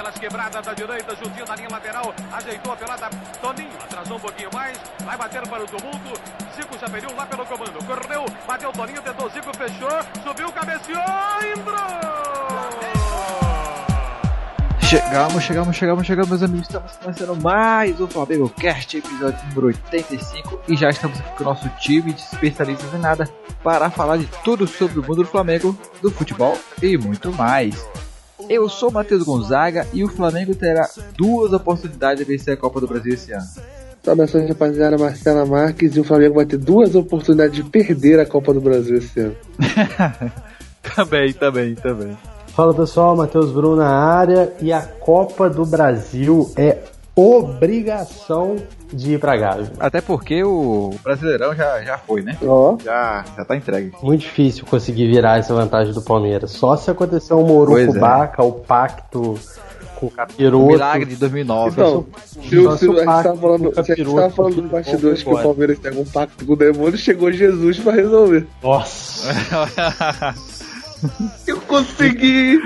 pelas 0.00 0.14
quebradas 0.14 0.64
da 0.64 0.72
direita, 0.72 1.14
juntinho 1.14 1.44
na 1.46 1.54
linha 1.54 1.68
lateral, 1.70 2.14
ajeitou 2.32 2.72
a 2.72 2.76
pelada, 2.76 3.10
Toninho, 3.42 3.70
atrasou 3.84 4.16
um 4.16 4.20
pouquinho 4.20 4.48
mais, 4.50 4.80
vai 5.04 5.18
bater 5.18 5.46
para 5.46 5.62
o 5.62 5.66
tumulto, 5.66 6.18
Zico 6.56 6.78
já 6.80 6.88
pediu 6.88 7.14
lá 7.14 7.26
pelo 7.26 7.44
comando, 7.44 7.84
correu, 7.84 8.24
bateu 8.46 8.72
Toninho, 8.72 9.02
tentou 9.02 9.28
Zico, 9.28 9.54
fechou, 9.54 9.90
subiu, 10.24 10.50
cabeceou, 10.52 11.02
entrou! 11.54 12.00
Chegamos, 14.80 15.44
chegamos, 15.44 15.76
chegamos, 15.76 16.06
chegamos, 16.06 16.30
meus 16.30 16.42
amigos. 16.42 16.66
Estamos 16.66 16.96
começando 16.96 17.40
mais 17.40 18.00
um 18.00 18.08
Flamengo 18.08 18.48
Cast, 18.48 18.96
episódio 18.96 19.38
número 19.50 19.66
85. 19.68 20.62
E 20.66 20.74
já 20.74 20.90
estamos 20.90 21.20
aqui 21.20 21.36
com 21.36 21.44
o 21.44 21.46
nosso 21.46 21.68
time 21.78 22.12
de 22.12 22.20
especialistas 22.20 22.92
em 22.92 22.98
nada 22.98 23.28
para 23.62 23.88
falar 23.88 24.16
de 24.16 24.26
tudo 24.42 24.66
sobre 24.66 24.98
o 24.98 25.02
mundo 25.02 25.22
do 25.22 25.26
Flamengo, 25.26 25.78
do 26.02 26.10
futebol 26.10 26.58
e 26.82 26.96
muito 26.98 27.30
mais. 27.32 27.86
Eu 28.48 28.68
sou 28.68 28.90
Matheus 28.90 29.22
Gonzaga 29.22 29.86
e 29.92 30.02
o 30.02 30.08
Flamengo 30.08 30.54
terá 30.54 30.88
duas 31.16 31.52
oportunidades 31.52 32.24
de 32.24 32.24
vencer 32.24 32.54
a 32.54 32.56
Copa 32.56 32.80
do 32.80 32.86
Brasil 32.86 33.14
esse 33.14 33.32
ano. 33.32 33.46
Saudações, 34.02 34.48
rapaziada, 34.48 34.96
Marcela 34.96 35.44
Marques. 35.44 35.94
E 35.94 36.00
o 36.00 36.04
Flamengo 36.04 36.36
vai 36.36 36.46
ter 36.46 36.56
duas 36.56 36.94
oportunidades 36.94 37.54
de 37.54 37.64
perder 37.64 38.18
a 38.18 38.26
Copa 38.26 38.52
do 38.52 38.60
Brasil 38.60 38.96
esse 38.96 39.20
ano. 39.20 39.36
também, 40.96 41.32
também, 41.32 41.74
também. 41.74 42.16
Fala 42.48 42.74
pessoal, 42.74 43.14
Matheus 43.14 43.52
Bruno 43.52 43.76
na 43.76 43.88
área 43.88 44.52
e 44.60 44.72
a 44.72 44.82
Copa 44.82 45.48
do 45.48 45.64
Brasil 45.64 46.50
é 46.56 46.78
obrigação 47.14 48.56
de 48.92 49.14
ir 49.14 49.18
pra 49.20 49.36
Gávea. 49.36 49.70
Até 49.78 50.00
porque 50.00 50.42
o 50.44 50.90
Brasileirão 51.02 51.54
já, 51.54 51.82
já 51.82 51.98
foi, 51.98 52.22
né? 52.22 52.36
Ó. 52.42 52.76
Já, 52.84 53.24
já 53.36 53.44
tá 53.44 53.56
entregue. 53.56 53.92
Muito 54.02 54.20
difícil 54.22 54.64
conseguir 54.66 55.06
virar 55.08 55.38
essa 55.38 55.54
vantagem 55.54 55.92
do 55.94 56.02
Palmeiras. 56.02 56.50
Só 56.52 56.76
se 56.76 56.90
acontecer 56.90 57.34
um 57.34 57.44
Pois 57.46 57.80
é. 57.82 57.84
Morucubaca, 57.86 58.42
o 58.42 58.52
pacto 58.52 59.38
com 59.96 60.06
o 60.06 60.08
O 60.08 60.12
capiroto. 60.12 60.66
milagre 60.66 61.04
de 61.10 61.16
2009. 61.16 61.70
Então, 61.70 62.06
se, 62.48 62.58
o- 62.58 62.76
se 62.78 62.88
o 62.88 62.92
a 62.92 62.96
gente 62.96 63.04
pacto 63.04 63.22
tava 63.28 63.36
falando, 63.40 63.70
do 63.70 63.74
se 63.74 63.80
a 63.92 63.94
gente 63.96 64.14
tava 64.14 64.30
falando 64.30 64.62
bastidores 64.68 65.22
que 65.22 65.28
o. 65.30 65.42
Palmeiras 65.42 65.78
tem 65.78 65.90
algum 65.90 66.04
pacto 66.06 66.44
com 66.46 66.52
o 66.52 66.56
demônio, 66.56 66.96
chegou 66.96 67.30
Jesus 67.30 67.78
pra 67.78 67.92
resolver. 67.92 68.46
Nossa! 68.62 69.28
Eu 71.46 71.60
consegui! 71.62 72.58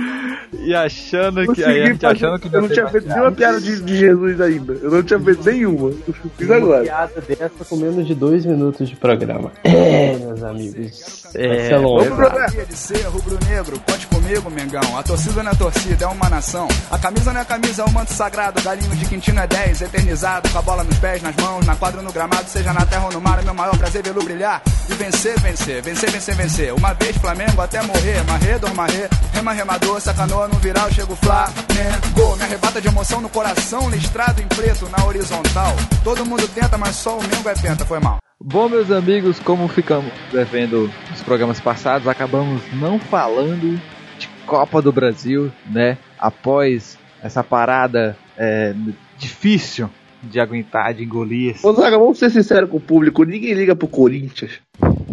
e 0.61 0.75
achando 0.75 1.53
que. 1.53 1.65
Aí 1.65 1.95
fazer- 1.97 2.07
achando 2.07 2.39
que 2.39 2.55
eu 2.55 2.63
não 2.63 2.69
tinha 2.69 2.83
mais 2.83 2.93
feito 2.93 3.09
nenhuma 3.09 3.33
piada 3.33 3.61
de, 3.61 3.81
de 3.83 3.97
Jesus 3.97 4.41
ainda. 4.41 4.73
Eu 4.75 4.91
não 4.91 5.03
tinha 5.03 5.19
feito 5.21 5.45
nenhuma. 5.45 5.93
Fiz 6.39 6.49
Uma 6.49 6.57
agora. 6.57 6.83
piada 6.83 7.21
dessa 7.21 7.65
com 7.69 7.77
menos 7.77 8.07
de 8.07 8.15
dois 8.15 8.47
minutos 8.47 8.89
de 8.89 8.97
programa. 8.97 9.51
É, 9.65 10.17
meus 10.17 10.43
amigos. 10.43 11.25
É, 11.35 11.71
é 11.73 11.77
longe. 11.79 12.09
Vamos 12.09 12.29
pro 12.29 12.45
Dia 12.55 12.65
de 12.67 12.75
ser 12.77 13.03
rubro-negro, 13.07 13.81
conte 13.81 14.07
comigo, 14.07 14.51
Mengão. 14.51 14.97
A 14.97 15.03
torcida 15.03 15.43
não 15.43 15.51
é 15.51 15.55
torcida, 15.55 16.05
é 16.05 16.09
uma 16.09 16.29
nação. 16.31 16.69
A 16.91 16.99
camisa 16.99 17.33
não 17.33 17.41
é 17.41 17.45
camisa, 17.45 17.83
é 17.83 17.85
o 17.85 17.91
manto 17.91 18.13
sagrado. 18.13 18.63
Galinho 18.63 18.95
de 18.95 19.07
Quintino 19.07 19.41
é 19.41 19.47
10, 19.47 19.83
eternizado. 19.83 20.49
Com 20.51 20.59
a 20.59 20.63
bola 20.63 20.85
nos 20.85 20.97
pés, 20.99 21.21
nas 21.23 21.35
mãos, 21.37 21.67
na 21.67 21.75
quadra, 21.75 22.01
no 22.01 22.13
gramado. 22.13 22.49
Seja 22.49 22.73
na 22.73 22.87
terra 22.87 23.07
ou 23.07 23.13
no 23.13 23.21
mar, 23.21 23.39
é 23.41 23.43
meu 23.43 23.55
maior 23.55 23.77
prazer 23.77 24.03
vê-lo 24.05 24.23
brilhar. 24.23 24.63
E 24.89 24.95
vencer, 24.95 25.39
vencer, 25.41 25.83
vencer, 25.83 26.11
vencer, 26.11 26.35
vencer. 26.37 26.75
Uma 26.75 26.93
vez 26.95 27.17
Flamengo 27.17 27.61
até 27.61 27.83
morrer. 27.83 28.24
Marredor, 28.25 28.75
marrê, 28.75 29.09
rema, 29.33 29.53
remador, 29.53 30.01
sacanoa 30.01 30.49
no 30.49 30.59
viral, 30.59 30.91
chego 30.91 31.17
Flamengo. 31.17 32.37
Me 32.37 32.43
arrebata 32.43 32.81
de 32.81 32.89
emoção 32.89 33.21
no 33.21 33.29
coração, 33.29 33.89
listrado 33.91 34.41
em 34.41 34.47
preto 34.47 34.89
na 34.89 35.05
horizontal. 35.05 35.75
Todo 36.03 36.27
mundo 36.27 36.47
tenta, 36.49 36.77
mas 36.77 36.97
só 36.97 37.19
o 37.19 37.23
Mengo 37.23 37.49
é 37.49 37.55
penta, 37.55 37.85
foi 37.85 38.01
mal. 38.01 38.19
Bom, 38.41 38.69
meus 38.69 38.91
amigos, 38.91 39.39
como 39.39 39.69
ficamos 39.69 40.13
devendo 40.33 40.91
nos 41.11 41.23
programas 41.23 41.61
passados, 41.61 42.09
acabamos 42.09 42.61
não 42.75 42.99
falando 42.99 43.81
de 44.19 44.29
Copa 44.47 44.83
do 44.83 44.93
Brasil, 44.93 45.51
né? 45.71 45.97
Após 46.19 46.99
essa 47.23 47.43
parada 47.43 48.17
é, 48.37 48.75
difícil 49.17 49.89
de 50.23 50.41
aguentar, 50.41 50.95
de 50.95 51.05
engolir. 51.05 51.57
Ô 51.63 51.73
Zaga, 51.73 51.99
vamos 51.99 52.19
ser 52.19 52.31
sinceros 52.31 52.69
com 52.69 52.77
o 52.77 52.81
público. 52.81 53.25
Ninguém 53.25 53.55
liga 53.55 53.75
pro 53.77 53.89
Corinthians. 53.89 54.61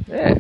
É, 0.10 0.38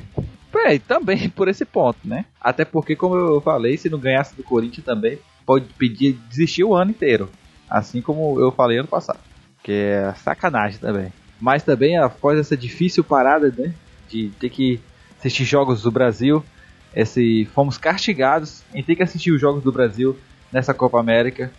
é, 0.66 0.78
também 0.80 1.30
por 1.32 1.48
esse 1.48 1.66
ponto, 1.66 2.00
né? 2.04 2.26
Até 2.40 2.66
porque, 2.66 2.96
como 2.96 3.16
eu 3.16 3.42
falei, 3.42 3.78
se 3.78 3.90
não 3.90 4.00
ganhasse 4.00 4.36
do 4.36 4.44
Corinthians 4.44 4.86
também, 4.86 5.20
pode 5.46 5.66
pedir 5.78 6.14
desistir 6.30 6.64
o 6.64 6.76
ano 6.76 6.92
inteiro. 6.92 7.30
Assim 7.70 8.02
como 8.02 8.40
eu 8.40 8.52
falei 8.52 8.78
ano 8.78 8.88
passado. 8.88 9.20
Que 9.64 9.72
é 9.72 10.14
sacanagem 10.16 10.80
também. 10.80 11.14
Mas 11.40 11.64
também, 11.64 11.98
após 11.98 12.38
essa 12.38 12.56
difícil 12.56 13.04
parada, 13.04 13.54
né? 13.58 13.74
De 14.10 14.30
ter 14.40 14.50
que 14.50 14.80
assistir 15.18 15.46
jogos 15.46 15.84
do 15.84 15.92
Brasil, 15.92 16.44
esse, 16.96 17.46
fomos 17.54 17.78
castigados 17.78 18.64
em 18.74 18.84
ter 18.84 18.96
que 18.96 19.04
assistir 19.04 19.32
os 19.32 19.40
jogos 19.40 19.64
do 19.64 19.72
Brasil 19.72 20.18
nessa 20.52 20.74
Copa 20.74 21.00
América. 21.00 21.52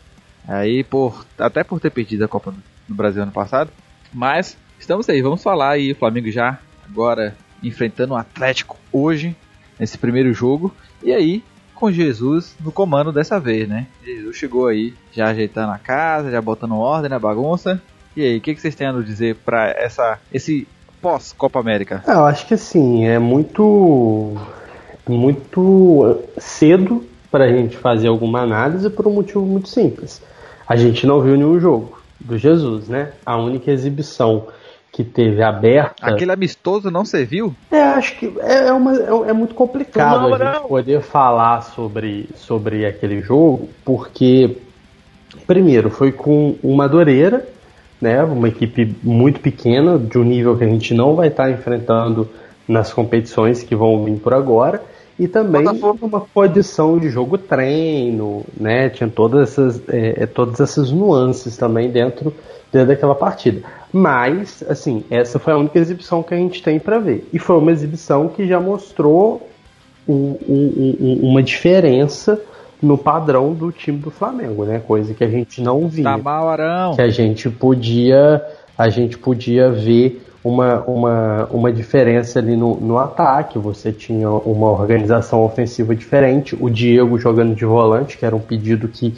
Aí, 0.47 0.85
por, 0.85 1.25
até 1.39 1.65
por 1.65 1.81
ter 1.81 1.91
perdido 1.91 2.25
a 2.25 2.29
Copa 2.29 2.53
do 2.89 2.95
Brasil 2.95 3.23
ano 3.23 3.33
passado. 3.33 3.71
Mas 4.13 4.57
estamos 4.79 5.09
aí, 5.09 5.23
vamos 5.23 5.43
falar 5.43 5.71
aí. 5.71 5.93
O 5.93 5.97
Flamengo 5.97 6.31
já 6.31 6.59
agora 6.87 7.35
enfrentando 7.63 8.15
o 8.15 8.17
Atlético 8.17 8.77
hoje, 8.93 9.37
nesse 9.79 9.99
primeiro 9.99 10.33
jogo. 10.33 10.75
E 11.03 11.13
aí, 11.13 11.43
com 11.75 11.91
Jesus 11.91 12.55
no 12.61 12.71
comando 12.71 13.11
dessa 13.11 13.41
vez, 13.41 13.69
né? 13.69 13.87
Jesus 14.05 14.37
chegou 14.37 14.69
aí, 14.69 14.95
já 15.13 15.29
ajeitando 15.29 15.73
a 15.73 15.79
casa, 15.79 16.31
já 16.31 16.41
botando 16.41 16.77
ordem 16.77 17.11
na 17.11 17.19
bagunça. 17.19 17.83
E 18.17 18.23
aí, 18.23 18.39
o 18.39 18.41
que, 18.41 18.55
que 18.55 18.61
vocês 18.61 18.75
têm 18.75 18.87
a 18.87 18.93
dizer 18.93 19.37
para 19.37 19.71
essa, 19.71 20.19
esse 20.33 20.69
pós-Copa 21.01 21.59
América? 21.59 22.03
Ah, 22.07 22.13
eu 22.13 22.27
acho 22.27 22.47
que 22.47 22.55
assim, 22.55 23.05
é 23.05 23.19
muito 23.19 24.37
muito 25.09 26.23
cedo 26.39 27.05
para 27.31 27.45
a 27.45 27.49
gente 27.49 27.77
fazer 27.77 28.09
alguma 28.09 28.41
análise 28.43 28.89
por 28.89 29.07
um 29.09 29.15
motivo 29.15 29.45
muito 29.45 29.69
simples. 29.69 30.23
A 30.69 30.77
gente 30.77 31.07
não 31.07 31.21
viu 31.21 31.35
nenhum 31.37 31.59
jogo 31.59 32.01
do 32.21 32.39
Jesus, 32.39 32.89
né? 32.89 33.13
A 33.27 33.37
única 33.37 33.71
exibição 33.71 34.47
que 34.93 35.03
teve 35.03 35.43
aberta. 35.43 35.95
Aquele 36.07 36.33
amistoso 36.33 36.91
não 36.91 37.03
serviu? 37.05 37.55
É, 37.71 37.81
acho 37.81 38.15
que 38.19 38.31
é, 38.41 38.69
é 38.69 38.73
uma- 38.73 38.95
é- 38.95 39.31
é 39.31 39.33
muito 39.33 39.55
complicado 39.55 40.29
Não, 40.29 40.35
a 40.35 40.39
gente 40.39 40.61
não. 40.61 40.69
poder 40.69 41.01
falar 41.01 41.63
sobre, 41.63 42.29
sobre 42.37 42.85
aquele 42.85 43.23
jogo, 43.23 43.71
porque, 43.87 44.59
primeiro, 45.47 45.89
foi 45.91 46.13
com 46.13 46.57
o 46.63 46.77
Madureira, 46.77 47.49
né, 48.01 48.23
uma 48.23 48.49
equipe 48.49 48.95
muito 49.03 49.41
pequena, 49.41 49.99
de 49.99 50.19
um 50.19 50.25
nível 50.25 50.57
que 50.59 50.65
a 50.65 50.69
gente 50.69 50.93
não 50.93 51.15
vai 51.15 51.29
estar 51.29 51.51
enfrentando 51.51 52.29
nas 52.69 52.93
competições 52.93 53.63
que 53.63 53.75
vão 53.75 54.05
vir 54.05 54.19
por 54.19 54.35
agora, 54.35 54.83
e 55.19 55.29
também 55.29 55.65
Botafogo. 55.65 56.07
uma 56.07 56.21
condição 56.21 56.99
de 56.99 57.09
jogo 57.11 57.37
treino, 57.39 58.45
né, 58.59 58.89
tinha 58.89 59.09
todas 59.09 59.51
essas, 59.51 59.83
é, 59.89 60.23
é, 60.23 60.27
todas 60.27 60.61
essas 60.61 60.91
nuances 60.91 61.57
também 61.57 61.91
dentro, 61.91 62.33
dentro 62.73 62.89
daquela 62.89 63.15
partida. 63.15 63.63
Mas, 63.93 64.65
assim, 64.69 65.05
essa 65.11 65.39
foi 65.39 65.53
a 65.53 65.57
única 65.59 65.79
exibição 65.79 66.23
que 66.23 66.33
a 66.33 66.37
gente 66.37 66.63
tem 66.63 66.79
para 66.79 66.99
ver. 66.99 67.29
E 67.33 67.39
foi 67.39 67.57
uma 67.59 67.71
exibição 67.71 68.29
que 68.29 68.47
já 68.47 68.59
mostrou 68.59 69.47
um- 70.09 70.37
um- 70.49 70.97
um- 71.01 71.29
uma 71.31 71.43
diferença 71.43 72.41
no 72.83 72.99
padrão 72.99 73.53
do 73.53 73.71
time 73.71 73.99
do 73.99 74.11
Flamengo, 74.11 74.65
né? 74.65 74.81
Coisa 74.85 75.15
que 75.15 75.23
a 75.23 75.29
gente 75.29 75.61
não 75.63 75.87
via 75.87 76.03
Tá 76.05 76.19
mal, 76.19 76.49
Arão. 76.49 76.97
que 76.97 77.03
a 77.03 77.11
gente 77.11 77.49
podia 77.49 78.43
a 78.77 78.89
gente 78.89 79.17
podia 79.19 79.71
ver 79.71 80.21
uma, 80.45 80.81
uma, 80.83 81.49
uma 81.51 81.73
diferença 81.73 82.39
ali 82.39 82.57
no, 82.57 82.77
no 82.81 82.99
ataque. 82.99 83.59
Você 83.59 83.93
tinha 83.93 84.29
uma 84.29 84.71
organização 84.71 85.43
ofensiva 85.45 85.95
diferente. 85.95 86.57
O 86.59 86.69
Diego 86.69 87.19
jogando 87.19 87.55
de 87.55 87.65
volante, 87.65 88.19
que 88.19 88.27
era 88.27 88.35
um 88.35 88.41
pedido 88.41 88.89
que 88.89 89.15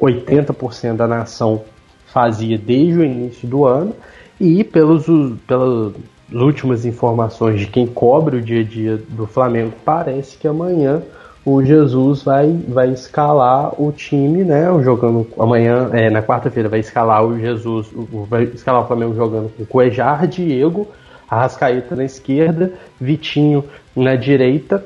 80% 0.00 0.96
da 0.96 1.06
nação 1.06 1.62
fazia 2.06 2.58
desde 2.58 2.98
o 2.98 3.04
início 3.04 3.46
do 3.48 3.64
ano. 3.64 3.94
E 4.40 4.64
pelos, 4.64 5.06
pelas 5.46 5.92
últimas 6.32 6.84
informações 6.84 7.60
de 7.60 7.66
quem 7.66 7.86
cobre 7.86 8.36
o 8.36 8.42
dia 8.42 8.60
a 8.60 8.64
dia 8.64 8.96
do 9.08 9.26
Flamengo, 9.26 9.72
parece 9.84 10.36
que 10.36 10.46
amanhã 10.46 11.02
o 11.46 11.64
Jesus 11.64 12.24
vai, 12.24 12.50
vai 12.66 12.90
escalar 12.90 13.80
o 13.80 13.92
time, 13.92 14.42
né? 14.42 14.66
Jogando 14.82 15.28
amanhã, 15.38 15.88
é, 15.92 16.10
na 16.10 16.20
quarta-feira, 16.20 16.68
vai 16.68 16.80
escalar 16.80 17.24
o 17.24 17.38
Jesus, 17.38 17.86
vai 18.28 18.42
escalar 18.42 18.82
o 18.82 18.86
Flamengo 18.88 19.14
jogando 19.14 19.52
com 19.56 19.64
Cuejar, 19.64 20.26
Diego, 20.26 20.88
Arrascaeta 21.30 21.94
na 21.94 22.04
esquerda, 22.04 22.72
Vitinho 23.00 23.64
na 23.94 24.16
direita 24.16 24.84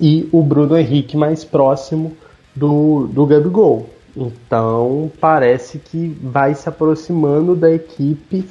e 0.00 0.28
o 0.30 0.44
Bruno 0.44 0.78
Henrique 0.78 1.16
mais 1.16 1.44
próximo 1.44 2.16
do, 2.54 3.08
do 3.08 3.26
Gabigol. 3.26 3.90
Então 4.16 5.10
parece 5.20 5.78
que 5.80 6.16
vai 6.22 6.54
se 6.54 6.68
aproximando 6.68 7.56
da 7.56 7.72
equipe 7.72 8.44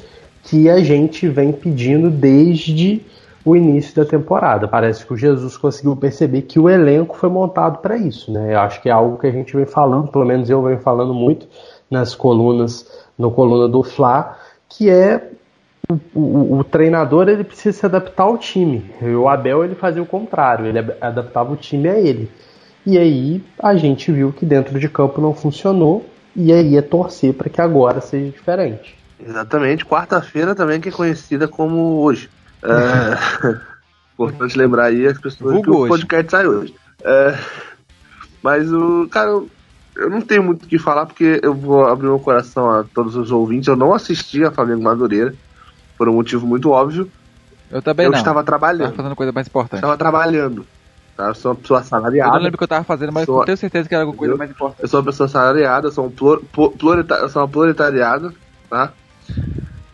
que 0.43 0.69
a 0.69 0.81
gente 0.81 1.29
vem 1.29 1.53
pedindo 1.53 2.09
desde 2.09 3.01
o 3.45 3.55
início 3.55 3.95
da 3.95 4.05
temporada. 4.09 4.67
Parece 4.67 5.05
que 5.05 5.13
o 5.13 5.17
Jesus 5.17 5.57
conseguiu 5.57 5.95
perceber 5.95 6.43
que 6.43 6.59
o 6.59 6.69
elenco 6.69 7.17
foi 7.17 7.29
montado 7.29 7.79
para 7.79 7.97
isso, 7.97 8.31
né? 8.31 8.53
Eu 8.53 8.59
acho 8.59 8.81
que 8.81 8.89
é 8.89 8.91
algo 8.91 9.17
que 9.17 9.27
a 9.27 9.31
gente 9.31 9.55
vem 9.55 9.65
falando, 9.65 10.07
pelo 10.07 10.25
menos 10.25 10.49
eu 10.49 10.61
venho 10.63 10.79
falando 10.79 11.13
muito 11.13 11.47
nas 11.91 12.15
colunas, 12.15 12.87
no 13.17 13.29
coluna 13.31 13.67
do 13.67 13.83
Fla, 13.83 14.37
que 14.69 14.89
é 14.89 15.29
o, 15.89 16.19
o- 16.19 16.57
o 16.59 16.63
treinador 16.63 17.27
ele 17.27 17.43
precisa 17.43 17.77
se 17.77 17.85
adaptar 17.85 18.23
ao 18.23 18.37
time. 18.37 18.85
O 19.21 19.27
Abel 19.27 19.63
ele 19.63 19.75
fazia 19.75 20.01
o 20.01 20.05
contrário, 20.05 20.65
ele 20.65 20.79
adaptava 21.01 21.51
o 21.51 21.57
time 21.57 21.89
a 21.89 21.99
ele. 21.99 22.31
E 22.85 22.97
aí 22.97 23.43
a 23.61 23.75
gente 23.75 24.11
viu 24.11 24.31
que 24.31 24.45
dentro 24.45 24.79
de 24.79 24.87
campo 24.89 25.21
não 25.21 25.33
funcionou 25.33 26.05
e 26.35 26.51
aí 26.51 26.75
é 26.77 26.81
torcer 26.81 27.33
para 27.33 27.49
que 27.49 27.61
agora 27.61 28.01
seja 28.01 28.31
diferente. 28.31 28.95
Exatamente. 29.25 29.85
Quarta-feira 29.85 30.55
também 30.55 30.81
que 30.81 30.89
é 30.89 30.91
conhecida 30.91 31.47
como 31.47 31.99
hoje. 32.01 32.29
É... 32.63 33.59
Importante 34.13 34.57
lembrar 34.57 34.85
aí 34.85 35.07
as 35.07 35.17
pessoas 35.19 35.51
Vulgo 35.53 35.63
que 35.63 35.69
o 35.71 35.77
hoje. 35.79 35.89
podcast 35.89 36.31
sai 36.31 36.47
hoje. 36.47 36.73
É... 37.03 37.37
Mas 38.41 38.71
o. 38.71 39.07
Cara, 39.09 39.29
eu- 39.31 39.49
eu 39.95 40.09
não 40.09 40.21
tenho 40.21 40.43
muito 40.43 40.63
o 40.63 40.67
que 40.67 40.77
falar 40.79 41.05
porque 41.05 41.39
eu 41.43 41.53
vou 41.53 41.85
abrir 41.87 42.07
meu 42.07 42.19
coração 42.19 42.69
a 42.69 42.83
todos 42.83 43.15
os 43.15 43.31
ouvintes. 43.31 43.67
Eu 43.67 43.75
não 43.75 43.93
assisti 43.93 44.43
a 44.43 44.51
Flamengo 44.51 44.83
Madureira. 44.83 45.33
Por 45.97 46.09
um 46.09 46.13
motivo 46.13 46.45
muito 46.47 46.71
óbvio. 46.71 47.09
Eu 47.71 47.81
também 47.81 48.05
eu 48.05 48.11
não. 48.11 48.17
estava 48.17 48.35
Tava 48.39 48.45
trabalhando. 48.45 48.95
fazendo 48.95 49.15
coisa 49.15 49.31
mais 49.31 49.47
importante. 49.47 49.75
Estava 49.79 49.97
trabalhando. 49.97 50.65
Tá? 51.15 51.27
Eu 51.27 51.35
sou 51.35 51.51
uma 51.51 51.55
pessoa 51.57 51.77
Eu 51.79 51.81
assalariada. 51.81 52.31
não 52.33 52.39
lembro 52.39 52.55
o 52.55 52.57
que 52.57 52.63
eu 52.63 52.67
tava 52.67 52.83
fazendo, 52.83 53.11
mas 53.13 53.25
Sou- 53.25 53.39
eu 53.41 53.45
tenho 53.45 53.57
certeza 53.57 53.87
que 53.87 53.93
era 53.95 54.03
alguma 54.03 54.17
coisa 54.17 54.31
Entendeu? 54.33 54.37
mais 54.39 54.51
importante. 54.51 54.81
Eu 54.81 54.87
sou 54.89 54.99
uma 54.99 55.05
pessoa 55.05 55.25
assalariada, 55.27 55.87
eu 55.87 55.91
sou, 55.91 56.05
um 56.05 56.11
plur, 56.11 56.41
pu- 56.51 56.71
plurita- 56.71 57.15
eu 57.15 57.29
sou 57.29 57.41
uma 57.43 57.47
proletariada, 57.47 58.33
tá? 58.69 58.91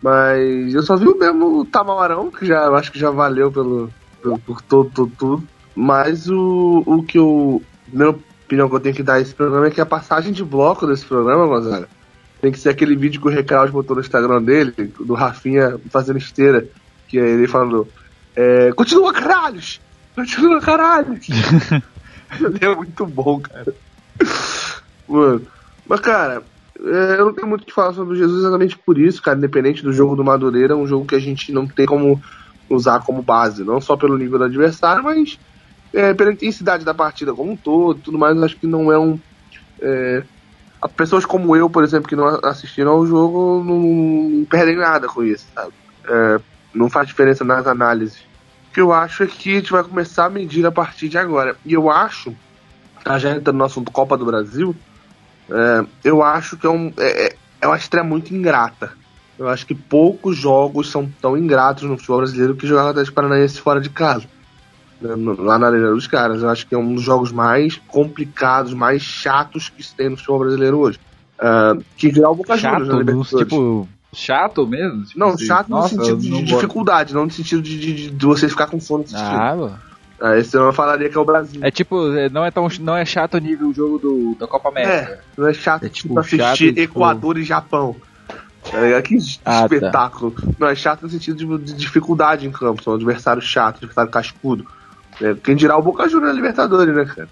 Mas 0.02 0.72
eu 0.74 0.82
só 0.82 0.96
vi 0.96 1.06
o 1.06 1.18
mesmo 1.18 1.64
Tamarão, 1.66 2.30
que 2.30 2.46
já 2.46 2.68
acho 2.70 2.90
que 2.90 2.98
já 2.98 3.10
valeu 3.10 3.50
pelo, 3.52 3.90
pelo- 4.22 4.38
por 4.38 4.62
todo, 4.62 4.90
todo, 4.90 5.12
tudo. 5.18 5.44
Mas 5.74 6.28
o, 6.28 6.82
o 6.86 7.02
que 7.02 7.18
eu. 7.18 7.62
A 7.62 7.88
primeira 7.90 8.10
opinião 8.46 8.68
que 8.68 8.74
eu 8.76 8.80
tenho 8.80 8.94
que 8.94 9.02
dar 9.02 9.14
a 9.14 9.20
esse 9.20 9.34
programa 9.34 9.66
é 9.66 9.70
que 9.70 9.80
a 9.80 9.86
passagem 9.86 10.32
de 10.32 10.44
bloco 10.44 10.86
desse 10.86 11.04
programa, 11.04 11.46
Gonzaga, 11.46 11.88
tem 12.40 12.50
que 12.50 12.58
ser 12.58 12.70
aquele 12.70 12.96
vídeo 12.96 13.20
que 13.20 13.28
o 13.28 13.30
Recraus 13.30 13.70
botou 13.70 13.94
no 13.94 14.02
Instagram 14.02 14.42
dele, 14.42 14.72
do 15.00 15.14
Rafinha 15.14 15.78
fazendo 15.90 16.18
esteira, 16.18 16.66
que 17.08 17.18
é 17.18 17.28
ele 17.28 17.46
falando. 17.46 17.86
É, 18.34 18.72
continua 18.72 19.12
caralhos! 19.12 19.80
Continua 20.14 20.60
caralhos! 20.60 21.26
ele 22.40 22.58
é 22.64 22.74
muito 22.74 23.06
bom, 23.06 23.40
cara. 23.40 23.74
Mano, 25.08 25.42
mas 25.86 26.00
cara, 26.00 26.42
eu 26.82 27.26
não 27.26 27.34
tenho 27.34 27.46
muito 27.46 27.62
o 27.62 27.66
que 27.66 27.72
falar 27.72 27.92
sobre 27.92 28.14
o 28.14 28.16
Jesus 28.16 28.40
exatamente 28.40 28.78
por 28.78 28.98
isso, 28.98 29.22
cara. 29.22 29.36
Independente 29.36 29.82
do 29.82 29.92
jogo 29.92 30.16
do 30.16 30.24
Madureira, 30.24 30.72
é 30.72 30.76
um 30.76 30.86
jogo 30.86 31.06
que 31.06 31.14
a 31.14 31.20
gente 31.20 31.52
não 31.52 31.66
tem 31.66 31.86
como 31.86 32.20
usar 32.68 33.00
como 33.00 33.22
base, 33.22 33.64
não 33.64 33.80
só 33.80 33.96
pelo 33.96 34.16
nível 34.16 34.38
do 34.38 34.44
adversário, 34.44 35.02
mas 35.02 35.38
é, 35.92 36.14
pela 36.14 36.32
intensidade 36.32 36.84
da 36.84 36.94
partida 36.94 37.34
como 37.34 37.52
um 37.52 37.56
todo, 37.56 38.00
tudo 38.00 38.18
mais. 38.18 38.40
Acho 38.42 38.56
que 38.56 38.66
não 38.66 38.90
é 38.90 38.98
um. 38.98 39.18
É, 39.80 40.22
pessoas 40.96 41.26
como 41.26 41.54
eu, 41.54 41.68
por 41.68 41.84
exemplo, 41.84 42.08
que 42.08 42.16
não 42.16 42.26
assistiram 42.44 42.92
ao 42.92 43.06
jogo, 43.06 43.62
não, 43.64 44.44
perdem 44.46 44.76
nada 44.76 45.06
com 45.08 45.22
isso, 45.22 45.46
sabe? 45.54 45.72
É, 46.08 46.40
não 46.74 46.88
faz 46.88 47.06
diferença 47.06 47.44
nas 47.44 47.66
análises. 47.66 48.20
O 48.70 48.72
que 48.72 48.80
eu 48.80 48.92
acho 48.92 49.24
é 49.24 49.26
que 49.26 49.52
a 49.52 49.54
gente 49.56 49.72
vai 49.72 49.82
começar 49.82 50.26
a 50.26 50.30
medir 50.30 50.64
a 50.64 50.72
partir 50.72 51.08
de 51.08 51.18
agora. 51.18 51.56
E 51.66 51.74
eu 51.74 51.90
acho, 51.90 52.34
já 53.18 53.32
entrando 53.32 53.58
no 53.58 53.64
assunto 53.64 53.90
Copa 53.90 54.16
do 54.16 54.24
Brasil, 54.24 54.74
é, 55.50 55.86
eu 56.04 56.22
acho 56.22 56.56
que 56.56 56.66
é, 56.66 56.70
um, 56.70 56.92
é, 56.98 57.26
é- 57.26 57.36
é 57.62 57.66
uma 57.66 57.76
estreia 57.76 58.04
muito 58.04 58.34
ingrata. 58.34 58.92
Eu 59.38 59.48
acho 59.48 59.66
que 59.66 59.74
poucos 59.74 60.36
jogos 60.36 60.90
são 60.90 61.10
tão 61.20 61.36
ingratos 61.36 61.84
no 61.84 61.96
futebol 61.96 62.18
brasileiro 62.18 62.54
que 62.54 62.66
jogar 62.66 62.86
o 62.86 62.88
Atlético 62.88 63.14
Paranaense 63.14 63.60
fora 63.60 63.80
de 63.80 63.88
casa. 63.88 64.26
né, 65.00 65.14
Lá 65.38 65.58
na 65.58 65.68
Arena 65.68 65.90
dos 65.92 66.06
Caras. 66.06 66.42
Eu 66.42 66.50
acho 66.50 66.66
que 66.66 66.74
é 66.74 66.78
um 66.78 66.94
dos 66.94 67.02
jogos 67.02 67.32
mais 67.32 67.80
complicados, 67.88 68.74
mais 68.74 69.02
chatos 69.02 69.70
que 69.70 69.82
se 69.82 69.94
tem 69.94 70.10
no 70.10 70.16
futebol 70.16 70.40
brasileiro 70.40 70.78
hoje. 70.78 70.98
É, 71.40 71.72
que 71.96 72.08
o 72.20 72.34
Boca 72.34 72.58
Chato, 72.58 72.84
Juniors 72.84 73.28
tipo, 73.30 73.88
chato 74.12 74.66
mesmo? 74.66 75.04
Tipo 75.04 75.18
Não, 75.18 75.28
assim, 75.30 75.46
chato 75.46 75.68
nossa, 75.70 75.96
no 75.96 76.04
sentido 76.04 76.20
de, 76.20 76.42
dificuldade, 76.42 77.14
não 77.14 77.24
no 77.24 77.30
sentido 77.30 77.62
de, 77.62 77.78
de, 77.78 78.10
de 78.10 78.26
você 78.26 78.46
ficar 78.46 78.66
com 78.66 78.78
sono 78.78 79.04
assistindo. 79.04 79.40
Ah, 79.40 79.56
mano. 79.56 79.78
Ah, 80.20 80.36
esse 80.36 80.54
eu 80.56 80.70
falaria 80.72 81.08
que 81.08 81.16
é 81.16 81.20
o 81.20 81.24
Brasil. 81.24 81.60
É 81.64 81.70
tipo, 81.70 82.12
é, 82.14 82.28
não 82.28 82.44
é 82.44 82.50
tão 82.50 82.68
não 82.80 82.94
é 82.96 83.04
chato 83.06 83.38
nível 83.38 83.68
o 83.68 83.74
jogo 83.74 83.98
do, 83.98 84.36
da 84.38 84.46
Copa 84.46 84.68
América. 84.68 84.92
É, 84.92 85.20
não 85.36 85.48
é 85.48 85.54
chato 85.54 85.84
É 85.84 85.88
tipo, 85.88 86.08
tipo 86.08 86.20
assistir 86.20 86.38
chato, 86.38 86.56
tipo- 86.58 86.80
Equador 86.80 87.38
e 87.38 87.42
Japão. 87.42 87.96
É, 88.72 89.00
que 89.00 89.16
Ah, 89.44 89.60
tá. 89.60 89.74
espetáculo. 89.74 90.34
Não, 90.58 90.68
é 90.68 90.74
chato 90.74 91.02
no 91.02 91.08
sentido 91.08 91.58
de, 91.58 91.64
de 91.64 91.74
dificuldade 91.78 92.46
em 92.46 92.50
campo. 92.52 92.82
São 92.82 92.92
um 92.92 92.96
adversário 92.96 93.40
chato, 93.40 93.76
adversário 93.78 94.10
cascudo. 94.10 94.66
É, 95.20 95.34
quem 95.34 95.56
dirá 95.56 95.76
o 95.78 95.82
Boca 95.82 96.06
Juniors 96.08 96.30
na 96.34 96.36
Libertadores, 96.36 96.94
né, 96.94 97.04
cara? 97.06 97.28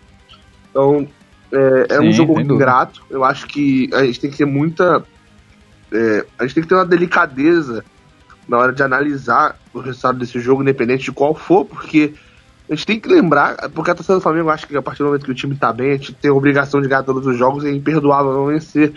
Então, 0.70 1.06
é, 1.52 1.86
é 1.96 2.00
um 2.00 2.04
Sim, 2.04 2.12
jogo 2.12 2.34
sem 2.36 2.42
dúvida. 2.46 2.54
ingrato. 2.54 3.02
Eu 3.10 3.22
acho 3.24 3.46
que 3.46 3.90
a 3.92 4.04
gente 4.04 4.20
tem 4.20 4.30
que 4.30 4.38
ter 4.38 4.46
muita. 4.46 5.04
é, 5.92 6.26
a 6.38 6.42
gente 6.44 6.54
tem 6.54 6.62
que 6.62 6.68
ter 6.68 6.74
uma 6.74 6.86
delicadeza 6.86 7.84
na 8.48 8.56
hora 8.56 8.72
de 8.72 8.82
analisar 8.82 9.56
o 9.74 9.80
resultado 9.80 10.18
desse 10.18 10.40
jogo, 10.40 10.62
independente 10.62 11.04
de 11.04 11.12
qual 11.12 11.34
for, 11.34 11.66
porque 11.66 12.14
a 12.68 12.74
gente 12.74 12.86
tem 12.86 13.00
que 13.00 13.08
lembrar, 13.08 13.70
porque 13.70 13.90
a 13.90 13.94
torcida 13.94 14.16
do 14.16 14.20
Flamengo 14.20 14.50
acha 14.50 14.66
que 14.66 14.76
a 14.76 14.82
partir 14.82 14.98
do 14.98 15.06
momento 15.06 15.24
que 15.24 15.30
o 15.30 15.34
time 15.34 15.56
tá 15.56 15.72
bem, 15.72 15.92
a 15.92 15.96
gente 15.96 16.12
tem 16.12 16.30
a 16.30 16.34
obrigação 16.34 16.80
de 16.80 16.88
ganhar 16.88 17.02
todos 17.02 17.26
os 17.26 17.36
jogos 17.36 17.64
e 17.64 17.68
é 17.68 17.72
imperdoável 17.72 18.32
não 18.32 18.46
vencer. 18.46 18.92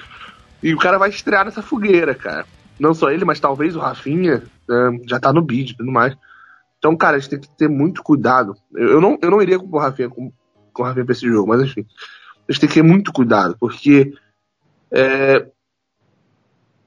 E 0.62 0.74
o 0.74 0.78
cara 0.78 0.98
vai 0.98 1.10
estrear 1.10 1.46
nessa 1.46 1.62
fogueira, 1.62 2.14
cara. 2.14 2.46
Não 2.80 2.94
só 2.94 3.10
ele, 3.10 3.24
mas 3.24 3.40
talvez 3.40 3.76
o 3.76 3.80
Rafinha 3.80 4.44
né, 4.68 5.00
já 5.08 5.20
tá 5.20 5.32
no 5.32 5.42
bid 5.42 5.72
e 5.72 5.78
tudo 5.78 5.92
mais. 5.92 6.16
Então, 6.78 6.98
cara, 6.98 7.16
a 7.16 7.20
gente 7.20 7.30
tem 7.30 7.40
que 7.40 7.50
ter 7.58 7.70
muito 7.70 8.04
cuidado. 8.04 8.56
Eu, 8.76 8.90
eu 8.90 9.02
não, 9.02 9.18
eu 9.22 9.32
não 9.32 9.42
iria 9.42 9.58
com 9.58 9.68
o 9.68 9.80
Rafinha, 9.80 10.10
com, 10.10 10.32
com 10.74 10.84
o 10.84 10.86
Rafinha 10.86 11.06
pra 11.06 11.14
esse 11.14 11.28
jogo, 11.28 11.48
mas 11.48 11.62
enfim. 11.62 11.86
A 12.48 12.52
gente 12.52 12.62
tem 12.62 12.70
que 12.70 12.76
ter 12.76 12.84
muito 12.84 13.14
cuidado, 13.14 13.56
porque. 13.60 14.14
é, 14.92 15.48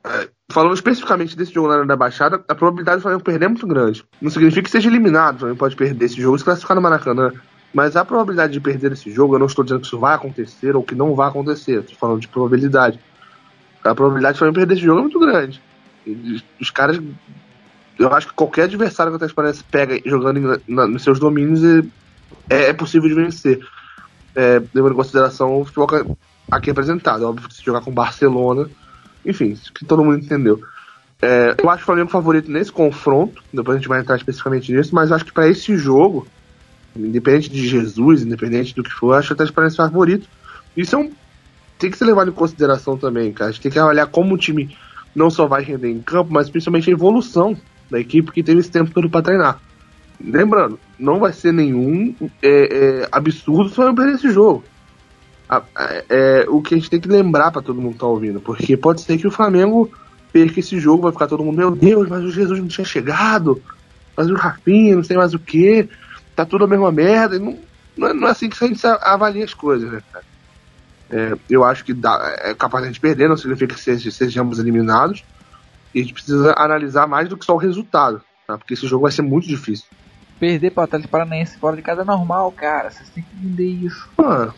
é, 0.04 0.28
falando 0.50 0.74
especificamente 0.74 1.36
desse 1.36 1.52
jogo 1.52 1.68
na 1.68 1.74
Arena 1.74 1.88
da 1.88 1.96
Baixada, 1.96 2.44
a 2.48 2.54
probabilidade 2.54 2.98
do 2.98 3.02
Flamengo 3.02 3.24
perder 3.24 3.46
é 3.46 3.48
muito 3.48 3.66
grande. 3.66 4.04
Não 4.20 4.30
significa 4.30 4.62
que 4.62 4.70
seja 4.70 4.88
eliminado, 4.88 5.36
o 5.36 5.38
Flamengo 5.40 5.58
pode 5.58 5.76
perder 5.76 6.04
esse 6.04 6.20
jogo 6.20 6.36
e 6.36 6.38
se 6.38 6.44
classificar 6.44 6.74
no 6.74 6.82
Maracanã. 6.82 7.32
Mas 7.72 7.96
a 7.96 8.04
probabilidade 8.04 8.52
de 8.52 8.60
perder 8.60 8.92
esse 8.92 9.10
jogo, 9.10 9.34
eu 9.34 9.38
não 9.38 9.46
estou 9.46 9.64
dizendo 9.64 9.80
que 9.80 9.86
isso 9.86 9.98
vai 9.98 10.14
acontecer 10.14 10.76
ou 10.76 10.82
que 10.82 10.94
não 10.94 11.14
vai 11.14 11.28
acontecer, 11.28 11.80
estou 11.80 11.96
falando 11.96 12.20
de 12.20 12.28
probabilidade. 12.28 13.00
A 13.82 13.94
probabilidade 13.94 14.34
de 14.34 14.36
o 14.36 14.38
Flamengo 14.38 14.56
perder 14.56 14.74
esse 14.74 14.82
jogo 14.84 14.98
é 15.00 15.02
muito 15.02 15.18
grande. 15.18 15.62
Os 16.60 16.70
caras. 16.70 17.00
Eu 17.98 18.12
acho 18.12 18.28
que 18.28 18.34
qualquer 18.34 18.64
adversário 18.64 19.10
que 19.12 19.16
Atlético 19.16 19.36
Paranaense 19.36 19.64
pega 19.64 20.00
jogando 20.04 20.38
em- 20.38 20.74
na- 20.74 20.86
nos 20.86 21.02
seus 21.02 21.18
domínios 21.18 21.62
é, 22.48 22.68
é 22.70 22.72
possível 22.72 23.08
de 23.08 23.14
vencer. 23.14 23.60
É, 24.36 24.60
levando 24.74 24.92
em 24.92 24.96
consideração 24.96 25.60
o 25.60 25.64
futebol 25.64 25.86
que- 25.86 26.16
aqui 26.50 26.70
apresentado. 26.70 27.24
É 27.24 27.26
óbvio 27.26 27.48
que 27.48 27.54
se 27.54 27.64
jogar 27.64 27.80
com 27.80 27.92
Barcelona, 27.92 28.68
enfim, 29.24 29.56
que 29.74 29.84
todo 29.84 30.04
mundo 30.04 30.18
entendeu. 30.18 30.62
É, 31.22 31.54
eu 31.62 31.70
acho 31.70 31.82
o 31.82 31.86
Flamengo 31.86 32.10
favorito 32.10 32.50
nesse 32.50 32.70
confronto, 32.70 33.42
depois 33.52 33.76
a 33.76 33.78
gente 33.78 33.88
vai 33.88 34.00
entrar 34.00 34.16
especificamente 34.16 34.72
nisso, 34.72 34.94
mas 34.94 35.10
acho 35.10 35.24
que 35.24 35.32
para 35.32 35.48
esse 35.48 35.76
jogo, 35.76 36.26
independente 36.94 37.48
de 37.48 37.66
Jesus, 37.66 38.22
independente 38.22 38.74
do 38.74 38.82
que 38.82 38.90
for, 38.90 39.14
acho 39.14 39.28
que 39.28 39.32
o 39.32 39.34
Atlético 39.34 39.56
Paranaense 39.56 39.76
favorito. 39.76 40.28
Isso 40.76 40.94
é 40.94 40.98
um, 40.98 41.10
tem 41.78 41.90
que 41.90 41.96
ser 41.96 42.04
levado 42.04 42.30
em 42.30 42.34
consideração 42.34 42.96
também, 42.96 43.32
cara. 43.32 43.50
A 43.50 43.52
gente 43.52 43.62
tem 43.62 43.72
que 43.72 43.78
avaliar 43.78 44.06
como 44.08 44.34
o 44.34 44.38
time 44.38 44.76
não 45.14 45.30
só 45.30 45.46
vai 45.46 45.62
render 45.62 45.90
em 45.90 46.00
campo, 46.00 46.32
mas 46.32 46.50
principalmente 46.50 46.90
a 46.90 46.92
evolução 46.92 47.56
da 47.90 48.00
equipe 48.00 48.32
que 48.32 48.42
teve 48.42 48.60
esse 48.60 48.70
tempo 48.70 48.90
todo 48.90 49.08
para 49.08 49.22
treinar. 49.22 49.60
Lembrando, 50.22 50.78
não 50.98 51.18
vai 51.18 51.32
ser 51.32 51.52
nenhum 51.52 52.14
é, 52.42 53.02
é, 53.02 53.08
absurdo 53.10 53.68
se 53.68 53.72
o 53.72 53.74
Flamengo 53.76 53.96
perder 53.96 54.14
esse 54.14 54.30
jogo. 54.30 54.64
A- 55.48 55.64
a- 55.76 56.02
é, 56.08 56.46
o 56.48 56.62
que 56.62 56.74
a 56.74 56.78
gente 56.78 56.90
tem 56.90 57.00
que 57.00 57.08
lembrar 57.08 57.50
para 57.50 57.62
todo 57.62 57.80
mundo 57.80 57.92
que 57.94 57.98
tá 57.98 58.06
ouvindo, 58.06 58.40
porque 58.40 58.76
pode 58.76 59.02
ser 59.02 59.18
que 59.18 59.26
o 59.26 59.30
Flamengo 59.30 59.90
perca 60.32 60.58
esse 60.60 60.78
jogo, 60.80 61.02
vai 61.02 61.12
ficar 61.12 61.26
todo 61.26 61.44
mundo, 61.44 61.56
meu 61.56 61.70
Deus, 61.70 62.08
mas 62.08 62.24
o 62.24 62.30
Jesus 62.30 62.58
não 62.58 62.66
tinha 62.66 62.84
chegado, 62.84 63.62
mas 64.16 64.28
o 64.30 64.34
Rafinha, 64.34 64.96
não 64.96 65.04
sei 65.04 65.16
mais 65.16 65.34
o 65.34 65.38
que, 65.38 65.88
tá 66.34 66.44
tudo 66.46 66.64
a 66.64 66.68
mesma 66.68 66.90
merda. 66.90 67.38
Não, 67.38 67.58
não, 67.96 68.08
é, 68.08 68.14
não 68.14 68.28
é 68.28 68.30
assim 68.30 68.48
que 68.48 68.64
a 68.64 68.66
gente 68.66 68.84
avalia 68.86 69.44
as 69.44 69.54
coisas, 69.54 69.90
né, 69.92 70.00
cara? 70.10 70.24
É, 71.10 71.38
eu 71.48 71.62
acho 71.62 71.84
que 71.84 71.92
dá, 71.92 72.18
é 72.40 72.54
capaz 72.54 72.82
de 72.82 72.88
a 72.88 72.92
gente 72.92 73.00
perder, 73.00 73.28
não 73.28 73.36
significa 73.36 73.74
que 73.74 73.80
seja- 73.80 74.10
sejamos 74.10 74.58
eliminados. 74.58 75.22
E 75.94 76.00
a 76.00 76.02
gente 76.02 76.14
precisa 76.14 76.54
analisar 76.56 77.06
mais 77.06 77.28
do 77.28 77.36
que 77.36 77.44
só 77.44 77.54
o 77.54 77.58
resultado, 77.58 78.20
tá? 78.48 78.58
porque 78.58 78.74
esse 78.74 78.86
jogo 78.86 79.02
vai 79.02 79.12
ser 79.12 79.22
muito 79.22 79.46
difícil. 79.46 79.86
Perder 80.40 80.72
pro 80.72 80.82
Atlético 80.82 81.12
Paranaense 81.12 81.56
fora 81.58 81.76
de 81.76 81.82
casa 81.82 82.02
é 82.02 82.04
normal, 82.04 82.50
cara. 82.52 82.90
Vocês 82.90 83.08
têm 83.10 83.22
que 83.22 83.36
entender 83.36 83.68
isso. 83.86 84.10
Mano, 84.18 84.52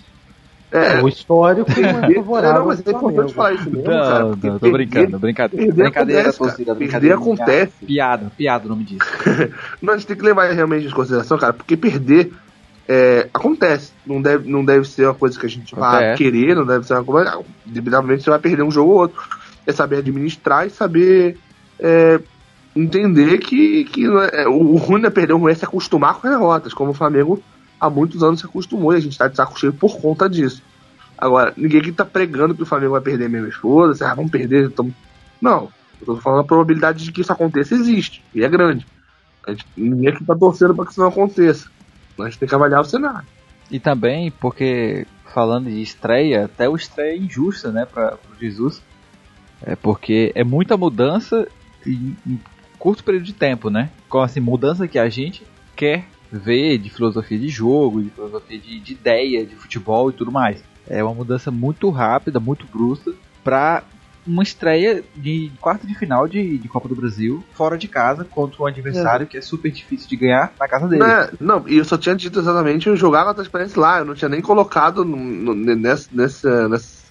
é, 0.72 1.00
O 1.02 1.08
histórico 1.08 1.70
não 1.80 2.04
é 2.04 2.10
é, 2.12 2.14
favorável. 2.14 2.58
não, 2.60 2.66
mas 2.66 2.86
é 2.86 2.90
importante 2.90 3.34
falar 3.34 3.52
isso 3.54 3.70
mesmo, 3.70 3.84
cara. 3.84 4.18
Não, 4.20 4.30
porque 4.30 4.46
não, 4.48 4.54
tô 4.54 4.60
perder- 4.60 4.72
brincando, 4.86 5.18
brincadeira. 5.18 5.66
Perder 5.66 5.82
Brincadeira, 5.82 6.20
acontece, 6.22 6.38
torcida, 6.38 6.64
cara. 6.66 6.78
brincadeira. 6.78 7.16
Perder 7.16 7.32
acontece. 7.32 7.72
Piada, 7.86 8.32
piada 8.36 8.66
o 8.66 8.68
nome 8.68 8.84
disso. 8.84 9.10
Não, 9.80 9.94
a 9.94 9.96
gente 9.96 10.06
tem 10.06 10.16
que 10.16 10.24
levar 10.24 10.50
realmente 10.50 10.86
em 10.86 10.90
consideração, 10.90 11.38
cara, 11.38 11.52
porque 11.52 11.76
perder 11.76 12.32
é, 12.88 13.28
acontece. 13.32 13.92
Não 14.06 14.20
deve, 14.22 14.50
não 14.50 14.64
deve 14.64 14.86
ser 14.88 15.06
uma 15.06 15.14
coisa 15.14 15.38
que 15.38 15.46
a 15.46 15.48
gente 15.48 15.74
vai 15.74 16.14
querer, 16.16 16.54
não 16.54 16.66
deve 16.66 16.86
ser 16.86 16.94
uma 16.94 17.04
coisa. 17.04 17.38
Inevitavelmente 17.66 18.22
você 18.24 18.30
vai 18.30 18.38
perder 18.38 18.62
um 18.62 18.70
jogo 18.70 18.90
ou 18.92 18.98
outro. 18.98 19.22
É 19.66 19.72
saber 19.72 19.98
administrar 19.98 20.66
e 20.66 20.70
saber 20.70 21.36
é, 21.80 22.20
entender 22.74 23.38
que, 23.38 23.84
que 23.84 24.06
não 24.06 24.20
é- 24.22 24.46
o 24.48 24.76
ruim 24.76 25.00
não 25.00 25.08
é 25.08 25.10
perder, 25.10 25.32
o 25.32 25.38
ruim 25.38 25.52
é 25.52 25.54
se 25.54 25.64
acostumar 25.64 26.14
com 26.14 26.26
as 26.26 26.32
derrotas, 26.32 26.72
como 26.74 26.90
o 26.90 26.94
Flamengo 26.94 27.42
há 27.80 27.90
muitos 27.90 28.22
anos 28.22 28.40
se 28.40 28.46
acostumou 28.46 28.92
e 28.92 28.96
a 28.96 29.00
gente 29.00 29.18
tá 29.18 29.28
de 29.28 29.36
saco 29.36 29.58
cheio 29.58 29.72
por 29.72 30.00
conta 30.00 30.28
disso. 30.28 30.62
Agora, 31.16 31.52
ninguém 31.56 31.80
que 31.80 31.92
tá 31.92 32.04
pregando 32.04 32.54
que 32.54 32.62
o 32.62 32.66
Flamengo 32.66 32.92
vai 32.92 33.00
perder 33.00 33.28
mesmo, 33.28 33.50
foda-se, 33.52 34.04
ah, 34.04 34.14
vamos 34.14 34.30
perder. 34.30 34.66
Então... 34.66 34.92
Não, 35.40 35.68
eu 36.00 36.06
tô 36.06 36.16
falando 36.16 36.40
a 36.40 36.44
probabilidade 36.44 37.04
de 37.04 37.12
que 37.12 37.20
isso 37.20 37.32
aconteça 37.32 37.74
existe, 37.74 38.22
e 38.34 38.42
é 38.42 38.48
grande. 38.48 38.86
A 39.46 39.50
gente, 39.50 39.66
ninguém 39.76 40.08
aqui 40.08 40.24
tá 40.24 40.34
torcendo 40.34 40.74
pra 40.74 40.84
que 40.84 40.92
isso 40.92 41.00
não 41.00 41.08
aconteça. 41.08 41.70
Mas 42.16 42.26
a 42.26 42.30
gente 42.30 42.38
tem 42.38 42.48
que 42.48 42.54
avaliar 42.54 42.80
o 42.80 42.84
cenário. 42.84 43.26
E 43.70 43.78
também 43.78 44.30
porque 44.30 45.06
falando 45.32 45.68
de 45.68 45.82
estreia, 45.82 46.46
até 46.46 46.68
o 46.68 46.76
estreia 46.76 47.16
injusta, 47.16 47.70
né, 47.70 47.84
para 47.84 48.14
o 48.14 48.40
Jesus. 48.40 48.82
É 49.62 49.76
porque 49.76 50.32
é 50.34 50.42
muita 50.42 50.76
mudança 50.76 51.46
em, 51.86 52.16
em 52.26 52.40
curto 52.78 53.04
período 53.04 53.24
de 53.24 53.32
tempo, 53.32 53.70
né? 53.70 53.90
Com 54.08 54.20
assim, 54.20 54.40
mudança 54.40 54.88
que 54.88 54.98
a 54.98 55.08
gente 55.08 55.42
quer 55.74 56.06
ver 56.36 56.78
de 56.78 56.90
filosofia 56.90 57.38
de 57.38 57.48
jogo, 57.48 58.02
de 58.02 58.10
filosofia 58.10 58.58
de, 58.58 58.80
de 58.80 58.92
ideia, 58.92 59.44
de 59.44 59.54
futebol 59.54 60.10
e 60.10 60.12
tudo 60.12 60.30
mais. 60.30 60.62
É 60.88 61.02
uma 61.02 61.14
mudança 61.14 61.50
muito 61.50 61.90
rápida, 61.90 62.38
muito 62.38 62.66
brusca, 62.66 63.12
para 63.42 63.82
uma 64.26 64.42
estreia 64.42 65.04
de 65.14 65.52
quarto 65.60 65.86
de 65.86 65.94
final 65.94 66.26
de, 66.26 66.58
de 66.58 66.68
Copa 66.68 66.88
do 66.88 66.96
Brasil, 66.96 67.44
fora 67.52 67.78
de 67.78 67.86
casa, 67.86 68.24
contra 68.24 68.62
um 68.62 68.66
adversário 68.66 69.24
é. 69.24 69.26
que 69.26 69.38
é 69.38 69.40
super 69.40 69.70
difícil 69.70 70.08
de 70.08 70.16
ganhar 70.16 70.52
na 70.58 70.66
casa 70.66 70.88
dele. 70.88 71.04
Não, 71.40 71.66
e 71.68 71.76
eu 71.76 71.84
só 71.84 71.96
tinha 71.96 72.14
dito 72.16 72.40
exatamente 72.40 72.94
jogar 72.96 73.24
com 73.24 73.30
a 73.30 73.34
transparência 73.34 73.80
lá, 73.80 74.00
eu 74.00 74.04
não 74.04 74.14
tinha 74.14 74.28
nem 74.28 74.40
colocado 74.40 75.04
no, 75.04 75.16
no, 75.16 75.54
nessa, 75.54 76.08
nessa, 76.12 76.68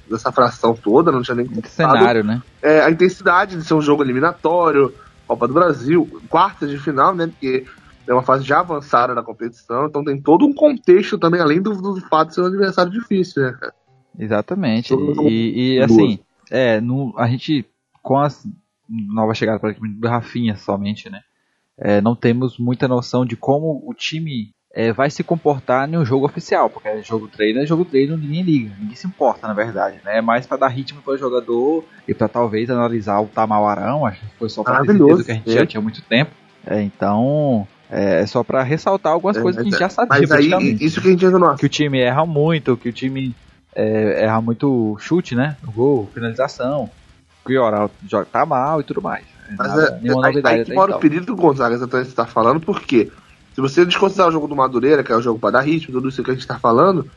nessa, 0.09 0.31
fração 0.31 0.75
toda, 0.75 1.11
não 1.11 1.21
tinha 1.21 1.35
nem 1.35 1.45
colocado, 1.45 1.71
cenário, 1.71 2.23
né? 2.23 2.41
É, 2.61 2.81
a 2.81 2.91
intensidade 2.91 3.55
de 3.55 3.63
ser 3.63 3.73
um 3.73 3.81
jogo 3.81 4.03
eliminatório, 4.03 4.93
Copa 5.25 5.47
do 5.47 5.53
Brasil, 5.53 6.21
quarta 6.29 6.67
de 6.67 6.77
final, 6.77 7.15
né? 7.15 7.27
Porque 7.27 7.65
é 8.07 8.13
uma 8.13 8.23
fase 8.23 8.43
já 8.43 8.59
avançada 8.59 9.15
da 9.15 9.23
competição, 9.23 9.87
então 9.87 10.03
tem 10.03 10.21
todo 10.21 10.45
um 10.45 10.53
contexto 10.53 11.17
também, 11.17 11.41
além 11.41 11.61
do, 11.61 11.73
do 11.73 12.01
fato 12.07 12.29
de 12.29 12.35
ser 12.35 12.41
um 12.41 12.45
adversário 12.45 12.91
difícil, 12.91 13.43
né, 13.43 13.57
cara? 13.59 13.73
Exatamente. 14.17 14.93
E, 15.23 15.75
e, 15.75 15.79
assim, 15.81 16.19
é, 16.49 16.79
no, 16.79 17.13
a 17.17 17.27
gente, 17.27 17.65
com 18.01 18.17
a 18.17 18.29
nova 18.87 19.33
chegada 19.33 19.59
para 19.59 19.73
do 19.73 20.07
Rafinha 20.07 20.55
somente, 20.55 21.09
né? 21.09 21.21
É, 21.77 21.99
não 21.99 22.15
temos 22.15 22.57
muita 22.57 22.87
noção 22.87 23.25
de 23.25 23.35
como 23.35 23.83
o 23.85 23.93
time 23.93 24.53
é, 24.73 24.93
vai 24.93 25.09
se 25.09 25.23
comportar 25.23 25.87
no 25.87 26.05
jogo 26.05 26.25
oficial, 26.25 26.69
porque 26.69 26.87
é 26.87 27.01
jogo 27.01 27.27
treino 27.27 27.61
é 27.61 27.65
jogo 27.65 27.83
treino, 27.83 28.15
ninguém 28.15 28.43
liga, 28.43 28.75
ninguém 28.79 28.95
se 28.95 29.07
importa 29.07 29.47
na 29.47 29.53
verdade, 29.53 29.99
né? 30.03 30.19
É 30.19 30.21
mais 30.21 30.45
para 30.45 30.57
dar 30.57 30.67
ritmo 30.67 31.01
para 31.01 31.13
o 31.13 31.17
jogador 31.17 31.83
e 32.07 32.13
para 32.13 32.29
talvez 32.29 32.69
analisar 32.69 33.19
o 33.19 33.27
Tamarão, 33.27 34.05
acho 34.05 34.21
que 34.21 34.37
foi 34.37 34.49
só 34.49 34.63
para 34.63 34.85
ter 34.85 34.95
que 35.23 35.31
a 35.31 35.35
gente 35.35 35.51
já 35.51 35.65
tinha 35.65 35.81
muito 35.81 36.01
tempo. 36.01 36.31
É, 36.65 36.81
então, 36.81 37.67
é, 37.89 38.21
é 38.21 38.25
só 38.25 38.43
para 38.43 38.63
ressaltar 38.63 39.13
algumas 39.13 39.37
é, 39.37 39.41
coisas 39.41 39.61
que 39.61 39.67
a 39.67 39.71
gente 39.71 39.79
já 39.79 39.89
sabia. 39.89 40.19
Mas 40.27 40.31
aí, 40.31 40.77
isso 40.79 41.01
que 41.01 41.07
a 41.07 41.11
gente 41.11 41.25
não 41.25 41.55
Que 41.55 41.65
o 41.65 41.69
time 41.69 41.99
erra 41.99 42.25
muito, 42.25 42.77
que 42.77 42.89
o 42.89 42.93
time 42.93 43.35
é, 43.75 44.23
erra 44.23 44.41
muito 44.41 44.97
chute, 44.99 45.35
né? 45.35 45.57
No 45.63 45.71
gol, 45.71 46.09
finalização. 46.13 46.89
Que 47.45 47.57
Oral 47.57 47.91
tá 48.31 48.45
mal 48.45 48.81
e 48.81 48.83
tudo 48.83 49.01
mais. 49.01 49.23
Mas 49.57 49.67
Nada, 49.67 49.99
é, 50.03 50.07
novidade 50.07 50.59
aí 50.59 50.65
que 50.65 50.73
mora 50.73 50.95
o 50.95 50.99
período 50.99 51.27
do 51.27 51.35
Gonzaga, 51.35 51.75
exatamente 51.75 52.09
você 52.09 52.15
tá 52.15 52.25
falando, 52.25 52.59
porque 52.59 53.11
se 53.53 53.61
você 53.61 53.85
desconsiderar 53.85 54.29
o 54.29 54.31
jogo 54.31 54.47
do 54.47 54.55
Madureira, 54.55 55.03
que 55.03 55.11
é 55.11 55.15
o 55.15 55.21
jogo 55.21 55.37
para 55.39 55.51
dar 55.51 55.61
ritmo, 55.61 55.93
tudo 55.93 56.09
isso 56.09 56.23
que 56.23 56.31
a 56.31 56.33
gente 56.33 56.47
tá 56.47 56.57
falando, 56.57 57.09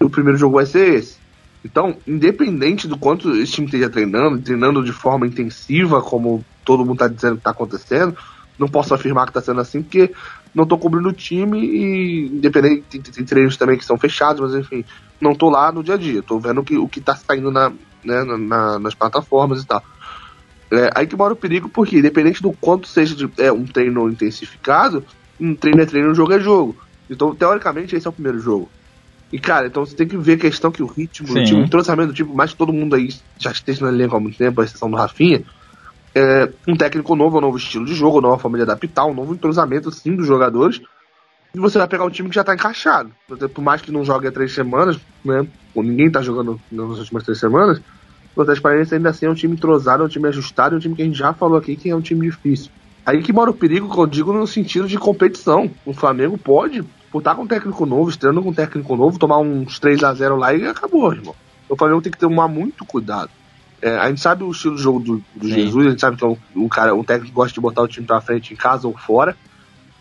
o 0.00 0.08
primeiro 0.08 0.38
jogo 0.38 0.56
vai 0.56 0.66
ser 0.66 0.94
esse. 0.94 1.16
Então, 1.64 1.96
independente 2.06 2.86
do 2.86 2.96
quanto 2.96 3.34
esse 3.36 3.52
time 3.52 3.66
esteja 3.66 3.88
treinando, 3.88 4.38
treinando 4.38 4.84
de 4.84 4.92
forma 4.92 5.26
intensiva, 5.26 6.00
como 6.00 6.44
todo 6.64 6.84
mundo 6.84 6.98
tá 6.98 7.08
dizendo 7.08 7.36
que 7.36 7.42
tá 7.42 7.50
acontecendo, 7.50 8.16
não 8.58 8.68
posso 8.68 8.94
afirmar 8.94 9.26
que 9.26 9.32
tá 9.32 9.40
sendo 9.40 9.60
assim, 9.60 9.82
porque 9.82 10.12
não 10.54 10.66
tô 10.66 10.78
cobrindo 10.78 11.08
o 11.08 11.12
time 11.12 11.58
e 11.58 12.26
independente, 12.26 12.84
tem, 12.88 13.00
tem, 13.00 13.24
treinos 13.24 13.56
também 13.56 13.76
que 13.76 13.84
são 13.84 13.98
fechados, 13.98 14.40
mas 14.40 14.54
enfim, 14.54 14.84
não 15.20 15.34
tô 15.34 15.50
lá 15.50 15.72
no 15.72 15.82
dia 15.82 15.94
a 15.94 15.98
dia, 15.98 16.22
tô 16.22 16.38
vendo 16.38 16.62
que, 16.62 16.76
o 16.76 16.88
que 16.88 17.00
tá 17.00 17.16
saindo 17.16 17.50
na, 17.50 17.70
né, 18.04 18.24
na, 18.24 18.78
nas 18.78 18.94
plataformas 18.94 19.62
e 19.62 19.66
tal. 19.66 19.82
É, 20.70 20.90
aí 20.94 21.06
que 21.06 21.16
mora 21.16 21.32
o 21.32 21.36
perigo, 21.36 21.68
porque 21.68 21.98
independente 21.98 22.42
do 22.42 22.52
quanto 22.52 22.88
seja 22.88 23.14
de, 23.14 23.28
é, 23.38 23.52
um 23.52 23.64
treino 23.64 24.08
intensificado, 24.08 25.04
um 25.40 25.54
treino 25.54 25.80
é 25.80 25.86
treino, 25.86 26.10
um 26.10 26.14
jogo 26.14 26.32
é 26.32 26.40
jogo. 26.40 26.76
Então, 27.08 27.34
teoricamente, 27.34 27.94
esse 27.94 28.06
é 28.06 28.10
o 28.10 28.12
primeiro 28.12 28.38
jogo. 28.38 28.68
E, 29.32 29.38
cara, 29.38 29.66
então 29.66 29.84
você 29.84 29.96
tem 29.96 30.06
que 30.06 30.16
ver 30.16 30.34
a 30.34 30.38
questão 30.38 30.70
que 30.70 30.82
o 30.82 30.86
ritmo, 30.86 31.28
Sim. 31.28 31.40
o, 31.40 31.44
time, 31.44 31.60
o 31.62 31.64
entrosamento 31.64 32.12
do 32.12 32.14
tipo, 32.14 32.34
mais 32.34 32.52
que 32.52 32.56
todo 32.56 32.72
mundo 32.72 32.94
aí 32.94 33.08
já 33.38 33.50
esteja 33.50 33.84
no 33.84 33.90
elenco 33.90 34.16
há 34.16 34.20
muito 34.20 34.38
tempo, 34.38 34.60
a 34.60 34.64
exceção 34.64 34.90
do 34.90 34.96
Rafinha, 34.96 35.42
é, 36.14 36.48
um 36.68 36.76
técnico 36.76 37.16
novo, 37.16 37.38
um 37.38 37.40
novo 37.40 37.56
estilo 37.56 37.84
de 37.84 37.94
jogo, 37.94 38.18
uma 38.18 38.28
nova 38.28 38.38
família 38.38 38.64
adaptar, 38.64 39.06
um 39.06 39.14
novo 39.14 39.34
entrosamento, 39.34 39.90
sim, 39.90 40.14
dos 40.14 40.26
jogadores. 40.26 40.80
E 41.54 41.58
você 41.58 41.78
vai 41.78 41.88
pegar 41.88 42.04
um 42.04 42.10
time 42.10 42.28
que 42.28 42.34
já 42.34 42.40
está 42.40 42.54
encaixado. 42.54 43.10
Por 43.26 43.62
mais 43.62 43.80
que 43.80 43.92
não 43.92 44.04
jogue 44.04 44.26
há 44.26 44.32
três 44.32 44.52
semanas, 44.52 44.98
né? 45.24 45.46
Ou 45.74 45.82
ninguém 45.82 46.06
está 46.06 46.22
jogando 46.22 46.60
nas 46.70 46.98
últimas 46.98 47.24
três 47.24 47.38
semanas, 47.38 47.80
o 48.34 48.44
Transparência 48.44 48.96
ainda 48.96 49.10
assim 49.10 49.26
é 49.26 49.30
um 49.30 49.34
time 49.34 49.54
entrosado, 49.54 50.02
é 50.02 50.06
um 50.06 50.08
time 50.08 50.28
ajustado, 50.28 50.74
é 50.74 50.78
um 50.78 50.80
time 50.80 50.94
que 50.96 51.02
a 51.02 51.04
gente 51.04 51.18
já 51.18 51.32
falou 51.32 51.56
aqui 51.56 51.76
que 51.76 51.90
é 51.90 51.94
um 51.94 52.00
time 52.00 52.28
difícil. 52.28 52.70
Aí 53.06 53.22
que 53.22 53.32
mora 53.32 53.50
o 53.50 53.54
perigo, 53.54 53.92
que 53.92 53.98
eu 53.98 54.06
digo 54.06 54.32
no 54.32 54.46
sentido 54.46 54.88
de 54.88 54.98
competição. 54.98 55.70
O 55.84 55.92
Flamengo 55.92 56.38
pode, 56.38 56.82
por 57.12 57.18
estar 57.18 57.34
com 57.34 57.42
um 57.42 57.46
técnico 57.46 57.84
novo, 57.84 58.08
estreando 58.08 58.42
com 58.42 58.48
um 58.48 58.54
técnico 58.54 58.96
novo, 58.96 59.18
tomar 59.18 59.38
uns 59.38 59.78
3 59.78 60.02
a 60.02 60.14
0 60.14 60.36
lá 60.36 60.54
e 60.54 60.66
acabou, 60.66 61.12
irmão. 61.12 61.34
O 61.68 61.76
Flamengo 61.76 62.00
tem 62.00 62.10
que 62.10 62.18
tomar 62.18 62.48
muito 62.48 62.84
cuidado. 62.84 63.30
É, 63.84 63.98
a 63.98 64.08
gente 64.08 64.22
sabe 64.22 64.42
o 64.42 64.50
estilo 64.50 64.76
de 64.76 64.82
jogo 64.82 64.98
do, 64.98 65.22
do 65.36 65.46
Jesus, 65.46 65.86
a 65.86 65.90
gente 65.90 66.00
sabe 66.00 66.16
que 66.16 66.24
é 66.24 66.26
um, 66.26 66.38
um, 66.56 66.68
cara, 66.68 66.94
um 66.94 67.04
técnico 67.04 67.28
que 67.28 67.34
gosta 67.34 67.52
de 67.52 67.60
botar 67.60 67.82
o 67.82 67.86
time 67.86 68.06
pra 68.06 68.18
frente 68.18 68.54
em 68.54 68.56
casa 68.56 68.88
ou 68.88 68.96
fora. 68.96 69.36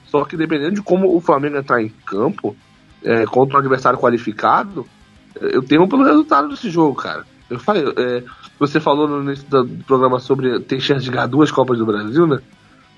Só 0.05 0.23
que 0.23 0.37
dependendo 0.37 0.75
de 0.75 0.81
como 0.81 1.13
o 1.13 1.19
Flamengo 1.19 1.57
entrar 1.57 1.83
em 1.83 1.89
campo 2.05 2.55
é, 3.03 3.25
contra 3.25 3.57
um 3.57 3.59
adversário 3.59 3.99
qualificado, 3.99 4.87
eu 5.35 5.61
tenho 5.61 5.85
pelo 5.85 6.05
resultado 6.05 6.47
desse 6.47 6.69
jogo, 6.69 6.95
cara. 6.95 7.25
Eu 7.49 7.59
falei, 7.59 7.83
é, 7.97 8.23
você 8.57 8.79
falou 8.79 9.05
no 9.05 9.21
início 9.21 9.45
do 9.49 9.67
programa 9.85 10.17
sobre 10.17 10.61
ter 10.61 10.79
chance 10.79 11.03
de 11.03 11.11
ganhar 11.11 11.27
duas 11.27 11.51
Copas 11.51 11.77
do 11.77 11.85
Brasil, 11.85 12.25
né? 12.25 12.39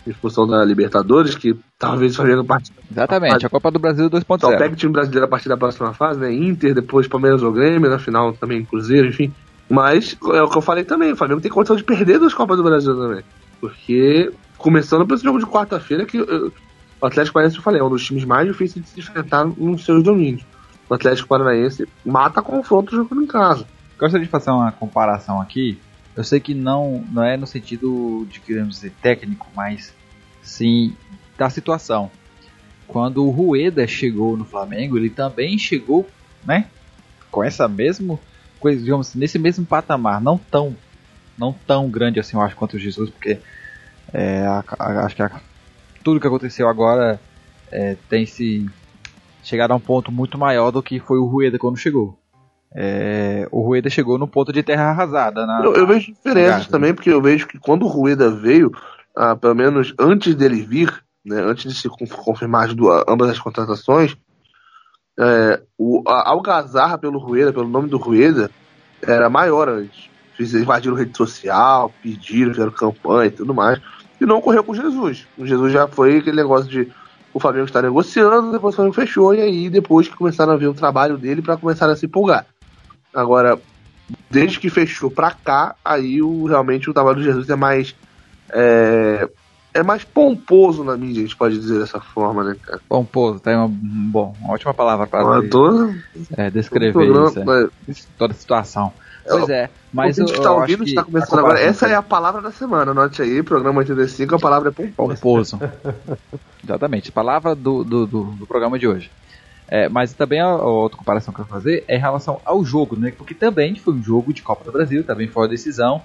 Em 0.05 0.13
função 0.13 0.45
da 0.45 0.63
Libertadores, 0.63 1.33
que 1.33 1.57
talvez 1.79 2.13
o 2.13 2.17
Flamengo 2.17 2.43
parte. 2.43 2.71
Exatamente, 2.91 3.43
a 3.43 3.49
Copa 3.49 3.71
do 3.71 3.79
Brasil 3.79 4.07
2.0. 4.07 4.39
Só 4.39 4.55
pega 4.55 4.75
o 4.75 4.77
time 4.77 4.93
brasileiro 4.93 5.25
a 5.25 5.27
partir 5.27 5.49
da 5.49 5.57
próxima 5.57 5.95
fase, 5.95 6.19
né? 6.19 6.31
Inter, 6.31 6.75
depois 6.75 7.07
Palmeiras 7.07 7.41
ou 7.41 7.51
Grêmio, 7.51 7.89
na 7.89 7.97
final 7.97 8.33
também 8.33 8.63
Cruzeiro, 8.63 9.07
enfim. 9.07 9.33
Mas 9.69 10.17
é 10.33 10.41
o 10.41 10.49
que 10.49 10.57
eu 10.57 10.61
falei 10.61 10.83
também, 10.83 11.11
o 11.11 11.15
Flamengo 11.15 11.41
tem 11.41 11.51
condição 11.51 11.75
de 11.75 11.83
perder 11.83 12.19
duas 12.19 12.33
Copas 12.33 12.57
do 12.57 12.63
Brasil 12.63 12.95
também. 12.95 13.23
Porque, 13.59 14.31
começando 14.57 15.07
pelo 15.07 15.19
jogo 15.19 15.39
de 15.39 15.45
quarta-feira, 15.45 16.05
que 16.05 16.17
eu, 16.17 16.51
o 17.01 17.05
Atlético 17.05 17.33
Paranaense, 17.33 17.57
eu 17.57 17.63
falei, 17.63 17.81
é 17.81 17.83
um 17.83 17.89
dos 17.89 18.05
times 18.05 18.23
mais 18.25 18.47
difíceis 18.47 18.83
de 18.83 18.91
se 18.91 18.99
enfrentar 18.99 19.45
nos 19.45 19.83
seus 19.83 20.03
domínios. 20.03 20.45
O 20.89 20.93
Atlético 20.93 21.27
Paranaense 21.27 21.87
mata 22.05 22.41
confronto 22.41 22.95
jogando 22.95 23.23
em 23.23 23.27
casa. 23.27 23.65
Gostaria 23.97 24.25
de 24.25 24.31
fazer 24.31 24.51
uma 24.51 24.71
comparação 24.71 25.41
aqui. 25.41 25.79
Eu 26.15 26.23
sei 26.23 26.39
que 26.39 26.53
não, 26.53 27.03
não 27.11 27.23
é 27.23 27.35
no 27.35 27.47
sentido 27.47 28.25
de, 28.29 28.39
queremos 28.39 28.75
dizer, 28.75 28.93
técnico, 29.01 29.47
mas 29.55 29.93
sim 30.41 30.95
da 31.37 31.49
situação. 31.49 32.09
Quando 32.87 33.25
o 33.25 33.29
Rueda 33.29 33.85
chegou 33.87 34.37
no 34.37 34.45
Flamengo, 34.45 34.97
ele 34.97 35.09
também 35.09 35.57
chegou, 35.57 36.07
né, 36.45 36.67
com 37.31 37.43
essa 37.43 37.67
mesmo 37.67 38.19
coisa, 38.65 38.81
digamos 38.83 39.07
assim, 39.07 39.19
nesse 39.19 39.37
mesmo 39.37 39.63
patamar, 39.63 40.19
não 40.19 40.39
tão, 40.39 40.75
não 41.37 41.53
tão 41.53 41.87
grande 41.87 42.19
assim, 42.19 42.35
eu 42.35 42.41
acho, 42.41 42.55
quanto 42.55 42.77
o 42.77 42.79
Jesus, 42.79 43.11
porque 43.11 43.37
é, 44.11 44.43
a, 44.43 44.63
a, 44.79 45.05
acho 45.05 45.15
que 45.15 45.21
a, 45.21 45.39
tudo 46.03 46.19
que 46.19 46.25
aconteceu 46.25 46.67
agora 46.67 47.19
é, 47.71 47.95
tem 48.09 48.25
se 48.25 48.67
chegado 49.43 49.69
a 49.69 49.75
um 49.75 49.79
ponto 49.79 50.11
muito 50.11 50.35
maior 50.35 50.71
do 50.71 50.81
que 50.81 50.99
foi 50.99 51.19
o 51.19 51.25
Rueda 51.25 51.59
quando 51.59 51.77
chegou. 51.77 52.17
É, 52.73 53.47
o 53.51 53.61
Rueda 53.61 53.87
chegou 53.87 54.17
no 54.17 54.27
ponto 54.27 54.51
de 54.51 54.63
terra 54.63 54.89
arrasada. 54.89 55.45
Na, 55.45 55.63
eu, 55.63 55.75
eu 55.75 55.85
vejo 55.85 56.11
diferenças 56.11 56.65
também, 56.65 56.91
porque 56.91 57.11
eu 57.11 57.21
vejo 57.21 57.47
que 57.47 57.59
quando 57.59 57.83
o 57.83 57.87
Rueda 57.87 58.31
veio, 58.31 58.71
ah, 59.15 59.35
pelo 59.35 59.53
menos 59.53 59.93
antes 59.99 60.33
dele 60.33 60.65
vir, 60.65 60.91
né, 61.23 61.39
antes 61.39 61.71
de 61.71 61.79
se 61.79 61.87
confirmar 61.87 62.69
as 62.69 62.73
duas, 62.73 63.03
ambas 63.07 63.29
as 63.29 63.39
contratações, 63.39 64.17
é, 65.17 65.61
o, 65.77 66.03
a 66.07 66.29
algazarra 66.29 66.97
pelo 66.97 67.19
Rueda, 67.19 67.53
pelo 67.53 67.67
nome 67.67 67.89
do 67.89 67.97
Rueda, 67.97 68.49
era 69.01 69.29
maior 69.29 69.69
antes. 69.69 70.09
Eles 70.37 70.53
invadiram 70.53 70.95
rede 70.95 71.15
social, 71.15 71.91
pediram, 72.01 72.51
fizeram 72.51 72.71
campanha 72.71 73.27
e 73.27 73.31
tudo 73.31 73.53
mais. 73.53 73.79
E 74.19 74.25
não 74.25 74.37
ocorreu 74.37 74.63
com 74.63 74.73
Jesus. 74.73 75.25
O 75.37 75.45
Jesus 75.45 75.71
já 75.71 75.87
foi 75.87 76.17
aquele 76.17 76.35
negócio 76.35 76.69
de 76.69 76.91
o 77.33 77.39
Flamengo 77.39 77.65
está 77.65 77.81
negociando, 77.81 78.53
depois 78.53 78.73
o 78.73 78.77
Flamengo 78.77 78.95
fechou, 78.95 79.35
e 79.35 79.41
aí 79.41 79.69
depois 79.69 80.07
que 80.07 80.15
começaram 80.15 80.53
a 80.53 80.57
ver 80.57 80.67
o 80.67 80.73
trabalho 80.73 81.17
dele 81.17 81.41
para 81.41 81.57
começar 81.57 81.89
a 81.89 81.95
se 81.95 82.05
empolgar. 82.05 82.45
Agora, 83.13 83.59
desde 84.29 84.57
que 84.57 84.69
fechou 84.69 85.11
pra 85.11 85.31
cá, 85.31 85.75
aí 85.83 86.21
o, 86.21 86.45
realmente 86.45 86.89
o 86.89 86.93
trabalho 86.93 87.17
do 87.17 87.23
Jesus 87.23 87.49
é 87.49 87.55
mais. 87.55 87.93
É, 88.49 89.29
é 89.75 89.83
mais 89.83 90.05
pomposo 90.05 90.85
na 90.85 90.95
mídia, 90.95 91.19
a 91.19 91.25
gente 91.25 91.35
pode 91.35 91.59
dizer 91.59 91.79
dessa 91.79 91.99
forma, 91.99 92.45
né, 92.45 92.55
cara? 92.61 92.79
Pomposo, 92.87 93.41
tá 93.41 93.51
uma, 93.51 93.67
bom, 93.69 94.33
uma 94.39 94.53
ótima 94.53 94.73
palavra 94.73 95.05
para 95.05 95.41
tô... 95.49 95.93
é, 96.37 96.49
descrever 96.49 97.11
isso, 97.89 98.05
é. 98.05 98.07
toda 98.17 98.33
a 98.33 98.37
situação. 98.37 98.93
Pois 99.27 99.49
é, 99.49 99.69
mas 99.91 100.17
o 100.17 100.25
que 100.25 100.31
está 100.31 100.53
ouvindo 100.53 100.85
está 100.85 101.03
começando 101.03 101.39
agora. 101.39 101.59
Essa 101.59 101.87
é 101.87 101.95
a 101.95 102.01
palavra 102.01 102.41
da 102.41 102.51
semana, 102.51 102.91
anote 102.91 103.21
aí, 103.21 103.43
programa 103.43 103.79
85, 103.79 104.35
a 104.35 104.39
palavra 104.39 104.69
é 104.69 104.71
pomposo. 104.71 105.19
Pomposo. 105.19 105.59
Exatamente, 106.63 107.11
palavra 107.11 107.53
do, 107.53 107.83
do, 107.83 108.07
do, 108.07 108.23
do, 108.23 108.47
programa 108.47 108.79
de 108.79 108.87
hoje. 108.87 109.11
É, 109.67 109.89
mas 109.89 110.13
também 110.13 110.39
a, 110.39 110.45
a, 110.45 110.63
outra 110.63 110.97
comparação 110.97 111.33
que 111.33 111.41
eu 111.41 111.45
vou 111.45 111.53
fazer 111.53 111.83
é 111.87 111.97
em 111.97 111.99
relação 111.99 112.39
ao 112.45 112.63
jogo, 112.63 112.95
né? 112.95 113.11
Porque 113.17 113.33
também 113.33 113.75
foi 113.75 113.93
um 113.95 114.01
jogo 114.01 114.31
de 114.31 114.41
Copa 114.41 114.63
do 114.63 114.71
Brasil, 114.71 115.03
também 115.03 115.27
foi 115.27 115.43
uma 115.43 115.49
decisão. 115.49 116.01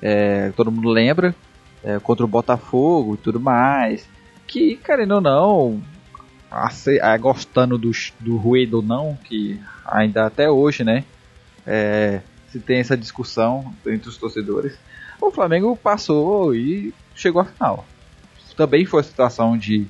É, 0.00 0.52
todo 0.56 0.70
mundo 0.70 0.88
lembra, 0.88 1.34
é, 1.84 1.98
contra 2.00 2.24
o 2.24 2.28
Botafogo 2.28 3.14
e 3.14 3.18
tudo 3.18 3.38
mais. 3.38 4.08
Que, 4.46 4.76
querendo 4.76 5.16
ou 5.16 5.20
não, 5.20 5.82
é, 6.86 7.18
gostando 7.18 7.78
do, 7.78 7.90
do 8.20 8.36
ruído 8.36 8.78
ou 8.78 8.82
não, 8.82 9.16
que 9.24 9.60
ainda 9.84 10.26
até 10.26 10.50
hoje, 10.50 10.82
né, 10.82 11.04
é, 11.66 12.20
se 12.48 12.58
tem 12.58 12.78
essa 12.78 12.96
discussão 12.96 13.74
entre 13.86 14.08
os 14.08 14.16
torcedores. 14.16 14.78
O 15.20 15.30
Flamengo 15.30 15.76
passou 15.76 16.54
e 16.54 16.92
chegou 17.14 17.42
à 17.42 17.44
final. 17.44 17.84
Também 18.56 18.84
foi 18.84 19.00
a 19.00 19.04
situação 19.04 19.58
de, 19.58 19.86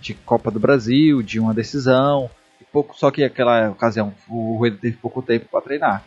de 0.00 0.14
Copa 0.14 0.50
do 0.50 0.58
Brasil, 0.58 1.22
de 1.22 1.38
uma 1.38 1.54
decisão, 1.54 2.28
pouco, 2.72 2.96
só 2.96 3.10
que 3.10 3.22
aquela 3.22 3.70
ocasião 3.70 4.12
o 4.28 4.56
Rueda 4.56 4.78
teve 4.80 4.96
pouco 4.96 5.22
tempo 5.22 5.46
para 5.50 5.60
treinar. 5.60 6.04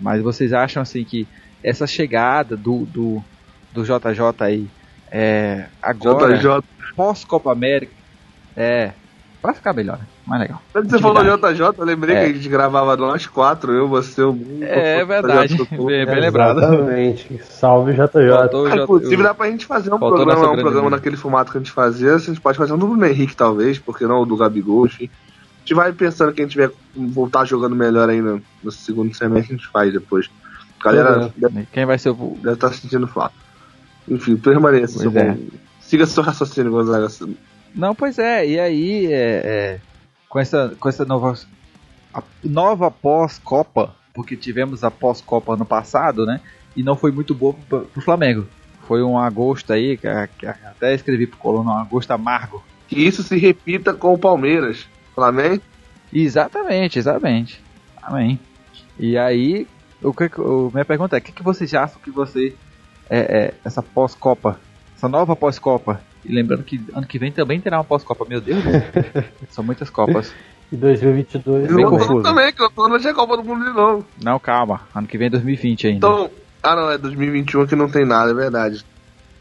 Mas 0.00 0.22
vocês 0.22 0.52
acham 0.52 0.82
assim 0.82 1.04
que 1.04 1.26
essa 1.62 1.86
chegada 1.86 2.56
do, 2.56 2.86
do, 2.86 3.24
do 3.72 3.82
JJ 3.82 4.34
aí 4.40 4.68
é, 5.10 5.66
agora 5.82 6.62
pós 6.96 7.24
Copa 7.24 7.52
América 7.52 7.92
é 8.56 8.92
Vai 9.42 9.54
ficar 9.54 9.72
melhor, 9.72 9.96
né? 9.96 10.04
mais 10.26 10.42
legal. 10.42 10.62
Quando 10.70 10.90
você 10.90 10.98
falou 10.98 11.24
JJ, 11.24 11.60
eu 11.78 11.84
lembrei 11.84 12.14
é. 12.14 12.24
que 12.24 12.30
a 12.30 12.34
gente 12.34 12.48
gravava 12.48 12.94
nós 12.94 13.26
quatro, 13.26 13.72
eu, 13.72 13.88
você, 13.88 14.22
o 14.22 14.34
Mundo. 14.34 14.62
É, 14.62 14.98
é 14.98 15.04
verdade, 15.04 15.56
bem, 15.56 16.04
bem 16.04 16.20
lembrado. 16.20 16.58
Exatamente. 16.58 17.40
Salve 17.44 17.94
JJ. 17.94 18.70
Ah, 18.70 18.76
inclusive 18.76 19.22
dá 19.22 19.32
pra 19.32 19.50
gente 19.50 19.64
fazer 19.64 19.88
um 19.88 19.98
Faltou 19.98 20.24
programa, 20.24 20.52
um 20.52 20.60
programa 20.60 20.90
naquele 20.90 21.16
formato 21.16 21.50
que 21.50 21.56
a 21.56 21.60
gente 21.60 21.72
fazia. 21.72 22.14
A 22.14 22.18
gente 22.18 22.40
pode 22.40 22.58
fazer 22.58 22.74
um 22.74 22.78
do 22.78 22.86
Bruno 22.86 23.06
Henrique, 23.06 23.34
talvez, 23.34 23.78
porque 23.78 24.06
não 24.06 24.20
o 24.20 24.26
do 24.26 24.36
Gabigol, 24.36 24.86
enfim. 24.86 25.08
A 25.08 25.60
gente 25.60 25.74
vai 25.74 25.90
pensando 25.92 26.32
que 26.32 26.42
a 26.42 26.44
gente 26.44 26.58
vai 26.58 26.70
voltar 26.94 27.46
jogando 27.46 27.74
melhor 27.74 28.10
ainda 28.10 28.42
no 28.62 28.70
segundo 28.70 29.14
semestre, 29.14 29.54
a 29.54 29.56
gente 29.56 29.68
faz 29.68 29.90
depois. 29.90 30.30
Galera, 30.84 31.32
deve, 31.34 31.66
quem 31.72 31.86
vai 31.86 31.98
ser 31.98 32.10
o. 32.10 32.36
Deve 32.42 32.54
estar 32.54 32.68
tá 32.68 32.74
sentindo 32.74 33.06
falta. 33.06 33.34
Enfim, 34.08 34.36
permaneça, 34.36 34.98
seu 34.98 35.10
é. 35.16 35.32
bom. 35.32 35.38
Siga 35.80 36.06
seu 36.06 36.22
raciocínio, 36.22 36.70
Gonzaga. 36.70 37.08
Não, 37.74 37.94
pois 37.94 38.18
é, 38.18 38.46
e 38.46 38.60
aí 38.60 39.06
é, 39.06 39.42
é, 39.44 39.80
com, 40.28 40.38
essa, 40.38 40.74
com 40.78 40.88
essa 40.88 41.04
nova, 41.04 41.34
nova 42.42 42.90
pós-Copa, 42.90 43.94
porque 44.14 44.36
tivemos 44.36 44.82
a 44.84 44.90
pós-Copa 44.90 45.54
ano 45.54 45.64
passado, 45.64 46.26
né? 46.26 46.40
E 46.76 46.82
não 46.82 46.96
foi 46.96 47.10
muito 47.10 47.34
boa 47.34 47.54
pro, 47.68 47.80
pro 47.82 48.02
Flamengo. 48.02 48.46
Foi 48.86 49.02
um 49.02 49.18
agosto 49.18 49.72
aí, 49.72 49.96
que, 49.96 50.08
que 50.38 50.46
até 50.46 50.94
escrevi 50.94 51.26
pro 51.26 51.38
Coluna, 51.38 51.70
um 51.70 51.78
agosto 51.78 52.10
amargo. 52.10 52.62
Que 52.88 53.00
isso 53.06 53.22
se 53.22 53.36
repita 53.36 53.94
com 53.94 54.12
o 54.12 54.18
Palmeiras. 54.18 54.88
Flamengo? 55.14 55.62
Exatamente, 56.12 56.98
exatamente. 56.98 57.62
Amém. 58.02 58.38
E 58.98 59.16
aí, 59.16 59.66
o 60.02 60.12
que, 60.12 60.30
o, 60.40 60.70
minha 60.72 60.84
pergunta 60.84 61.16
é: 61.16 61.18
o 61.18 61.22
que, 61.22 61.32
que 61.32 61.42
vocês 61.42 61.72
acham 61.74 62.00
que 62.02 62.10
você. 62.10 62.54
É, 63.10 63.18
é, 63.18 63.54
essa 63.64 63.82
pós-Copa, 63.82 64.58
essa 64.96 65.08
nova 65.08 65.34
pós-Copa, 65.34 66.00
e 66.24 66.32
lembrando 66.32 66.62
que 66.62 66.80
ano 66.94 67.06
que 67.06 67.18
vem 67.18 67.32
também 67.32 67.60
terá 67.60 67.78
uma 67.78 67.84
pós-Copa. 67.84 68.24
Meu 68.28 68.40
Deus, 68.40 68.62
são 69.50 69.64
muitas 69.64 69.90
Copas. 69.90 70.32
E 70.72 70.76
2022 70.76 71.74
bem 71.74 71.84
confuso. 71.84 72.22
também, 72.22 72.52
que 72.52 72.62
eu 72.62 72.70
tô 72.70 72.98
tinha 72.98 73.12
Copa 73.12 73.36
do 73.36 73.42
Mundo 73.42 73.64
de 73.64 73.72
novo. 73.72 74.06
Não, 74.22 74.38
calma. 74.38 74.82
Ano 74.94 75.06
que 75.08 75.18
vem 75.18 75.26
é 75.26 75.30
2020 75.30 75.86
ainda. 75.88 75.96
Então, 75.96 76.30
ah 76.62 76.76
não, 76.76 76.90
é 76.90 76.98
2021 76.98 77.66
que 77.66 77.74
não 77.74 77.90
tem 77.90 78.04
nada, 78.04 78.30
é 78.30 78.34
verdade. 78.34 78.84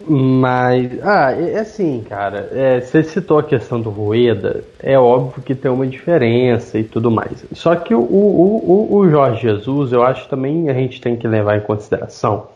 Mas, 0.08 0.98
ah, 1.04 1.34
é 1.34 1.60
assim, 1.60 2.06
cara, 2.08 2.50
é, 2.54 2.80
você 2.80 3.04
citou 3.04 3.40
a 3.40 3.44
questão 3.44 3.82
do 3.82 3.90
Rueda, 3.90 4.64
é 4.80 4.98
óbvio 4.98 5.44
que 5.44 5.54
tem 5.54 5.70
uma 5.70 5.86
diferença 5.86 6.80
e 6.80 6.86
tudo 6.86 7.12
mais. 7.12 7.46
Só 7.52 7.76
que 7.76 7.94
o, 7.94 8.00
o, 8.00 8.88
o, 8.90 8.98
o 8.98 9.10
Jorge 9.10 9.42
Jesus, 9.42 9.92
eu 9.92 10.02
acho 10.02 10.28
também 10.30 10.70
a 10.70 10.74
gente 10.74 11.02
tem 11.02 11.18
que 11.18 11.28
levar 11.28 11.58
em 11.58 11.62
consideração 11.62 12.48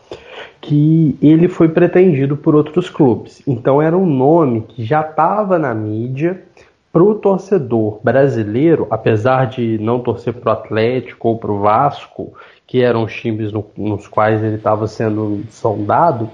que 0.60 1.16
ele 1.20 1.48
foi 1.48 1.68
pretendido 1.68 2.36
por 2.36 2.54
outros 2.54 2.88
clubes. 2.88 3.42
Então 3.46 3.80
era 3.80 3.96
um 3.96 4.06
nome 4.06 4.62
que 4.62 4.84
já 4.84 5.00
estava 5.00 5.58
na 5.58 5.74
mídia 5.74 6.42
para 6.92 7.02
o 7.02 7.14
torcedor 7.16 7.98
brasileiro, 8.04 8.86
apesar 8.88 9.46
de 9.46 9.78
não 9.78 9.98
torcer 9.98 10.32
para 10.32 10.50
o 10.50 10.52
Atlético 10.52 11.28
ou 11.28 11.38
para 11.38 11.50
o 11.50 11.58
Vasco, 11.58 12.32
que 12.66 12.80
eram 12.82 13.02
os 13.02 13.12
times 13.12 13.52
no, 13.52 13.66
nos 13.76 14.06
quais 14.06 14.42
ele 14.42 14.54
estava 14.54 14.86
sendo 14.86 15.42
sondado, 15.50 16.30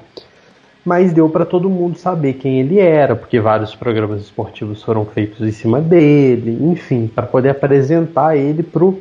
mas 0.84 1.12
deu 1.12 1.28
para 1.28 1.46
todo 1.46 1.70
mundo 1.70 1.98
saber 1.98 2.34
quem 2.34 2.60
ele 2.60 2.78
era, 2.78 3.16
porque 3.16 3.40
vários 3.40 3.74
programas 3.74 4.22
esportivos 4.22 4.82
foram 4.82 5.04
feitos 5.04 5.40
em 5.46 5.52
cima 5.52 5.80
dele, 5.80 6.58
enfim, 6.60 7.06
para 7.06 7.26
poder 7.26 7.50
apresentar 7.50 8.36
ele 8.36 8.62
para 8.62 8.84
o 8.84 9.00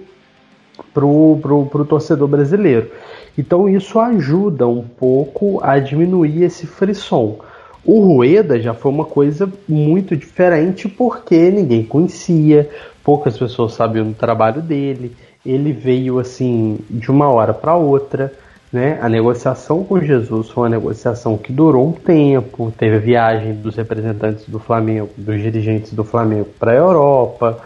pro, 0.93 1.37
pro, 1.41 1.65
pro 1.65 1.85
torcedor 1.85 2.27
brasileiro. 2.27 2.89
Então 3.37 3.69
isso 3.69 3.99
ajuda 3.99 4.67
um 4.67 4.83
pouco 4.83 5.59
a 5.63 5.79
diminuir 5.79 6.43
esse 6.43 6.67
frisson. 6.67 7.39
O 7.85 8.01
Rueda 8.01 8.59
já 8.59 8.73
foi 8.73 8.91
uma 8.91 9.05
coisa 9.05 9.49
muito 9.67 10.15
diferente 10.15 10.87
porque 10.89 11.49
ninguém 11.49 11.83
conhecia, 11.83 12.69
poucas 13.03 13.37
pessoas 13.37 13.73
sabiam 13.73 14.07
do 14.07 14.13
trabalho 14.13 14.61
dele. 14.61 15.15
Ele 15.45 15.71
veio 15.71 16.19
assim 16.19 16.79
de 16.89 17.09
uma 17.09 17.29
hora 17.29 17.53
para 17.53 17.75
outra. 17.75 18.33
Né? 18.71 18.99
A 19.01 19.09
negociação 19.09 19.83
com 19.83 19.99
Jesus 19.99 20.49
foi 20.49 20.63
uma 20.63 20.69
negociação 20.69 21.37
que 21.37 21.51
durou 21.51 21.87
um 21.87 21.91
tempo. 21.93 22.71
Teve 22.77 22.97
a 22.97 22.99
viagem 22.99 23.53
dos 23.53 23.75
representantes 23.75 24.47
do 24.47 24.59
Flamengo, 24.59 25.09
dos 25.17 25.41
dirigentes 25.41 25.93
do 25.93 26.03
Flamengo 26.03 26.49
para 26.59 26.71
a 26.71 26.75
Europa. 26.75 27.57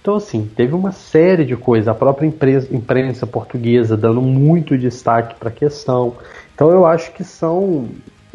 Então, 0.00 0.16
assim, 0.16 0.48
teve 0.56 0.74
uma 0.74 0.92
série 0.92 1.44
de 1.44 1.56
coisas, 1.56 1.86
a 1.86 1.94
própria 1.94 2.26
imprensa, 2.26 2.74
imprensa 2.74 3.26
portuguesa 3.26 3.96
dando 3.96 4.22
muito 4.22 4.78
destaque 4.78 5.34
para 5.38 5.50
a 5.50 5.52
questão. 5.52 6.14
Então, 6.54 6.70
eu 6.70 6.86
acho 6.86 7.12
que 7.12 7.22
são, 7.22 7.86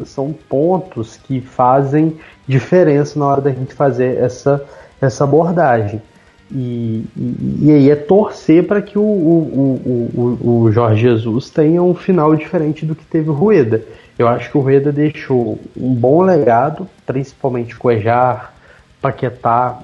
são 0.04 0.32
pontos 0.32 1.16
que 1.16 1.40
fazem 1.40 2.16
diferença 2.46 3.18
na 3.18 3.26
hora 3.26 3.40
da 3.40 3.50
gente 3.50 3.74
fazer 3.74 4.16
essa, 4.16 4.64
essa 5.00 5.24
abordagem. 5.24 6.00
E, 6.48 7.04
e, 7.16 7.58
e 7.62 7.72
aí 7.72 7.90
é 7.90 7.96
torcer 7.96 8.64
para 8.68 8.80
que 8.80 8.96
o, 8.96 9.02
o, 9.02 10.08
o, 10.14 10.48
o, 10.62 10.72
Jorge 10.72 11.02
Jesus 11.02 11.50
tenha 11.50 11.82
um 11.82 11.94
final 11.94 12.36
diferente 12.36 12.86
do 12.86 12.94
que 12.94 13.04
teve 13.04 13.28
o 13.28 13.32
Rueda. 13.32 13.82
Eu 14.16 14.28
acho 14.28 14.52
que 14.52 14.56
o 14.56 14.60
Rueda 14.60 14.92
deixou 14.92 15.58
um 15.76 15.92
bom 15.92 16.22
legado, 16.22 16.88
principalmente 17.04 17.74
com 17.76 17.88
o 17.88 17.90
Ejar, 17.90 18.54
Paquetá 19.00 19.80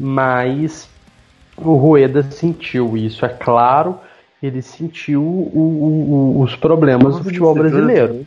mas 0.00 0.88
o 1.58 1.74
Rueda 1.74 2.22
sentiu 2.30 2.96
isso, 2.96 3.24
é 3.26 3.28
claro, 3.28 3.98
ele 4.42 4.62
sentiu 4.62 5.22
o, 5.22 6.38
o, 6.38 6.40
os 6.40 6.56
problemas 6.56 7.18
do 7.18 7.24
futebol 7.24 7.54
brasileiro. 7.54 8.26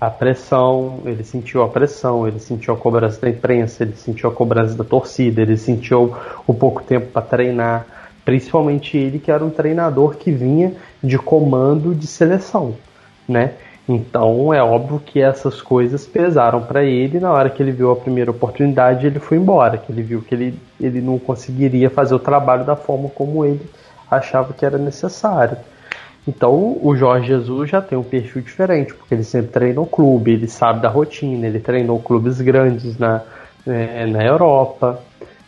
A 0.00 0.10
pressão, 0.10 1.00
ele 1.04 1.24
sentiu 1.24 1.62
a 1.62 1.68
pressão, 1.68 2.26
ele 2.26 2.38
sentiu 2.38 2.74
a 2.74 2.76
cobrança 2.76 3.20
da 3.20 3.28
imprensa, 3.28 3.82
ele 3.82 3.96
sentiu 3.96 4.30
a 4.30 4.32
cobrança 4.32 4.74
da 4.76 4.84
torcida, 4.84 5.42
ele 5.42 5.56
sentiu 5.56 6.14
o 6.46 6.54
pouco 6.54 6.82
tempo 6.82 7.08
para 7.08 7.22
treinar, 7.22 7.86
principalmente 8.24 8.96
ele 8.96 9.18
que 9.18 9.30
era 9.30 9.44
um 9.44 9.50
treinador 9.50 10.16
que 10.16 10.30
vinha 10.30 10.74
de 11.02 11.18
comando 11.18 11.94
de 11.94 12.06
seleção, 12.06 12.76
né? 13.28 13.54
Então 13.88 14.54
é 14.54 14.62
óbvio 14.62 15.00
que 15.00 15.20
essas 15.20 15.60
coisas 15.60 16.06
pesaram 16.06 16.62
para 16.62 16.84
ele. 16.84 17.18
Na 17.18 17.32
hora 17.32 17.50
que 17.50 17.62
ele 17.62 17.72
viu 17.72 17.90
a 17.90 17.96
primeira 17.96 18.30
oportunidade, 18.30 19.06
ele 19.06 19.18
foi 19.18 19.38
embora. 19.38 19.76
Que 19.76 19.90
ele 19.90 20.02
viu 20.02 20.22
que 20.22 20.34
ele, 20.34 20.58
ele 20.80 21.00
não 21.00 21.18
conseguiria 21.18 21.90
fazer 21.90 22.14
o 22.14 22.18
trabalho 22.18 22.64
da 22.64 22.76
forma 22.76 23.08
como 23.08 23.44
ele 23.44 23.68
achava 24.10 24.52
que 24.52 24.64
era 24.64 24.78
necessário. 24.78 25.56
Então 26.26 26.78
o 26.80 26.94
Jorge 26.94 27.26
Jesus 27.26 27.70
já 27.70 27.82
tem 27.82 27.98
um 27.98 28.02
perfil 28.04 28.42
diferente, 28.42 28.94
porque 28.94 29.14
ele 29.14 29.24
sempre 29.24 29.50
treinou 29.50 29.86
clube, 29.86 30.32
ele 30.32 30.46
sabe 30.46 30.80
da 30.80 30.88
rotina, 30.88 31.46
ele 31.46 31.58
treinou 31.58 31.98
clubes 31.98 32.40
grandes 32.40 32.96
na, 32.96 33.22
é, 33.66 34.06
na 34.06 34.24
Europa, 34.24 35.02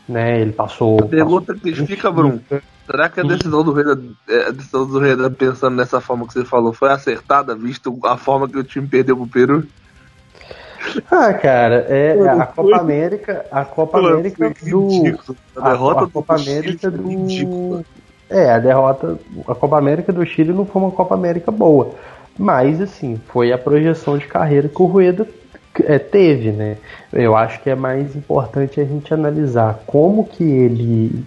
né? 0.08 0.40
Ele 0.40 0.52
passou. 0.52 0.98
A 1.00 1.06
pergunta 1.06 1.54
passou... 1.54 1.72
que 1.72 1.86
fica, 1.86 2.10
Bruno. 2.10 2.40
Será 2.86 3.08
que 3.08 3.20
a 3.20 3.22
decisão 3.22 3.64
do 3.64 3.72
rei 3.72 3.84
da, 3.84 3.96
é, 4.28 4.48
a 4.48 4.50
decisão 4.50 4.86
do 4.86 4.98
rei 4.98 5.16
da, 5.16 5.30
pensando 5.30 5.76
nessa 5.76 6.00
forma 6.00 6.26
que 6.26 6.34
você 6.34 6.44
falou 6.44 6.72
foi 6.72 6.90
acertada, 6.90 7.54
visto 7.54 7.98
a 8.04 8.16
forma 8.16 8.48
que 8.48 8.58
o 8.58 8.64
time 8.64 8.86
perdeu 8.86 9.16
pro 9.16 9.26
Peru? 9.26 9.66
Ah, 11.10 11.32
cara, 11.32 11.86
é 11.88 12.12
a 12.28 12.44
Copa 12.46 12.76
América, 12.76 13.46
a 13.50 13.64
Copa 13.64 13.98
América 13.98 14.52
do 14.62 14.88
a 15.56 15.70
derrota 15.70 16.00
a, 16.00 16.04
a 16.04 16.10
Copa 16.10 16.34
América 16.34 16.90
do 16.90 17.84
É, 18.28 18.50
a 18.50 18.58
derrota, 18.58 19.18
a 19.48 19.54
Copa 19.54 19.78
América 19.78 20.12
do 20.12 20.26
Chile 20.26 20.52
não 20.52 20.66
foi 20.66 20.82
uma 20.82 20.90
Copa 20.90 21.14
América 21.14 21.50
boa, 21.50 21.94
mas 22.38 22.82
assim, 22.82 23.18
foi 23.28 23.50
a 23.50 23.56
projeção 23.56 24.18
de 24.18 24.26
carreira 24.26 24.68
que 24.68 24.82
o 24.82 24.84
Rueda 24.86 25.26
é, 25.84 25.98
teve, 25.98 26.52
né? 26.52 26.76
Eu 27.10 27.34
acho 27.34 27.62
que 27.62 27.70
é 27.70 27.74
mais 27.74 28.14
importante 28.14 28.78
a 28.78 28.84
gente 28.84 29.12
analisar 29.12 29.80
como 29.86 30.26
que 30.26 30.44
ele 30.44 31.24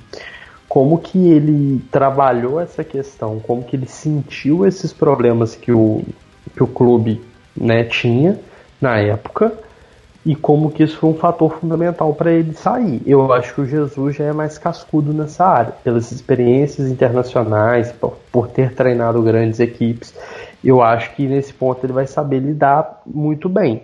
como 0.67 0.97
que 0.97 1.29
ele 1.29 1.81
trabalhou 1.91 2.59
essa 2.59 2.83
questão, 2.83 3.39
como 3.39 3.63
que 3.63 3.75
ele 3.75 3.87
sentiu 3.87 4.65
esses 4.65 4.91
problemas 4.91 5.55
que 5.55 5.71
o, 5.71 6.03
que 6.53 6.63
o 6.63 6.67
clube 6.67 7.21
né, 7.55 7.83
tinha 7.83 8.39
na 8.81 8.97
época 8.99 9.53
e 10.25 10.35
como 10.35 10.69
que 10.69 10.83
isso 10.83 10.97
foi 10.97 11.09
um 11.09 11.15
fator 11.15 11.57
fundamental 11.57 12.13
para 12.13 12.33
ele 12.33 12.53
sair. 12.53 13.01
Eu 13.05 13.31
acho 13.31 13.55
que 13.55 13.61
o 13.61 13.65
Jesus 13.65 14.17
já 14.17 14.25
é 14.25 14.33
mais 14.33 14.57
cascudo 14.57 15.13
nessa 15.13 15.45
área, 15.45 15.71
pelas 15.83 16.11
experiências 16.11 16.89
internacionais, 16.89 17.93
por, 17.93 18.17
por 18.29 18.49
ter 18.49 18.73
treinado 18.73 19.21
grandes 19.21 19.61
equipes. 19.61 20.13
Eu 20.61 20.81
acho 20.81 21.15
que 21.15 21.25
nesse 21.25 21.53
ponto 21.53 21.85
ele 21.85 21.93
vai 21.93 22.07
saber 22.07 22.39
lidar 22.39 23.03
muito 23.05 23.47
bem. 23.47 23.83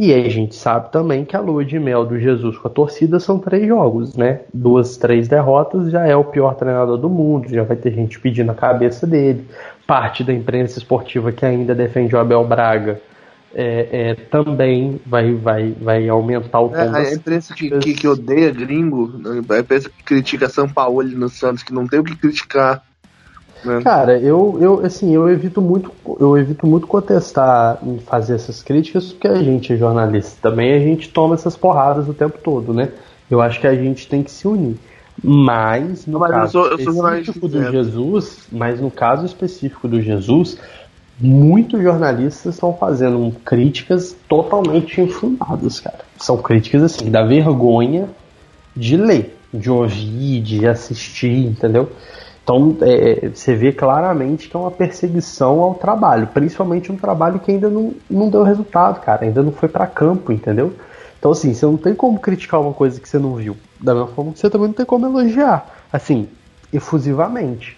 E 0.00 0.14
a 0.14 0.28
gente 0.28 0.54
sabe 0.54 0.92
também 0.92 1.24
que 1.24 1.34
a 1.34 1.40
lua 1.40 1.64
de 1.64 1.76
mel 1.76 2.06
do 2.06 2.20
Jesus 2.20 2.56
com 2.56 2.68
a 2.68 2.70
torcida 2.70 3.18
são 3.18 3.36
três 3.36 3.66
jogos, 3.66 4.16
né? 4.16 4.42
Duas, 4.54 4.96
três 4.96 5.26
derrotas, 5.26 5.90
já 5.90 6.06
é 6.06 6.14
o 6.14 6.22
pior 6.22 6.54
treinador 6.54 6.96
do 6.96 7.10
mundo, 7.10 7.48
já 7.48 7.64
vai 7.64 7.76
ter 7.76 7.92
gente 7.92 8.20
pedindo 8.20 8.52
a 8.52 8.54
cabeça 8.54 9.08
dele. 9.08 9.44
Parte 9.88 10.22
da 10.22 10.32
imprensa 10.32 10.78
esportiva 10.78 11.32
que 11.32 11.44
ainda 11.44 11.74
defende 11.74 12.14
o 12.14 12.18
Abel 12.20 12.44
Braga 12.44 13.00
é, 13.52 13.88
é, 13.90 14.14
também 14.14 15.00
vai, 15.04 15.34
vai, 15.34 15.72
vai 15.72 16.08
aumentar 16.08 16.60
o 16.60 16.68
tom. 16.68 16.76
É, 16.76 17.08
a 17.08 17.12
imprensa 17.12 17.52
que, 17.52 17.68
que, 17.80 17.94
que, 17.94 18.06
odeia 18.06 18.52
gringo, 18.52 19.20
a 19.50 19.58
imprensa 19.58 19.90
que 19.90 20.04
critica 20.04 20.48
São 20.48 20.68
Paulo 20.68 21.02
no 21.02 21.28
Santos, 21.28 21.64
que 21.64 21.74
não 21.74 21.88
tem 21.88 21.98
o 21.98 22.04
que 22.04 22.14
criticar 22.14 22.84
é. 23.66 23.82
Cara, 23.82 24.18
eu, 24.18 24.58
eu, 24.60 24.84
assim, 24.84 25.14
eu 25.14 25.28
evito 25.28 25.60
muito, 25.60 25.90
eu 26.20 26.36
evito 26.36 26.66
muito 26.66 26.86
contestar 26.86 27.78
e 27.82 27.98
fazer 28.00 28.34
essas 28.34 28.62
críticas, 28.62 29.12
porque 29.12 29.28
a 29.28 29.42
gente 29.42 29.72
é 29.72 29.76
jornalista 29.76 30.36
também, 30.40 30.74
a 30.74 30.78
gente 30.78 31.08
toma 31.08 31.34
essas 31.34 31.56
porradas 31.56 32.08
o 32.08 32.14
tempo 32.14 32.38
todo, 32.42 32.72
né? 32.72 32.90
Eu 33.30 33.40
acho 33.40 33.60
que 33.60 33.66
a 33.66 33.74
gente 33.74 34.08
tem 34.08 34.22
que 34.22 34.30
se 34.30 34.46
unir. 34.46 34.76
Mas 35.22 36.06
no 36.06 36.20
mas 36.20 36.30
caso 36.30 36.58
eu 36.58 36.78
sou, 36.78 36.94
eu 36.94 37.18
específico 37.18 37.48
do 37.48 37.70
Jesus, 37.70 38.46
mas 38.52 38.80
no 38.80 38.90
caso 38.90 39.26
específico 39.26 39.88
do 39.88 40.00
Jesus, 40.00 40.58
muitos 41.20 41.82
jornalistas 41.82 42.54
estão 42.54 42.72
fazendo 42.72 43.34
críticas 43.44 44.16
totalmente 44.28 45.00
infundadas, 45.00 45.80
cara. 45.80 45.98
São 46.16 46.36
críticas 46.38 46.84
assim, 46.84 47.10
da 47.10 47.24
vergonha 47.24 48.08
de 48.76 48.96
ler, 48.96 49.36
de 49.52 49.68
ouvir, 49.68 50.40
de 50.40 50.66
assistir, 50.66 51.46
entendeu? 51.46 51.90
Então 52.48 52.74
é, 52.80 53.28
você 53.28 53.54
vê 53.54 53.72
claramente 53.72 54.48
que 54.48 54.56
é 54.56 54.58
uma 54.58 54.70
perseguição 54.70 55.60
ao 55.60 55.74
trabalho, 55.74 56.26
principalmente 56.28 56.90
um 56.90 56.96
trabalho 56.96 57.38
que 57.38 57.50
ainda 57.50 57.68
não, 57.68 57.92
não 58.08 58.30
deu 58.30 58.42
resultado, 58.42 59.00
cara, 59.00 59.26
ainda 59.26 59.42
não 59.42 59.52
foi 59.52 59.68
para 59.68 59.86
campo, 59.86 60.32
entendeu? 60.32 60.72
Então 61.18 61.30
assim, 61.30 61.52
você 61.52 61.66
não 61.66 61.76
tem 61.76 61.94
como 61.94 62.18
criticar 62.18 62.58
uma 62.58 62.72
coisa 62.72 62.98
que 62.98 63.06
você 63.06 63.18
não 63.18 63.34
viu, 63.34 63.54
da 63.78 63.92
mesma 63.92 64.08
forma 64.08 64.32
que 64.32 64.38
você 64.38 64.48
também 64.48 64.68
não 64.68 64.72
tem 64.72 64.86
como 64.86 65.04
elogiar, 65.04 65.66
assim, 65.92 66.26
efusivamente. 66.72 67.76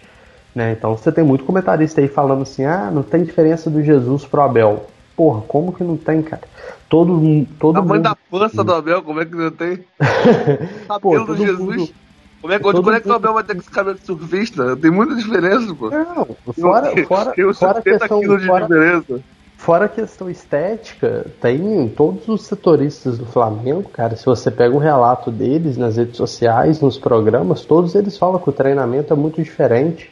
Né? 0.54 0.70
Então 0.70 0.96
você 0.96 1.10
tem 1.10 1.24
muito 1.24 1.42
comentarista 1.42 2.00
aí 2.00 2.06
falando 2.06 2.42
assim, 2.42 2.64
ah, 2.64 2.92
não 2.92 3.02
tem 3.02 3.24
diferença 3.24 3.68
do 3.68 3.82
Jesus 3.82 4.24
pro 4.24 4.42
Abel. 4.42 4.86
Porra, 5.16 5.40
como 5.48 5.72
que 5.72 5.82
não 5.82 5.96
tem, 5.96 6.22
cara? 6.22 6.42
Todo, 6.88 7.20
todo 7.58 7.76
a 7.76 7.82
mãe 7.82 7.98
mundo... 7.98 8.02
da 8.04 8.16
pança 8.30 8.62
do 8.62 8.72
Abel, 8.72 9.02
como 9.02 9.20
é 9.20 9.24
que 9.24 9.34
não 9.34 9.50
tem? 9.50 9.84
Cabelo 10.86 11.26
do 11.26 11.36
Jesus. 11.36 11.58
Mundo 11.58 11.99
como 12.40 12.52
é, 12.90 13.00
que 13.00 13.08
o 13.08 13.12
Abel 13.12 13.34
vai 13.34 13.44
ter 13.44 13.56
esse 13.56 13.70
cabelo 13.70 13.98
de 13.98 14.06
surfista? 14.06 14.76
Tem 14.76 14.90
muita 14.90 15.14
diferença, 15.14 15.74
pô. 15.74 15.90
Não, 15.90 16.26
fora, 16.58 17.06
fora, 17.06 17.32
tem 17.32 17.52
fora 17.52 17.78
a 17.78 17.82
questão, 17.82 18.20
de 18.20 18.46
fora, 18.46 18.66
diferença. 18.66 19.20
Fora 19.58 19.84
a 19.84 19.88
questão 19.88 20.30
estética, 20.30 21.26
tem 21.38 21.86
todos 21.94 22.26
os 22.28 22.46
setoristas 22.46 23.18
do 23.18 23.26
Flamengo, 23.26 23.90
cara. 23.90 24.16
Se 24.16 24.24
você 24.24 24.50
pega 24.50 24.74
um 24.74 24.78
relato 24.78 25.30
deles 25.30 25.76
nas 25.76 25.98
redes 25.98 26.16
sociais, 26.16 26.80
nos 26.80 26.96
programas, 26.96 27.66
todos 27.66 27.94
eles 27.94 28.16
falam 28.16 28.38
que 28.38 28.48
o 28.48 28.52
treinamento 28.52 29.12
é 29.12 29.16
muito 29.16 29.42
diferente. 29.42 30.10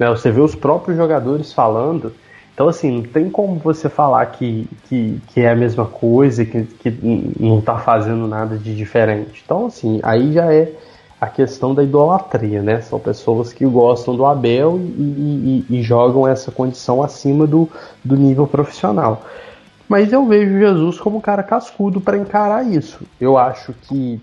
Né? 0.00 0.10
Você 0.10 0.32
vê 0.32 0.40
os 0.40 0.56
próprios 0.56 0.96
jogadores 0.96 1.52
falando. 1.52 2.12
Então, 2.52 2.68
assim, 2.68 2.90
não 2.90 3.02
tem 3.04 3.30
como 3.30 3.54
você 3.60 3.88
falar 3.88 4.26
que, 4.26 4.68
que, 4.88 5.20
que 5.28 5.40
é 5.40 5.50
a 5.52 5.56
mesma 5.56 5.86
coisa, 5.86 6.44
que, 6.44 6.64
que 6.64 6.90
não 7.38 7.60
tá 7.60 7.78
fazendo 7.78 8.26
nada 8.26 8.58
de 8.58 8.74
diferente. 8.74 9.42
Então, 9.44 9.66
assim, 9.66 10.00
aí 10.02 10.32
já 10.32 10.52
é 10.52 10.72
a 11.22 11.28
questão 11.28 11.72
da 11.72 11.84
idolatria, 11.84 12.60
né? 12.62 12.80
São 12.80 12.98
pessoas 12.98 13.52
que 13.52 13.64
gostam 13.64 14.16
do 14.16 14.26
Abel 14.26 14.76
e, 14.76 15.64
e, 15.70 15.76
e 15.78 15.80
jogam 15.80 16.26
essa 16.26 16.50
condição 16.50 17.00
acima 17.00 17.46
do, 17.46 17.70
do 18.02 18.16
nível 18.16 18.44
profissional. 18.44 19.22
Mas 19.88 20.12
eu 20.12 20.26
vejo 20.26 20.58
Jesus 20.58 20.98
como 20.98 21.18
um 21.18 21.20
cara 21.20 21.44
cascudo 21.44 22.00
para 22.00 22.18
encarar 22.18 22.66
isso. 22.66 22.98
Eu 23.20 23.38
acho 23.38 23.72
que 23.72 24.20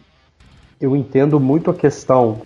eu 0.82 0.94
entendo 0.94 1.40
muito 1.40 1.72
a 1.72 1.74
questão 1.74 2.42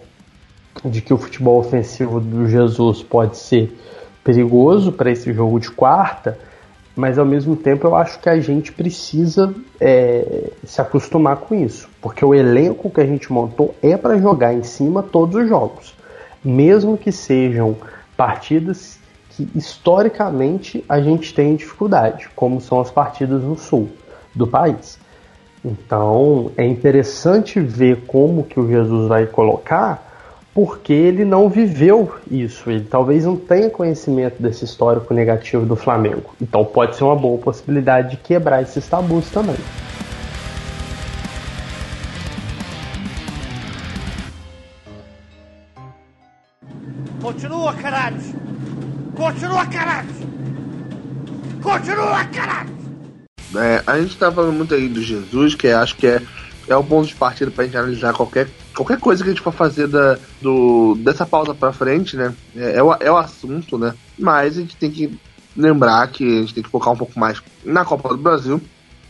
de 0.86 1.02
que 1.02 1.12
o 1.12 1.18
futebol 1.18 1.58
ofensivo 1.58 2.20
do 2.20 2.48
Jesus 2.48 3.02
pode 3.02 3.38
ser 3.38 3.76
perigoso 4.24 4.92
para 4.92 5.10
esse 5.10 5.34
jogo 5.34 5.60
de 5.60 5.72
quarta, 5.72 6.38
mas 6.96 7.18
ao 7.18 7.26
mesmo 7.26 7.56
tempo 7.56 7.88
eu 7.88 7.96
acho 7.96 8.20
que 8.20 8.30
a 8.30 8.40
gente 8.40 8.72
precisa 8.72 9.54
é, 9.80 10.52
se 10.64 10.80
acostumar 10.80 11.38
com 11.38 11.56
isso, 11.56 11.90
porque 12.02 12.24
o 12.24 12.34
elenco 12.34 12.90
que 12.90 13.02
a 13.02 13.06
gente 13.06 13.32
montou 13.32 13.74
é 13.82 13.98
para 13.98 14.18
jogar 14.18 14.54
em 14.54 14.64
cima 14.64 15.02
todos 15.02 15.36
os 15.36 15.50
jogos, 15.50 15.96
mesmo 16.44 16.98
que 16.98 17.12
sejam 17.12 17.76
partidas 18.16 19.00
que 19.30 19.50
historicamente 19.56 20.86
a 20.88 21.02
gente 21.02 21.34
tem 21.34 21.56
dificuldade, 21.56 22.30
como 22.36 22.62
são 22.62 22.80
as 22.80 22.92
partidas 22.92 23.42
no 23.42 23.58
sul 23.58 23.90
do 24.36 24.46
país. 24.46 25.00
Então 25.66 26.52
é 26.56 26.66
interessante 26.66 27.60
ver 27.60 28.06
como 28.06 28.44
que 28.44 28.60
o 28.60 28.68
Jesus 28.68 29.08
vai 29.08 29.26
colocar 29.26 30.13
porque 30.54 30.94
ele 30.94 31.26
não 31.26 31.50
viveu 31.50 32.14
isso. 32.30 32.70
Ele 32.70 32.84
talvez 32.84 33.26
não 33.26 33.36
tenha 33.36 33.70
conhecimento 33.70 34.42
desse 34.42 34.64
histórico 34.64 35.14
negativo 35.14 35.66
do 35.66 35.76
Flamengo. 35.76 36.36
Então 36.42 36.64
pode 36.64 36.96
ser 36.96 37.04
uma 37.04 37.16
boa 37.16 37.38
possibilidade 37.38 38.12
de 38.12 38.18
quebrar 38.18 38.62
esses 38.62 38.88
tabus 38.88 39.30
também. 39.30 39.56
Continua, 47.22 47.74
caralho! 47.74 48.18
Continua, 49.16 49.66
caralho! 49.66 50.10
Continua, 51.62 52.26
caralho! 52.26 52.74
É, 53.56 53.84
a 53.86 54.00
gente 54.00 54.18
tá 54.18 54.32
falando 54.32 54.54
muito 54.54 54.74
aí 54.74 54.90
do 54.90 55.02
Jesus, 55.02 55.56
que 55.56 55.68
acho 55.68 55.96
que 55.96 56.08
é 56.08 56.22
é 56.68 56.76
o 56.76 56.84
ponto 56.84 57.08
de 57.08 57.16
partida 57.16 57.52
pra 57.52 57.66
gente 57.66 57.78
analisar 57.78 58.14
qualquer, 58.14 58.48
qualquer 58.76 59.00
coisa 59.00 59.24
que 59.24 59.30
a 59.30 59.34
gente 59.34 59.44
for 59.44 59.54
fazer 59.54 59.88
da, 59.88 60.18
do, 60.42 60.96
dessa 60.96 61.26
pausa 61.26 61.54
pra 61.54 61.72
frente, 61.72 62.18
né? 62.18 62.34
É, 62.56 62.78
é, 62.78 62.84
o, 62.84 62.94
é 62.94 63.12
o 63.12 63.18
assunto, 63.18 63.78
né? 63.78 63.94
Mas 64.18 64.58
a 64.58 64.62
gente 64.62 64.76
tem 64.76 64.92
que 64.92 65.20
lembrar 65.56 66.08
que 66.08 66.24
a 66.24 66.42
gente 66.42 66.54
tem 66.54 66.64
que 66.64 66.70
focar 66.70 66.94
um 66.94 66.98
pouco 66.98 67.20
mais 67.20 67.42
na 67.64 67.86
Copa 67.86 68.10
do 68.10 68.18
Brasil. 68.18 68.62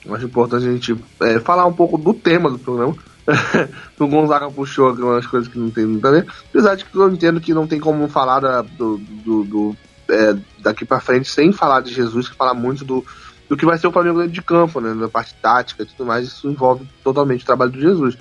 Acho 0.09 0.25
importante 0.25 0.67
a 0.67 0.71
gente 0.71 0.95
é, 1.21 1.39
falar 1.39 1.65
um 1.65 1.73
pouco 1.73 1.97
do 1.97 2.13
tema 2.13 2.49
do 2.49 2.59
programa. 2.59 2.95
o 3.97 4.07
Gonzaga 4.07 4.51
puxou 4.51 4.89
algumas 4.89 5.25
coisas 5.25 5.49
que 5.49 5.57
não 5.57 5.69
tem 5.69 5.85
muito 5.85 6.05
a 6.05 6.11
ver. 6.11 6.27
Apesar 6.49 6.75
de 6.75 6.83
que 6.83 6.95
eu 6.95 7.09
entendo 7.09 7.39
que 7.39 7.53
não 7.53 7.65
tem 7.65 7.79
como 7.79 8.07
falar 8.09 8.41
da, 8.41 8.61
do, 8.61 8.97
do, 8.97 9.43
do 9.45 9.77
é, 10.09 10.35
daqui 10.59 10.83
para 10.83 10.99
frente 10.99 11.29
sem 11.29 11.53
falar 11.53 11.81
de 11.81 11.93
Jesus, 11.93 12.27
que 12.27 12.35
fala 12.35 12.53
muito 12.53 12.83
do, 12.83 13.05
do 13.47 13.55
que 13.55 13.65
vai 13.65 13.77
ser 13.77 13.87
o 13.87 13.91
Flamengo 13.91 14.19
dentro 14.19 14.33
de 14.33 14.41
campo, 14.41 14.81
né? 14.81 14.93
Na 14.93 15.07
parte 15.07 15.33
tática 15.41 15.83
e 15.83 15.85
tudo 15.85 16.05
mais, 16.05 16.27
isso 16.27 16.49
envolve 16.49 16.85
totalmente 17.01 17.43
o 17.43 17.45
trabalho 17.45 17.71
do 17.71 17.79
Jesus. 17.79 18.17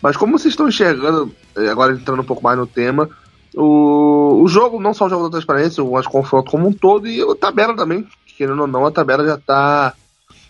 Mas 0.00 0.16
como 0.16 0.38
vocês 0.38 0.52
estão 0.52 0.68
enxergando, 0.68 1.34
eh, 1.56 1.68
agora 1.68 1.92
entrando 1.92 2.20
um 2.20 2.24
pouco 2.24 2.42
mais 2.42 2.58
no 2.58 2.66
tema, 2.66 3.08
o, 3.54 4.42
o 4.42 4.48
jogo, 4.48 4.80
não 4.80 4.94
só 4.94 5.06
o 5.06 5.08
jogo 5.08 5.24
da 5.24 5.30
transparência, 5.30 5.82
mas 5.84 6.06
o 6.06 6.10
confronto 6.10 6.50
como 6.50 6.68
um 6.68 6.72
todo 6.72 7.08
e 7.08 7.20
a 7.20 7.34
tabela 7.34 7.74
também, 7.74 8.06
querendo 8.36 8.60
ou 8.60 8.66
não, 8.66 8.86
a 8.86 8.90
tabela 8.90 9.26
já 9.26 9.34
está 9.34 9.94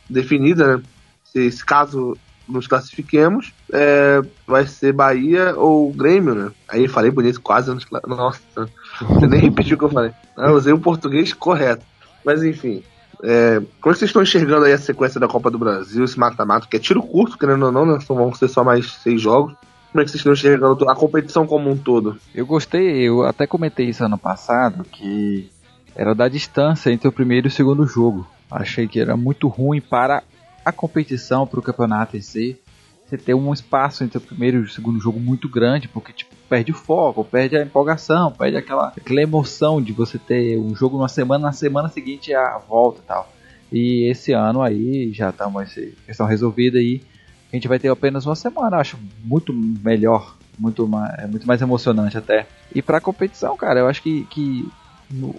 definida, 0.09 0.77
né? 0.77 0.83
Se, 1.25 1.65
caso 1.65 2.17
nos 2.49 2.67
classifiquemos, 2.67 3.53
é, 3.73 4.21
vai 4.47 4.67
ser 4.67 4.93
Bahia 4.93 5.55
ou 5.57 5.93
Grêmio, 5.93 6.35
né? 6.35 6.51
Aí 6.69 6.89
falei 6.89 7.11
bonito, 7.11 7.41
quase 7.41 7.73
nos 7.73 7.87
Nossa, 8.07 8.41
você 9.01 9.27
nem 9.27 9.41
repetiu 9.41 9.77
o 9.77 9.79
que 9.79 9.85
eu 9.85 9.91
falei. 9.91 10.13
Eu 10.37 10.55
usei 10.55 10.73
o 10.73 10.81
português 10.81 11.33
correto. 11.33 11.85
Mas 12.25 12.43
enfim, 12.43 12.83
é, 13.23 13.61
como 13.81 13.91
é 13.91 13.93
que 13.93 13.99
vocês 13.99 14.09
estão 14.09 14.23
enxergando 14.23 14.65
aí 14.65 14.73
a 14.73 14.79
sequência 14.79 15.19
da 15.19 15.29
Copa 15.29 15.51
do 15.51 15.59
Brasil, 15.59 16.05
esse 16.05 16.19
mata-mata, 16.19 16.67
que 16.69 16.77
é 16.77 16.81
tiro 16.81 17.03
curto, 17.03 17.39
querendo 17.39 17.67
ou 17.67 17.73
não, 17.73 17.85
né? 17.85 17.99
Então 18.03 18.17
vão 18.17 18.33
ser 18.35 18.49
só 18.49 18.63
mais 18.63 18.93
seis 19.03 19.21
jogos. 19.21 19.55
Como 19.91 20.03
é 20.03 20.05
que 20.05 20.11
vocês 20.11 20.21
estão 20.21 20.33
enxergando 20.33 20.89
a 20.89 20.95
competição 20.95 21.47
como 21.47 21.71
um 21.71 21.77
todo? 21.77 22.19
Eu 22.35 22.47
gostei, 22.47 23.09
eu 23.09 23.25
até 23.25 23.47
comentei 23.47 23.89
isso 23.89 24.05
ano 24.05 24.19
passado, 24.19 24.85
que 24.85 25.51
era 25.97 26.15
da 26.15 26.29
distância 26.29 26.91
entre 26.91 27.09
o 27.09 27.13
primeiro 27.13 27.47
e 27.47 27.49
o 27.49 27.53
segundo 27.53 27.87
jogo. 27.87 28.27
Achei 28.51 28.87
que 28.87 29.01
era 29.01 29.17
muito 29.17 29.49
ruim 29.49 29.81
para 29.81 30.23
a 30.65 30.71
competição, 30.71 31.47
para 31.47 31.59
o 31.59 31.63
campeonato 31.63 32.17
em 32.17 32.21
si. 32.21 32.59
Você 33.09 33.17
ter 33.17 33.33
um 33.33 33.53
espaço 33.55 34.05
entre 34.05 34.19
o 34.19 34.21
primeiro 34.21 34.59
e 34.59 34.63
o 34.65 34.69
segundo 34.69 35.01
jogo 35.01 35.19
muito 35.19 35.49
grande, 35.49 35.89
porque 35.89 36.13
tipo, 36.13 36.35
perde 36.47 36.73
o 36.73 36.75
foco, 36.75 37.25
perde 37.25 37.57
a 37.57 37.63
empolgação, 37.63 38.31
perde 38.31 38.59
aquela, 38.59 38.89
aquela 38.89 39.23
emoção 39.23 39.81
de 39.81 39.95
você 39.95 40.19
ter 40.19 40.59
um 40.59 40.75
jogo 40.75 40.99
numa 40.99 41.09
semana, 41.09 41.47
na 41.47 41.53
semana 41.53 41.89
seguinte 41.89 42.35
a 42.35 42.59
volta 42.59 43.01
e 43.01 43.07
tal. 43.07 43.33
E 43.73 44.11
esse 44.11 44.33
ano 44.33 44.61
aí 44.61 45.11
já 45.13 45.33
tá 45.33 45.47
uma 45.47 45.65
questão 45.65 46.27
resolvida 46.27 46.79
aí. 46.79 47.03
A 47.51 47.57
gente 47.57 47.67
vai 47.67 47.79
ter 47.79 47.89
apenas 47.89 48.27
uma 48.27 48.37
semana, 48.37 48.77
acho 48.77 48.99
muito 49.25 49.55
melhor, 49.55 50.37
muito 50.59 50.87
mais, 50.87 51.19
é 51.19 51.27
muito 51.27 51.47
mais 51.47 51.63
emocionante 51.63 52.19
até. 52.19 52.47
E 52.75 52.83
para 52.83 52.99
a 52.99 53.01
competição, 53.01 53.57
cara, 53.57 53.81
eu 53.81 53.89
acho 53.89 54.03
que, 54.03 54.25
que 54.25 54.69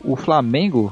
o 0.04 0.16
Flamengo 0.16 0.92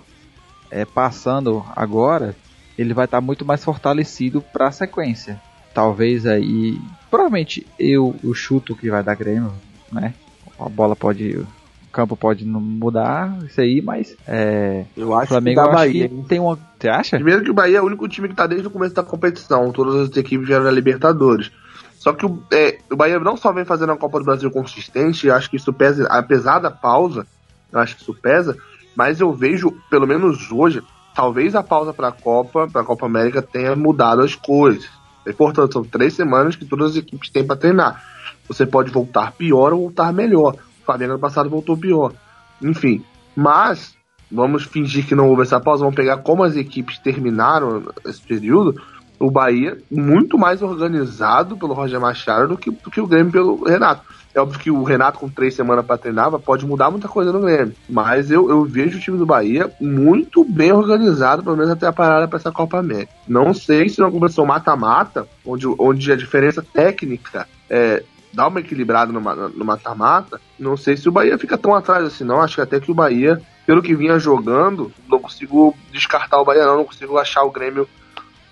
é, 0.70 0.86
passando 0.86 1.66
agora, 1.76 2.36
ele 2.78 2.94
vai 2.94 3.06
estar 3.06 3.18
tá 3.18 3.22
muito 3.22 3.44
mais 3.44 3.64
fortalecido 3.64 4.42
para 4.42 4.68
a 4.68 4.72
sequência. 4.72 5.42
Talvez 5.78 6.26
aí, 6.26 6.82
provavelmente 7.08 7.64
eu 7.78 8.16
o 8.24 8.34
chuto 8.34 8.76
que 8.76 8.90
vai 8.90 9.04
dar 9.04 9.14
Grêmio, 9.14 9.54
né? 9.92 10.16
A 10.60 10.68
bola 10.68 10.96
pode. 10.96 11.46
campo 11.92 12.18
pode 12.18 12.44
mudar 12.48 13.38
isso 13.46 13.62
aí, 13.62 13.80
mas 13.80 14.18
é, 14.28 14.86
Eu 14.98 15.10
o 15.10 15.14
acho 15.14 15.28
Flamengo 15.28 15.62
que 15.62 15.68
eu 15.68 15.70
dá 15.70 15.78
Bahia. 15.78 16.10
que 16.10 16.24
tem 16.24 16.40
uma. 16.40 16.58
Você 16.80 16.90
acha? 16.90 17.18
Primeiro 17.18 17.44
que 17.44 17.52
o 17.52 17.54
Bahia 17.54 17.78
é 17.78 17.82
o 17.82 17.86
único 17.86 18.08
time 18.08 18.28
que 18.28 18.34
tá 18.34 18.48
desde 18.48 18.66
o 18.66 18.72
começo 18.72 18.96
da 18.96 19.04
competição. 19.04 19.72
Todas 19.72 20.10
as 20.10 20.18
equipes 20.18 20.48
vieram 20.48 20.64
da 20.64 20.72
Libertadores. 20.72 21.52
Só 22.00 22.12
que 22.12 22.26
o, 22.26 22.42
é, 22.52 22.80
o 22.92 22.96
Bahia 22.96 23.20
não 23.20 23.38
só 23.38 23.54
vem 23.54 23.64
fazendo 23.64 23.92
a 23.92 23.98
Copa 23.98 24.18
do 24.18 24.26
Brasil 24.26 24.50
consistente, 24.50 25.28
eu 25.28 25.36
acho 25.36 25.48
que 25.48 25.58
isso 25.58 25.72
pesa, 25.72 26.08
apesar 26.10 26.58
da 26.58 26.72
pausa, 26.72 27.28
eu 27.72 27.80
acho 27.80 27.96
que 27.98 28.02
isso 28.02 28.16
pesa, 28.16 28.58
mas 28.96 29.20
eu 29.20 29.32
vejo, 29.32 29.78
pelo 29.92 30.08
menos 30.08 30.52
hoje, 30.52 30.82
talvez 31.14 31.54
a 31.54 31.62
pausa 31.62 31.94
para 31.94 32.08
a 32.08 32.12
Copa, 32.12 32.68
para 32.68 32.82
a 32.82 32.86
Copa 32.86 33.06
América 33.06 33.44
tenha 33.44 33.76
mudado 33.76 34.24
as 34.24 34.34
coisas. 34.34 34.97
É 35.28 35.32
importante, 35.32 35.74
são 35.74 35.84
três 35.84 36.14
semanas 36.14 36.56
que 36.56 36.64
todas 36.64 36.92
as 36.92 36.98
equipes 36.98 37.30
têm 37.30 37.46
para 37.46 37.58
treinar. 37.58 38.02
Você 38.48 38.66
pode 38.66 38.90
voltar 38.90 39.34
pior 39.34 39.74
ou 39.74 39.82
voltar 39.82 40.14
melhor. 40.14 40.56
O 40.82 40.86
Flamengo 40.86 41.20
passado 41.20 41.50
voltou 41.50 41.76
pior. 41.76 42.14
Enfim, 42.62 43.04
mas 43.36 43.94
vamos 44.32 44.64
fingir 44.64 45.06
que 45.06 45.14
não 45.14 45.28
houve 45.28 45.42
essa 45.42 45.60
pausa, 45.60 45.84
vamos 45.84 45.98
pegar 45.98 46.18
como 46.18 46.46
as 46.46 46.56
equipes 46.56 46.98
terminaram 47.00 47.84
esse 48.06 48.22
período. 48.22 48.82
O 49.20 49.32
Bahia 49.32 49.78
muito 49.90 50.38
mais 50.38 50.62
organizado 50.62 51.58
pelo 51.58 51.74
Roger 51.74 52.00
Machado 52.00 52.50
do 52.50 52.58
que, 52.58 52.70
do 52.70 52.92
que 52.92 53.02
o 53.02 53.08
Grêmio 53.08 53.32
pelo 53.32 53.64
Renato. 53.64 54.02
É 54.38 54.40
óbvio 54.40 54.60
que 54.60 54.70
o 54.70 54.84
Renato, 54.84 55.18
com 55.18 55.28
três 55.28 55.56
semanas 55.56 55.84
para 55.84 55.98
treinar, 55.98 56.32
pode 56.40 56.64
mudar 56.64 56.92
muita 56.92 57.08
coisa 57.08 57.32
no 57.32 57.40
Grêmio. 57.40 57.74
Mas 57.90 58.30
eu, 58.30 58.48
eu 58.50 58.64
vejo 58.66 58.98
o 58.98 59.02
time 59.02 59.18
do 59.18 59.26
Bahia 59.26 59.72
muito 59.82 60.44
bem 60.44 60.72
organizado, 60.72 61.42
pelo 61.42 61.58
menos 61.58 61.72
até 61.72 61.88
a 61.88 61.94
parada 61.94 62.28
para 62.28 62.38
essa 62.38 62.52
Copa 62.52 62.78
América. 62.78 63.12
Não 63.28 63.52
sei 63.52 63.90
se 63.90 64.00
não 64.00 64.12
começou 64.12 64.46
mata-mata, 64.46 65.28
onde, 65.44 65.66
onde 65.80 66.12
a 66.12 66.16
diferença 66.16 66.62
técnica 66.62 67.48
é, 67.68 68.04
dá 68.32 68.48
uma 68.48 68.60
equilibrada 68.60 69.12
no 69.12 69.66
mata-mata. 69.66 70.40
Não 70.60 70.78
sei 70.78 70.96
se 70.96 71.10
o 71.10 71.12
Bahia 71.12 71.40
fica 71.40 71.58
tão 71.58 71.74
atrás 71.74 72.06
assim, 72.06 72.24
não. 72.24 72.40
Acho 72.40 72.56
que 72.56 72.62
até 72.62 72.80
que 72.80 72.92
o 72.92 72.96
Bahia, 72.96 73.42
pelo 73.66 73.82
que 73.82 73.96
vinha 73.96 74.20
jogando, 74.20 74.92
não 75.10 75.18
consigo 75.18 75.76
descartar 75.92 76.40
o 76.40 76.46
Bahia, 76.46 76.68
não. 76.68 76.78
Não 76.78 76.86
consigo 76.86 77.18
achar 77.18 77.42
o 77.44 77.50
Grêmio 77.50 77.90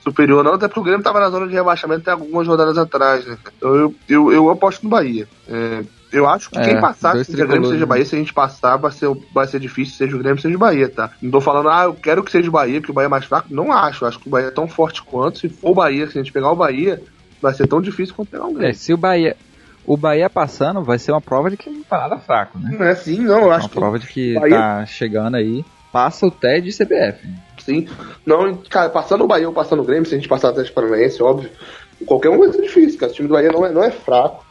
superior, 0.05 0.43
não. 0.43 0.53
Até 0.53 0.67
porque 0.67 0.79
o 0.79 0.83
Grêmio 0.83 0.99
estava 0.99 1.19
na 1.19 1.29
zona 1.29 1.47
de 1.47 1.53
rebaixamento 1.53 2.01
até 2.01 2.11
algumas 2.11 2.47
rodadas 2.47 2.77
atrás, 2.77 3.25
né? 3.25 3.37
Então 3.57 3.75
eu, 3.75 3.95
eu, 4.07 4.31
eu 4.31 4.49
aposto 4.49 4.83
no 4.83 4.89
Bahia. 4.89 5.27
É, 5.49 5.83
eu 6.13 6.29
acho 6.29 6.49
que 6.49 6.57
É, 6.57 6.61
quem 6.63 6.79
passar, 6.79 7.11
seja 7.17 7.23
Grêmio, 7.31 7.47
tricolores, 7.47 7.67
seja 7.69 7.79
né? 7.81 7.85
Bahia, 7.85 8.05
se 8.05 8.15
a 8.15 8.19
gente 8.19 8.33
passar, 8.33 8.77
vai 8.77 8.91
ser, 8.91 9.09
vai 9.33 9.47
ser 9.47 9.59
difícil, 9.59 9.95
seja 9.97 10.15
o 10.15 10.19
Grêmio, 10.19 10.41
seja 10.41 10.55
o 10.55 10.59
Bahia, 10.59 10.87
tá? 10.87 11.11
Não 11.21 11.31
tô 11.31 11.41
falando, 11.41 11.67
ah, 11.69 11.83
eu 11.85 11.93
quero 11.93 12.23
que 12.23 12.31
seja 12.31 12.47
o 12.47 12.51
Bahia, 12.51 12.79
porque 12.79 12.91
o 12.91 12.95
Bahia 12.95 13.07
é 13.07 13.09
mais 13.09 13.25
fraco. 13.25 13.47
Não 13.53 13.71
acho. 13.73 14.05
Acho 14.05 14.19
que 14.19 14.27
o 14.27 14.31
Bahia 14.31 14.47
é 14.47 14.51
tão 14.51 14.67
forte 14.67 15.01
quanto. 15.03 15.39
Se 15.39 15.49
for 15.49 15.71
o 15.71 15.75
Bahia, 15.75 16.07
se 16.07 16.17
a 16.17 16.21
gente 16.23 16.31
pegar 16.31 16.51
o 16.51 16.55
Bahia, 16.55 17.01
vai 17.41 17.53
ser 17.53 17.67
tão 17.67 17.81
difícil 17.81 18.15
quanto 18.15 18.29
pegar 18.29 18.45
o 18.45 18.51
É, 18.51 18.53
Grêmio. 18.53 18.75
se 18.75 18.93
o 18.93 18.97
Bahia. 18.97 19.35
O 19.87 19.95
Bahia 19.97 20.27
passando 20.29 20.81
vai 20.83 20.97
ser 20.97 21.11
uma 21.11 21.21
prova 21.21 21.49
de 21.51 21.57
que 21.57 21.69
não 21.69 21.83
tá 21.83 21.97
nada 21.99 22.17
fraco, 22.17 22.57
né? 22.57 22.75
Não 22.79 22.85
é 22.85 22.91
assim, 22.91 23.19
não. 23.19 23.41
Eu 23.41 23.51
acho 23.51 23.65
Uma 23.65 23.69
que 23.69 23.75
prova 23.75 23.99
de 23.99 24.07
que 24.07 24.33
Bahia- 24.33 24.57
tá 24.57 24.85
chegando 24.87 25.35
aí. 25.35 25.63
Passa 25.91 26.25
o 26.25 26.31
TED 26.31 26.65
de 26.71 26.75
CBF. 26.75 27.27
Sim. 27.65 27.87
Não, 28.25 28.55
cara, 28.69 28.89
passando 28.89 29.23
o 29.23 29.27
Bahia 29.27 29.47
ou 29.47 29.53
passando 29.53 29.81
o 29.81 29.85
Grêmio, 29.85 30.05
se 30.05 30.13
a 30.13 30.17
gente 30.17 30.29
passar 30.29 30.47
o 30.47 30.51
Atlético 30.51 30.75
Paranaense, 30.75 31.21
óbvio, 31.21 31.49
qualquer 32.05 32.29
um 32.29 32.51
ser 32.51 32.61
difícil, 32.61 32.99
cara. 32.99 33.11
O 33.11 33.15
time 33.15 33.27
do 33.27 33.33
Bahia 33.33 33.51
não 33.51 33.65
é, 33.65 33.71
não 33.71 33.83
é 33.83 33.91
fraco. 33.91 34.45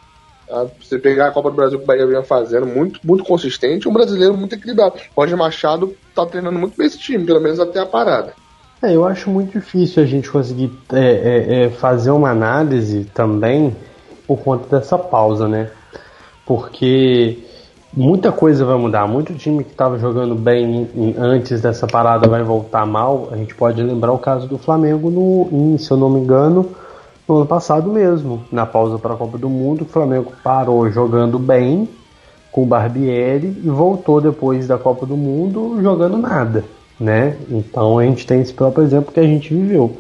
Tá? 0.46 0.66
Você 0.81 0.98
pegar 0.98 1.29
a 1.29 1.31
Copa 1.31 1.50
do 1.50 1.57
Brasil 1.57 1.79
que 1.79 1.85
o 1.85 1.87
Bahia 1.87 2.07
vinha 2.07 2.22
fazendo, 2.22 2.66
muito, 2.66 3.00
muito 3.05 3.24
consistente, 3.24 3.88
um 3.88 3.92
brasileiro 3.92 4.37
muito 4.37 4.55
equilibrado. 4.55 4.96
Roger 5.16 5.37
Machado 5.37 5.94
tá 6.14 6.27
treinando 6.27 6.59
muito 6.59 6.77
bem 6.77 6.87
esse 6.87 6.98
time, 6.98 7.24
pelo 7.24 7.40
menos 7.40 7.59
até 7.61 7.81
a 7.81 7.87
parada. 7.87 8.35
É, 8.83 8.94
eu 8.94 9.07
acho 9.07 9.31
muito 9.31 9.59
difícil 9.59 10.03
a 10.03 10.07
gente 10.07 10.31
conseguir 10.31 10.70
é, 10.92 10.98
é, 11.00 11.64
é, 11.64 11.70
fazer 11.70 12.11
uma 12.11 12.31
análise 12.31 13.05
também 13.14 13.74
por 14.27 14.38
conta 14.40 14.79
dessa 14.79 14.98
pausa, 14.98 15.48
né? 15.48 15.70
Porque 16.44 17.38
muita 17.96 18.33
coisa 18.33 18.64
vai 18.64 18.76
mudar. 18.76 19.07
Muito 19.07 19.35
time 19.35 19.64
que 19.64 19.70
estava 19.70 19.98
jogando 19.98 20.35
bem 20.35 20.88
em- 20.94 21.14
antes 21.18 21.61
dessa 21.61 21.87
parada 21.87 22.28
vai 22.28 22.42
voltar 22.42 22.87
mal. 22.87 23.28
A 23.33 23.37
gente 23.37 23.54
pode 23.54 23.83
lembrar 23.83 24.12
o 24.12 24.18
caso 24.18 24.46
do 24.46 24.59
Flamengo, 24.59 25.11
no, 25.11 25.48
em, 25.52 25.78
se 25.78 25.90
eu 25.90 25.96
não 25.96 26.11
me 26.11 26.20
engano, 26.20 26.66
no 27.28 27.37
ano 27.37 27.46
passado 27.46 27.90
mesmo, 27.90 28.42
na 28.52 28.66
pausa 28.66 28.98
para 28.98 29.14
a 29.14 29.16
Copa 29.16 29.38
do 29.38 29.48
Mundo. 29.48 29.83
O 29.83 29.87
Flamengo 29.87 30.33
parou 30.42 30.90
jogando 30.90 31.38
bem 31.38 31.88
com 32.52 32.62
o 32.62 32.66
Barbieri 32.66 33.46
e 33.64 33.68
voltou 33.68 34.20
depois 34.20 34.66
da 34.66 34.78
Copa 34.78 35.07
do 35.07 35.16
Mundo 35.16 35.80
jogando 35.83 36.16
nada, 36.18 36.64
né? 37.00 37.37
Então 37.50 37.98
a 37.98 38.04
gente 38.04 38.26
tem 38.26 38.40
esse 38.40 38.52
próprio 38.52 38.85
exemplo 38.85 39.12
que 39.12 39.20
a 39.20 39.24
gente 39.26 39.52
viveu. 39.52 39.96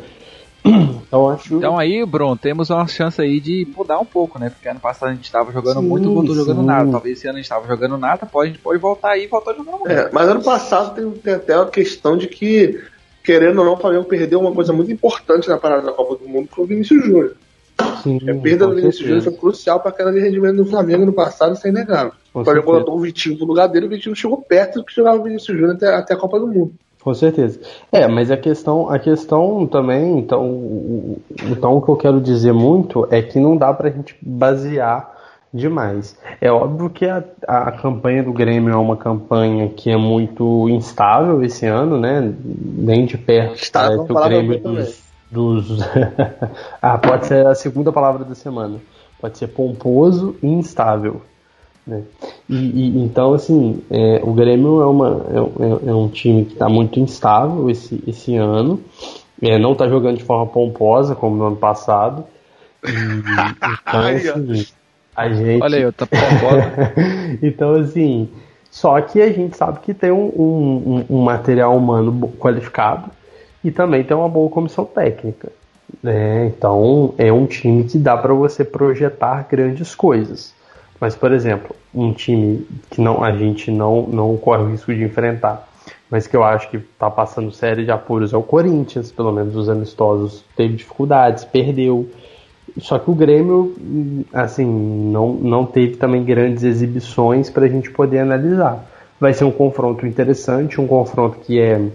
Então 1.14 1.30
acho 1.30 1.56
Então 1.56 1.78
aí, 1.78 2.04
Bruno, 2.04 2.36
temos 2.36 2.70
uma 2.70 2.86
chance 2.86 3.20
aí 3.20 3.38
de 3.38 3.68
mudar 3.76 3.98
um 4.00 4.04
pouco, 4.04 4.38
né? 4.38 4.50
Porque 4.50 4.68
ano 4.68 4.80
passado 4.80 5.10
a 5.10 5.14
gente 5.14 5.30
tava 5.30 5.52
jogando 5.52 5.80
Sim, 5.80 5.88
muito, 5.88 6.12
voltou 6.12 6.34
jogando 6.34 6.62
nada. 6.62 6.90
Talvez 6.90 7.18
esse 7.18 7.28
ano 7.28 7.38
a 7.38 7.40
gente 7.40 7.48
tava 7.48 7.68
jogando 7.68 7.96
nada, 7.96 8.26
pode, 8.26 8.50
a 8.50 8.52
gente 8.52 8.62
pode 8.62 8.80
voltar 8.80 9.10
aí 9.10 9.24
e 9.24 9.26
voltar 9.26 9.52
jogando 9.52 9.78
muito. 9.78 9.92
É, 9.92 10.10
mas 10.12 10.28
ano 10.28 10.42
passado 10.42 10.94
tem, 10.94 11.10
tem 11.12 11.34
até 11.34 11.54
a 11.54 11.66
questão 11.66 12.16
de 12.16 12.26
que, 12.26 12.82
querendo 13.22 13.58
ou 13.58 13.64
não, 13.64 13.74
o 13.74 13.76
Flamengo 13.76 14.04
perdeu 14.04 14.40
uma 14.40 14.52
coisa 14.52 14.72
muito 14.72 14.90
importante 14.90 15.48
na 15.48 15.58
parada 15.58 15.82
da 15.82 15.92
Copa 15.92 16.16
do 16.16 16.28
Mundo, 16.28 16.48
que 16.48 16.54
foi 16.54 16.64
o 16.64 16.68
Vinícius 16.68 17.04
Júnior. 17.04 17.36
sim, 18.02 18.18
A 18.28 18.34
perda 18.34 18.66
do 18.66 18.74
Vinícius 18.74 19.06
Júnior 19.06 19.22
foi 19.22 19.32
crucial 19.34 19.80
para 19.80 19.90
a 19.90 19.94
queda 19.94 20.12
de 20.12 20.20
rendimento 20.20 20.56
do 20.56 20.66
Flamengo 20.66 21.06
no 21.06 21.12
passado, 21.12 21.54
sem 21.54 21.70
negar. 21.70 22.10
O 22.32 22.42
Flamengo 22.42 22.66
botou 22.66 22.96
o 22.96 23.00
Vitinho 23.00 23.36
pro 23.36 23.46
lugar 23.46 23.68
dele, 23.68 23.86
o 23.86 23.90
Vitinho 23.90 24.16
chegou 24.16 24.38
perto 24.38 24.80
do 24.80 24.84
que 24.84 24.94
jogava 24.94 25.18
o 25.18 25.22
Vinícius 25.22 25.56
Júnior 25.56 25.76
até, 25.76 25.94
até 25.94 26.14
a 26.14 26.16
Copa 26.16 26.40
do 26.40 26.48
Mundo. 26.48 26.74
Com 27.04 27.12
certeza. 27.12 27.60
É, 27.92 28.08
mas 28.08 28.30
a 28.30 28.36
questão, 28.36 28.88
a 28.88 28.98
questão 28.98 29.66
também, 29.66 30.18
então, 30.18 31.18
então 31.42 31.76
o 31.76 31.82
que 31.82 31.90
eu 31.90 31.96
quero 31.96 32.18
dizer 32.18 32.54
muito 32.54 33.06
é 33.10 33.20
que 33.20 33.38
não 33.38 33.58
dá 33.58 33.74
pra 33.74 33.90
gente 33.90 34.16
basear 34.22 35.12
demais. 35.52 36.18
É 36.40 36.50
óbvio 36.50 36.88
que 36.88 37.04
a, 37.04 37.22
a 37.46 37.72
campanha 37.72 38.22
do 38.22 38.32
Grêmio 38.32 38.72
é 38.72 38.76
uma 38.76 38.96
campanha 38.96 39.68
que 39.68 39.90
é 39.90 39.98
muito 39.98 40.66
instável 40.70 41.42
esse 41.42 41.66
ano, 41.66 42.00
né? 42.00 42.32
Nem 42.42 43.04
de 43.04 43.18
perto 43.18 43.54
uma 44.08 44.20
o 44.22 44.24
Grêmio 44.24 44.58
dos, 44.58 45.02
dos... 45.30 45.78
ah, 46.80 46.96
pode 46.96 47.26
ser 47.26 47.46
a 47.46 47.54
segunda 47.54 47.92
palavra 47.92 48.24
da 48.24 48.34
semana. 48.34 48.78
Pode 49.20 49.36
ser 49.36 49.48
pomposo 49.48 50.36
e 50.42 50.46
instável. 50.46 51.20
Né? 51.86 52.02
E, 52.48 52.54
e- 52.56 53.02
então, 53.04 53.34
assim, 53.34 53.82
é, 53.90 54.20
o 54.22 54.32
Grêmio 54.32 54.80
é, 54.82 54.86
uma, 54.86 55.26
é, 55.30 55.88
é- 55.88 55.90
é 55.90 55.94
um 55.94 56.08
time 56.08 56.44
que 56.44 56.54
está 56.54 56.68
muito 56.68 56.98
instável 57.00 57.68
esse, 57.70 58.02
esse 58.06 58.36
ano. 58.36 58.80
É, 59.42 59.58
não 59.58 59.72
está 59.72 59.88
jogando 59.88 60.16
de 60.16 60.24
forma 60.24 60.46
pomposa 60.46 61.14
como 61.14 61.36
no 61.36 61.44
ano 61.46 61.56
passado. 61.56 62.24
E, 62.84 62.88
então, 62.88 64.00
assim, 64.06 64.66
a 65.14 65.28
gente. 65.28 65.62
Olha 65.62 65.76
aí, 65.76 65.82
eu 65.82 65.92
tô 65.92 66.06
pomposa. 66.06 66.72
então, 67.42 67.74
assim, 67.74 68.28
só 68.70 69.00
que 69.00 69.20
a 69.20 69.30
gente 69.32 69.56
sabe 69.56 69.80
que 69.80 69.92
tem 69.92 70.10
um, 70.10 70.24
um- 70.26 71.04
um 71.10 71.22
material 71.22 71.76
humano 71.76 72.32
qualificado 72.38 73.10
e 73.62 73.70
também 73.70 74.02
tem 74.04 74.16
uma 74.16 74.28
boa 74.28 74.48
comissão 74.50 74.84
técnica. 74.84 75.50
Né? 76.02 76.46
Então, 76.46 77.14
é 77.18 77.32
um 77.32 77.46
time 77.46 77.84
que 77.84 77.98
dá 77.98 78.16
para 78.16 78.32
você 78.34 78.64
projetar 78.64 79.46
grandes 79.50 79.94
coisas. 79.94 80.52
Mas, 81.04 81.14
por 81.14 81.32
exemplo, 81.32 81.76
um 81.94 82.14
time 82.14 82.66
que 82.88 82.98
não, 82.98 83.22
a 83.22 83.30
gente 83.30 83.70
não, 83.70 84.06
não 84.06 84.34
corre 84.38 84.62
o 84.62 84.70
risco 84.70 84.94
de 84.94 85.04
enfrentar, 85.04 85.68
mas 86.10 86.26
que 86.26 86.34
eu 86.34 86.42
acho 86.42 86.70
que 86.70 86.78
está 86.78 87.10
passando 87.10 87.52
série 87.52 87.84
de 87.84 87.90
apuros 87.90 88.32
é 88.32 88.36
o 88.38 88.42
Corinthians, 88.42 89.12
pelo 89.12 89.30
menos 89.30 89.54
os 89.54 89.68
amistosos 89.68 90.42
teve 90.56 90.76
dificuldades, 90.76 91.44
perdeu. 91.44 92.08
Só 92.78 92.98
que 92.98 93.10
o 93.10 93.14
Grêmio, 93.14 93.76
assim, 94.32 94.64
não, 94.64 95.34
não 95.34 95.66
teve 95.66 95.96
também 95.96 96.24
grandes 96.24 96.64
exibições 96.64 97.50
para 97.50 97.66
a 97.66 97.68
gente 97.68 97.90
poder 97.90 98.20
analisar. 98.20 98.82
Vai 99.20 99.34
ser 99.34 99.44
um 99.44 99.52
confronto 99.52 100.06
interessante, 100.06 100.80
um 100.80 100.86
confronto 100.86 101.38
que 101.40 101.60
é 101.60 101.86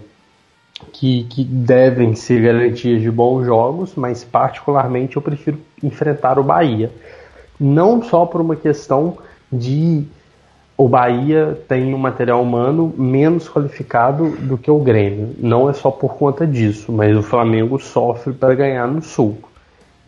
que, 0.92 1.24
que 1.24 1.42
devem 1.42 2.14
ser 2.14 2.40
garantias 2.42 3.02
de 3.02 3.10
bons 3.10 3.44
jogos, 3.44 3.92
mas 3.96 4.22
particularmente 4.22 5.16
eu 5.16 5.22
prefiro 5.22 5.58
enfrentar 5.82 6.38
o 6.38 6.44
Bahia. 6.44 6.92
Não 7.60 8.02
só 8.02 8.24
por 8.24 8.40
uma 8.40 8.56
questão 8.56 9.18
de 9.52 10.06
o 10.80 10.88
Bahia 10.88 11.60
tem 11.68 11.92
um 11.92 11.98
material 11.98 12.42
humano 12.42 12.94
menos 12.96 13.50
qualificado 13.50 14.30
do 14.30 14.56
que 14.56 14.70
o 14.70 14.78
Grêmio. 14.78 15.36
Não 15.38 15.68
é 15.68 15.74
só 15.74 15.90
por 15.90 16.14
conta 16.14 16.46
disso, 16.46 16.90
mas 16.90 17.14
o 17.14 17.22
Flamengo 17.22 17.78
sofre 17.78 18.32
para 18.32 18.54
ganhar 18.54 18.86
no 18.86 19.02
Sul. 19.02 19.36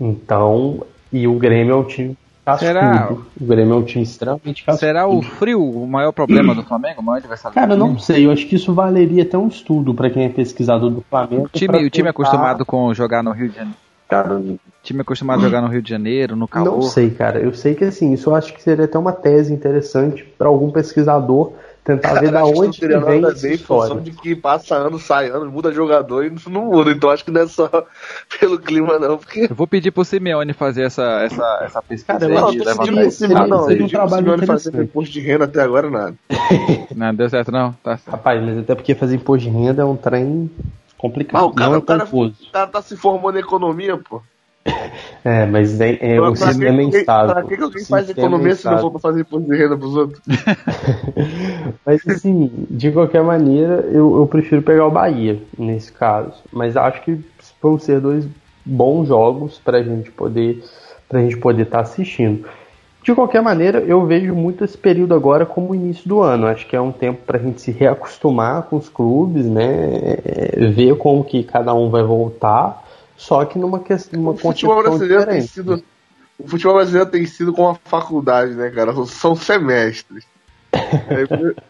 Então, 0.00 0.82
e 1.12 1.28
o 1.28 1.34
Grêmio 1.34 1.74
é 1.74 1.76
um 1.76 1.84
time 1.84 2.16
cascudo. 2.42 2.72
Será? 2.72 3.12
O 3.38 3.44
Grêmio 3.44 3.74
é 3.74 3.76
um 3.76 3.82
time 3.82 4.02
extremamente 4.02 4.64
cascudo. 4.64 4.78
Será 4.78 5.06
o 5.06 5.20
frio 5.20 5.62
o 5.62 5.86
maior 5.86 6.10
problema 6.10 6.54
do 6.54 6.62
Flamengo? 6.62 7.02
O 7.02 7.04
maior 7.04 7.18
adversário 7.18 7.54
Cara, 7.54 7.76
não 7.76 7.98
sei. 7.98 8.24
Eu 8.24 8.30
acho 8.30 8.46
que 8.46 8.56
isso 8.56 8.72
valeria 8.72 9.24
até 9.24 9.36
um 9.36 9.48
estudo 9.48 9.92
para 9.92 10.08
quem 10.08 10.24
é 10.24 10.30
pesquisador 10.30 10.88
do 10.88 11.02
Flamengo. 11.02 11.44
O 11.44 11.48
time, 11.50 11.84
o 11.84 11.90
time 11.90 12.06
é 12.06 12.10
acostumado 12.10 12.64
com 12.64 12.94
jogar 12.94 13.22
no 13.22 13.32
Rio 13.32 13.50
de 13.50 13.56
Janeiro. 13.56 13.76
Cara, 14.12 14.34
O 14.34 14.58
time 14.82 14.98
é 14.98 15.02
acostumado 15.02 15.40
a 15.40 15.44
jogar 15.44 15.62
no 15.62 15.68
Rio 15.68 15.80
de 15.80 15.88
Janeiro, 15.88 16.36
no 16.36 16.46
calor. 16.46 16.70
Não 16.72 16.82
sei, 16.82 17.08
cara. 17.08 17.40
Eu 17.40 17.54
sei 17.54 17.74
que 17.74 17.84
assim, 17.84 18.12
isso 18.12 18.28
eu 18.28 18.34
acho 18.34 18.52
que 18.52 18.62
seria 18.62 18.84
até 18.84 18.98
uma 18.98 19.12
tese 19.12 19.54
interessante 19.54 20.22
para 20.36 20.48
algum 20.48 20.70
pesquisador 20.70 21.52
tentar 21.82 22.20
ver 22.20 22.30
da 22.30 22.44
onde 22.44 22.78
que 22.78 22.86
vem 22.86 23.24
essa 23.24 23.48
história. 23.48 24.00
de 24.02 24.10
que 24.10 24.36
passa 24.36 24.76
ano, 24.76 24.98
sai 24.98 25.30
ano, 25.30 25.50
muda 25.50 25.72
jogador 25.72 26.26
e 26.26 26.34
isso 26.34 26.50
não 26.50 26.66
muda. 26.66 26.90
Então 26.90 27.08
acho 27.08 27.24
que 27.24 27.30
não 27.30 27.40
é 27.40 27.46
só 27.46 27.70
pelo 28.38 28.58
clima, 28.58 28.98
não. 28.98 29.16
Porque... 29.16 29.46
Eu 29.48 29.56
vou 29.56 29.66
pedir 29.66 29.90
pro 29.90 30.04
Simeone 30.04 30.52
fazer 30.52 30.82
essa, 30.82 31.22
essa, 31.22 31.60
essa 31.62 31.80
pesquisa 31.80 32.18
Cara, 32.18 32.28
não, 32.28 32.50
de 32.50 32.58
não, 32.58 32.64
levantar 32.66 32.92
não, 32.92 33.02
esse- 33.02 33.28
não, 33.28 33.46
não, 33.46 33.66
seria 33.66 33.84
um 33.86 33.88
trabalho 33.88 34.24
trabalho 34.26 34.46
fazer 34.46 34.82
imposto 34.82 35.10
de 35.10 35.20
renda 35.20 35.44
até 35.46 35.62
agora, 35.62 35.88
nada. 35.88 36.14
Não, 36.94 37.14
deu 37.14 37.30
certo 37.30 37.50
não? 37.50 37.72
Tá 37.82 37.96
certo. 37.96 38.10
Rapaz, 38.10 38.42
mas 38.44 38.58
até 38.58 38.74
porque 38.74 38.94
fazer 38.94 39.16
imposto 39.16 39.48
de 39.48 39.56
renda 39.56 39.80
é 39.80 39.84
um 39.86 39.96
trem 39.96 40.50
complicado. 41.02 41.40
Ah, 41.42 41.46
o 41.46 41.52
cara- 41.52 41.68
não 41.70 41.74
é 41.76 41.78
o 41.78 41.82
cara- 41.82 42.00
confuso. 42.00 42.34
O 42.48 42.52
cara 42.52 42.66
tá 42.68 42.80
se 42.80 42.96
formando 42.96 43.36
em 43.36 43.40
economia, 43.40 43.98
pô. 43.98 44.22
É, 45.24 45.44
mas 45.46 45.80
é, 45.80 45.98
é, 46.00 46.16
Pra- 46.16 46.30
o 46.30 46.34
pra 46.36 46.46
sistema 46.46 46.82
é 46.82 46.90
que- 46.90 46.98
instável. 46.98 47.34
Pra 47.34 47.42
que, 47.42 47.56
que 47.56 47.62
alguém 47.62 47.84
faz 47.84 48.06
sistema 48.06 48.26
economia 48.28 48.52
é 48.52 48.54
se 48.54 48.64
não 48.64 48.78
for 48.78 48.90
pra 48.92 49.00
fazer 49.00 49.20
imposto 49.22 49.50
de 49.50 49.56
renda 49.56 49.76
pros 49.76 49.96
outros? 49.96 50.22
Mas 51.84 52.06
assim, 52.08 52.50
de 52.70 52.90
qualquer 52.92 53.22
maneira, 53.22 53.88
eu, 53.92 54.16
eu 54.18 54.26
prefiro 54.26 54.62
pegar 54.62 54.86
o 54.86 54.90
Bahia 54.90 55.40
nesse 55.58 55.92
caso. 55.92 56.34
Mas 56.52 56.76
acho 56.76 57.02
que 57.02 57.18
vão 57.60 57.78
ser 57.78 58.00
dois 58.00 58.26
bons 58.64 59.08
jogos 59.08 59.58
pra 59.58 59.82
gente 59.82 60.10
poder 60.12 60.62
pra 61.08 61.20
gente 61.20 61.36
poder 61.36 61.62
estar 61.62 61.80
assistindo. 61.80 62.46
De 63.02 63.14
qualquer 63.14 63.42
maneira, 63.42 63.80
eu 63.80 64.06
vejo 64.06 64.32
muito 64.34 64.64
esse 64.64 64.78
período 64.78 65.14
agora 65.14 65.44
como 65.44 65.70
o 65.70 65.74
início 65.74 66.08
do 66.08 66.20
ano. 66.20 66.46
Acho 66.46 66.66
que 66.66 66.76
é 66.76 66.80
um 66.80 66.92
tempo 66.92 67.22
pra 67.26 67.38
gente 67.38 67.60
se 67.60 67.72
reacostumar 67.72 68.62
com 68.62 68.76
os 68.76 68.88
clubes, 68.88 69.44
né? 69.44 70.18
É, 70.24 70.66
Ver 70.68 70.96
como 70.96 71.24
que 71.24 71.42
cada 71.42 71.74
um 71.74 71.90
vai 71.90 72.04
voltar. 72.04 72.82
Só 73.16 73.44
que 73.44 73.58
numa 73.58 73.80
questão, 73.80 74.20
numa 74.20 74.32
O 74.32 74.36
futebol 74.36 74.82
brasileiro 74.82 75.26
tem 75.26 75.40
sido. 75.40 75.82
O 76.38 76.48
futebol 76.48 76.74
brasileiro 76.74 77.10
tem 77.10 77.26
sido 77.26 77.52
como 77.52 77.68
uma 77.68 77.78
faculdade, 77.84 78.54
né, 78.54 78.70
cara? 78.70 78.92
São 79.06 79.34
semestres. 79.34 80.24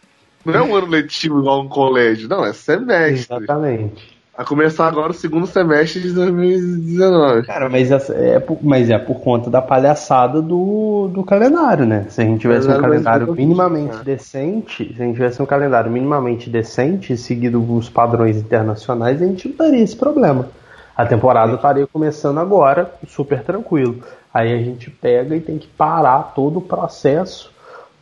É, 0.44 0.50
não 0.50 0.54
é 0.54 0.62
um 0.62 0.74
ano 0.74 0.88
letivo 0.88 1.38
igual 1.38 1.60
um 1.60 1.68
colégio, 1.68 2.28
não, 2.28 2.44
é 2.44 2.52
semestre. 2.52 3.36
Exatamente. 3.36 4.21
A 4.34 4.44
começar 4.46 4.88
agora 4.88 5.10
o 5.10 5.14
segundo 5.14 5.46
semestre 5.46 6.00
de 6.00 6.12
2019. 6.12 7.42
Cara, 7.46 7.68
mas, 7.68 7.90
essa- 7.90 8.14
é 8.14 8.40
por, 8.40 8.58
mas 8.62 8.88
é 8.88 8.98
por 8.98 9.20
conta 9.20 9.50
da 9.50 9.60
palhaçada 9.60 10.40
do, 10.40 11.10
do 11.12 11.22
calendário, 11.22 11.84
né? 11.84 12.06
Se 12.08 12.22
a 12.22 12.24
gente 12.24 12.40
tivesse 12.40 12.66
um 12.66 12.80
Calendário 12.80 13.34
minimamente 13.34 13.96
é. 14.00 14.04
decente, 14.04 14.94
se 14.94 15.02
a 15.02 15.04
gente 15.04 15.16
tivesse 15.16 15.42
um 15.42 15.46
calendário 15.46 15.90
minimamente 15.90 16.48
decente, 16.48 17.14
seguido 17.14 17.62
os 17.76 17.90
padrões 17.90 18.38
internacionais, 18.38 19.20
a 19.20 19.26
gente 19.26 19.48
não 19.48 19.56
teria 19.56 19.82
esse 19.84 19.96
problema. 19.96 20.48
A 20.96 21.04
temporada 21.04 21.54
estaria 21.54 21.86
começando 21.86 22.38
agora, 22.38 22.90
super 23.06 23.42
tranquilo. 23.42 24.02
Aí 24.32 24.50
a 24.54 24.58
gente 24.62 24.90
pega 24.90 25.36
e 25.36 25.40
tem 25.42 25.58
que 25.58 25.66
parar 25.66 26.32
todo 26.34 26.58
o 26.58 26.62
processo, 26.62 27.51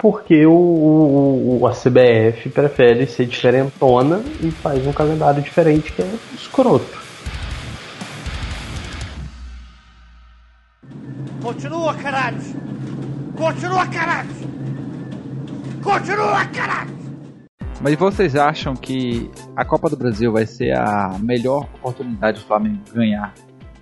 porque 0.01 0.47
o, 0.47 1.59
o- 1.61 1.67
a 1.67 1.73
CBF 1.73 2.49
prefere 2.51 3.07
ser 3.07 3.27
diferentona 3.27 4.21
e 4.43 4.51
faz 4.51 4.87
um 4.87 4.93
calendário 4.93 5.43
diferente 5.43 5.93
que 5.93 6.03
é 6.03 6.11
escroto. 6.35 6.99
Continua, 11.43 11.95
caralho! 11.95 12.39
Continua, 13.37 13.87
caralho! 13.87 14.29
Continua, 15.83 16.45
caralho! 16.47 17.01
Mas 17.83 17.95
vocês 17.97 18.37
acham 18.37 18.75
que 18.77 19.31
a 19.57 19.65
Copa 19.65 19.89
do 19.89 19.97
Brasil 19.97 20.31
vai 20.33 20.45
ser 20.47 20.77
a 20.77 21.17
melhor 21.19 21.67
oportunidade 21.77 22.41
do 22.41 22.47
Flamengo 22.47 22.79
ganhar 22.93 23.33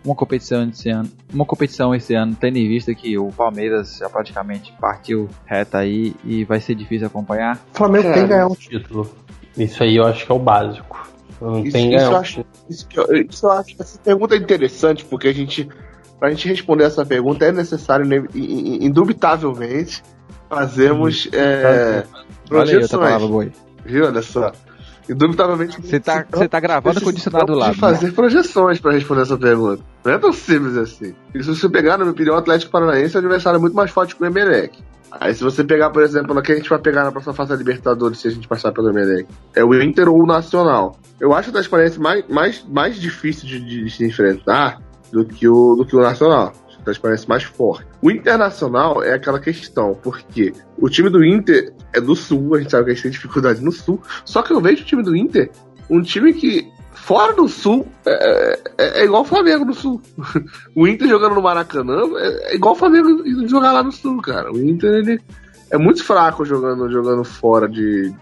uma 0.08 0.14
competição 0.16 0.68
esse 0.68 0.88
ano? 0.88 1.08
Uma 1.32 1.44
competição 1.44 1.94
esse 1.94 2.14
ano, 2.14 2.34
tendo 2.38 2.56
em 2.56 2.66
vista 2.68 2.94
que 2.94 3.16
o 3.18 3.28
Palmeiras 3.28 3.98
já 3.98 4.08
praticamente 4.08 4.72
partiu 4.80 5.28
reta 5.44 5.78
aí 5.78 6.14
e 6.24 6.44
vai 6.44 6.60
ser 6.60 6.74
difícil 6.74 7.06
acompanhar? 7.06 7.56
O 7.74 7.76
Flamengo 7.76 8.04
tem 8.04 8.12
Cara. 8.12 8.22
que 8.24 8.28
ganhar 8.32 8.46
um 8.46 8.54
título. 8.54 9.10
Isso 9.56 9.82
aí 9.82 9.96
eu 9.96 10.04
acho 10.06 10.24
que 10.26 10.32
é 10.32 10.34
o 10.34 10.38
básico. 10.38 11.08
Não 11.40 11.62
Isso, 11.62 11.72
tem 11.72 11.88
isso 11.88 11.96
ganhar 11.98 12.10
eu 12.12 12.16
acho, 12.16 12.44
isso, 12.68 12.86
eu 13.46 13.50
acho- 13.52 13.76
essa 13.78 13.98
pergunta 14.00 14.34
é 14.34 14.38
interessante 14.38 15.04
porque 15.04 15.28
a 15.28 15.32
gente, 15.32 15.68
pra 16.18 16.30
gente 16.30 16.48
responder 16.48 16.84
essa 16.84 17.04
pergunta 17.06 17.44
é 17.44 17.52
necessário, 17.52 18.04
né, 18.06 18.22
indubitavelmente, 18.34 20.02
fazermos 20.48 21.28
é, 21.32 22.04
Olha 22.50 22.62
aí 22.72 22.76
outra 22.76 22.98
palavra 22.98 23.18
projeções. 23.28 23.30
boi. 23.30 23.52
Viu? 23.84 24.06
Olha 24.06 24.22
só. 24.22 24.52
Indubitavelmente. 25.08 25.80
Você 25.80 25.98
tá, 25.98 26.24
você 26.30 26.48
tá 26.48 26.60
gravando 26.60 27.00
com 27.00 27.08
o 27.08 27.12
dicionário 27.12 27.46
do 27.46 27.54
lado. 27.54 27.72
de 27.72 27.76
né? 27.76 27.80
fazer 27.80 28.12
projeções 28.12 28.80
pra 28.80 28.92
responder 28.92 29.22
essa 29.22 29.38
pergunta. 29.38 29.82
Não 30.04 30.12
é 30.12 30.18
tão 30.18 30.32
simples 30.32 30.76
assim. 30.76 31.14
E 31.34 31.42
se 31.42 31.48
você 31.48 31.68
pegar, 31.68 31.92
na 31.92 32.04
minha 32.04 32.12
opinião, 32.12 32.34
o 32.34 32.38
Atlético 32.38 32.70
Paranaense 32.70 33.16
é 33.16 33.20
um 33.20 33.22
adversário 33.22 33.60
muito 33.60 33.74
mais 33.74 33.90
forte 33.90 34.14
que 34.14 34.22
o 34.22 34.26
Emelec. 34.26 34.78
Aí 35.10 35.34
se 35.34 35.42
você 35.42 35.64
pegar, 35.64 35.90
por 35.90 36.02
exemplo, 36.02 36.34
no 36.34 36.42
que 36.42 36.52
a 36.52 36.56
gente 36.56 36.68
vai 36.68 36.78
pegar 36.78 37.04
na 37.04 37.10
próxima 37.10 37.32
fase 37.32 37.50
da 37.50 37.56
Libertadores, 37.56 38.18
se 38.18 38.28
a 38.28 38.30
gente 38.30 38.46
passar 38.46 38.72
pelo 38.72 38.90
Emelec, 38.90 39.26
é 39.54 39.64
o 39.64 39.74
Inter 39.74 40.08
ou 40.08 40.22
o 40.22 40.26
Nacional. 40.26 40.98
Eu 41.18 41.32
acho 41.32 41.48
o 41.48 41.50
Atlético 41.50 41.70
Paranaense 41.70 42.00
mais, 42.00 42.28
mais, 42.28 42.64
mais 42.68 43.00
difícil 43.00 43.48
de, 43.48 43.60
de 43.60 43.90
se 43.90 44.04
enfrentar 44.04 44.78
do 45.10 45.24
que 45.24 45.48
o, 45.48 45.74
do 45.74 45.86
que 45.86 45.96
o 45.96 46.00
Nacional. 46.00 46.52
Paranaense 46.96 47.28
mais 47.28 47.42
forte. 47.42 47.86
O 48.00 48.10
Internacional 48.10 49.02
é 49.02 49.12
aquela 49.14 49.40
questão, 49.40 49.98
porque 50.02 50.52
o 50.78 50.88
time 50.88 51.10
do 51.10 51.24
Inter 51.24 51.74
é 51.92 52.00
do 52.00 52.14
Sul, 52.14 52.54
a 52.54 52.60
gente 52.60 52.70
sabe 52.70 52.84
que 52.84 52.90
a 52.92 52.94
gente 52.94 53.02
tem 53.02 53.10
dificuldade 53.10 53.62
no 53.62 53.72
Sul, 53.72 54.00
só 54.24 54.40
que 54.42 54.52
eu 54.52 54.60
vejo 54.60 54.82
o 54.82 54.86
time 54.86 55.02
do 55.02 55.14
Inter 55.14 55.50
um 55.90 56.02
time 56.02 56.32
que, 56.34 56.70
fora 56.92 57.32
do 57.32 57.48
Sul, 57.48 57.86
é, 58.04 58.58
é- 58.78 59.00
é 59.00 59.04
igual 59.04 59.22
o 59.22 59.24
Flamengo 59.24 59.64
no 59.64 59.74
Sul. 59.74 60.00
o 60.76 60.86
Inter 60.86 61.08
jogando 61.08 61.34
no 61.34 61.42
Maracanã 61.42 62.02
é, 62.16 62.52
é 62.52 62.54
igual 62.54 62.74
o 62.74 62.78
Flamengo 62.78 63.22
jogar 63.48 63.72
lá 63.72 63.82
no 63.82 63.92
Sul, 63.92 64.20
cara. 64.20 64.52
O 64.52 64.58
Inter, 64.58 64.94
ele 64.94 65.20
é 65.70 65.78
muito 65.78 66.04
fraco 66.04 66.44
jogando, 66.44 66.90
jogando 66.90 67.24
fora 67.24 67.68
de, 67.68 68.12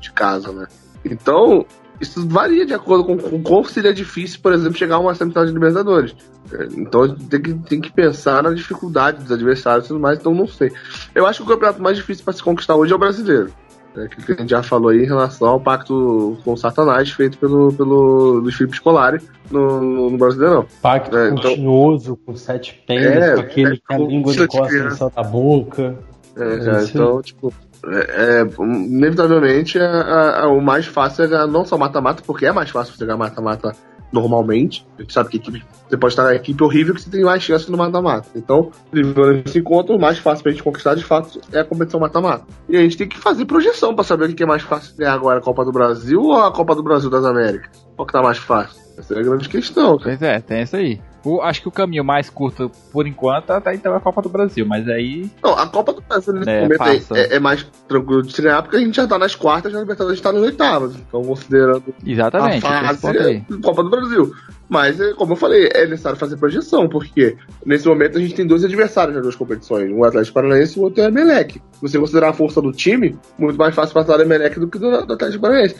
de 0.00 0.12
casa, 0.12 0.50
né? 0.52 0.66
Então, 1.04 1.66
isso 2.00 2.26
varia 2.28 2.66
de 2.66 2.74
acordo 2.74 3.04
com, 3.04 3.16
com 3.16 3.42
como 3.42 3.64
seria 3.68 3.94
difícil, 3.94 4.40
por 4.42 4.52
exemplo, 4.52 4.76
chegar 4.76 4.96
a 4.96 4.98
uma 5.00 5.14
semifinal 5.14 5.46
de 5.46 5.52
Libertadores. 5.52 6.14
É, 6.52 6.64
Então 6.76 7.14
tem 7.14 7.40
que, 7.40 7.54
tem 7.54 7.80
que 7.80 7.92
pensar 7.92 8.42
na 8.42 8.52
dificuldade 8.52 9.22
dos 9.22 9.32
adversários 9.32 9.86
e 9.86 9.88
tudo 9.88 10.00
mais, 10.00 10.18
então 10.18 10.34
não 10.34 10.46
sei. 10.46 10.70
Eu 11.14 11.26
acho 11.26 11.42
que 11.42 11.48
o 11.50 11.52
campeonato 11.54 11.82
mais 11.82 11.96
difícil 11.96 12.24
para 12.24 12.34
se 12.34 12.42
conquistar 12.42 12.74
hoje 12.76 12.92
é 12.92 12.96
o 12.96 12.98
brasileiro. 12.98 13.50
É 13.96 14.06
aquilo 14.06 14.26
que 14.26 14.32
a 14.32 14.36
gente 14.36 14.50
já 14.50 14.60
falou 14.60 14.88
aí 14.90 15.02
em 15.04 15.06
relação 15.06 15.46
ao 15.46 15.60
pacto 15.60 16.36
com 16.44 16.54
o 16.54 16.56
Satanás 16.56 17.10
feito 17.12 17.38
pelo, 17.38 17.72
pelo 17.72 18.40
Luiz 18.40 18.56
Felipe 18.56 18.76
Scolari 18.76 19.20
no, 19.52 19.80
no, 19.80 20.10
no 20.10 20.18
Brasileirão. 20.18 20.66
Pacto 20.82 21.16
É, 21.16 21.28
então- 21.30 21.42
continuoso, 21.52 22.16
com 22.16 22.34
sete 22.34 22.82
penas, 22.88 23.22
É, 23.22 23.34
com 23.36 23.40
aquele 23.42 23.74
é, 23.74 23.76
que 23.76 23.82
a 23.88 23.96
com 23.96 24.06
língua 24.08 24.32
de 24.32 24.38
de 24.40 24.46
costa 24.48 24.66
criança. 24.66 24.96
só 24.96 25.08
da 25.10 25.22
boca. 25.22 25.96
É, 26.36 26.42
É 26.80 26.84
então, 26.86 27.22
tipo, 27.22 27.54
é, 27.88 28.40
é, 28.40 28.62
inevitavelmente 28.62 29.78
é, 29.78 29.82
é, 29.82 30.42
é, 30.42 30.46
o 30.46 30.60
mais 30.60 30.86
fácil 30.86 31.24
é 31.24 31.46
não 31.46 31.64
só 31.64 31.76
mata-mata, 31.76 32.22
porque 32.26 32.46
é 32.46 32.52
mais 32.52 32.70
fácil 32.70 32.94
você 32.94 33.04
ganhar 33.04 33.18
mata-mata 33.18 33.72
normalmente. 34.12 34.86
A 34.96 35.02
gente 35.02 35.12
sabe 35.12 35.28
que 35.28 35.36
equipe, 35.38 35.64
você 35.88 35.96
pode 35.96 36.12
estar 36.12 36.24
na 36.24 36.34
equipe 36.34 36.62
horrível 36.62 36.94
que 36.94 37.02
você 37.02 37.10
tem 37.10 37.22
mais 37.22 37.42
chance 37.42 37.70
no 37.70 37.76
mata-mata. 37.76 38.28
Então, 38.34 38.70
levando 38.92 39.42
esse 39.44 39.58
encontro, 39.58 39.96
o 39.96 40.00
mais 40.00 40.18
fácil 40.18 40.42
pra 40.42 40.52
gente 40.52 40.62
conquistar 40.62 40.94
de 40.94 41.04
fato 41.04 41.40
é 41.52 41.60
a 41.60 41.64
competição 41.64 42.00
mata-mata. 42.00 42.44
E 42.68 42.76
a 42.76 42.80
gente 42.80 42.96
tem 42.96 43.08
que 43.08 43.18
fazer 43.18 43.44
projeção 43.44 43.94
pra 43.94 44.04
saber 44.04 44.30
o 44.30 44.34
que 44.34 44.42
é 44.42 44.46
mais 44.46 44.62
fácil 44.62 44.96
ganhar 44.96 45.14
agora, 45.14 45.38
a 45.38 45.42
Copa 45.42 45.64
do 45.64 45.72
Brasil 45.72 46.20
ou 46.20 46.34
a 46.34 46.52
Copa 46.52 46.74
do 46.74 46.82
Brasil 46.82 47.10
das 47.10 47.24
Américas? 47.24 47.70
Qual 47.96 48.06
que 48.06 48.12
tá 48.12 48.22
mais 48.22 48.38
fácil? 48.38 48.80
Essa 48.96 49.14
é 49.14 49.18
a 49.18 49.22
grande 49.22 49.48
questão. 49.48 49.98
Pois 49.98 50.22
é, 50.22 50.40
tem 50.40 50.62
isso 50.62 50.76
aí. 50.76 51.00
O- 51.24 51.40
acho 51.40 51.62
que 51.62 51.68
o 51.68 51.70
caminho 51.70 52.04
mais 52.04 52.28
curto, 52.28 52.70
por 52.92 53.06
enquanto, 53.06 53.46
tá 53.60 53.74
então 53.74 53.94
a 53.94 54.00
Copa 54.00 54.20
do 54.20 54.28
Brasil, 54.28 54.66
mas 54.66 54.86
aí. 54.88 55.30
Não, 55.42 55.54
a 55.58 55.66
Copa 55.66 55.92
do 55.92 56.02
Brasil 56.02 56.32
nesse 56.34 56.50
É, 56.50 56.60
momento 56.62 56.82
é, 56.82 56.94
passa. 56.98 57.18
é- 57.18 57.36
é 57.36 57.40
mais 57.40 57.64
tranquilo 57.88 58.22
de 58.22 58.32
se 58.32 58.42
ganhar, 58.42 58.62
porque 58.62 58.76
a 58.76 58.80
gente 58.80 58.94
já 58.94 59.06
tá 59.06 59.18
nas 59.18 59.34
quartas, 59.34 59.72
já 59.72 59.78
a 59.78 59.80
Libertadores 59.80 60.20
tá 60.20 60.32
nas 60.32 60.42
oitavas. 60.42 60.94
Então, 60.96 61.22
considerando 61.22 61.94
Exatamente, 62.06 62.66
a 62.66 62.92
esse 62.92 63.00
fase 63.00 63.18
aí. 63.18 63.44
é 63.50 63.56
Copa 63.62 63.82
do 63.82 63.90
Brasil. 63.90 64.32
Mas, 64.68 64.98
é, 65.00 65.12
como 65.14 65.32
eu 65.32 65.36
falei, 65.36 65.68
é 65.72 65.86
necessário 65.86 66.18
fazer 66.18 66.36
projeção, 66.36 66.88
porque 66.88 67.36
nesse 67.64 67.86
momento 67.86 68.18
a 68.18 68.20
gente 68.20 68.34
tem 68.34 68.46
dois 68.46 68.64
adversários 68.64 69.14
nas 69.14 69.22
duas 69.22 69.36
competições, 69.36 69.90
um 69.90 70.02
Atlético 70.04 70.34
Paranaense 70.34 70.78
e 70.78 70.80
o 70.80 70.84
outro 70.84 71.02
é 71.02 71.06
o 71.06 71.08
Emelec. 71.08 71.60
Você 71.82 71.98
considerar 71.98 72.30
a 72.30 72.32
força 72.32 72.60
do 72.60 72.72
time, 72.72 73.16
muito 73.38 73.56
mais 73.58 73.74
fácil 73.74 73.94
passar 73.94 74.16
do 74.16 74.22
Emelec 74.22 74.58
do 74.58 74.68
que 74.68 74.78
do, 74.78 75.06
do 75.06 75.12
Atlético 75.12 75.42
Paranaense. 75.42 75.76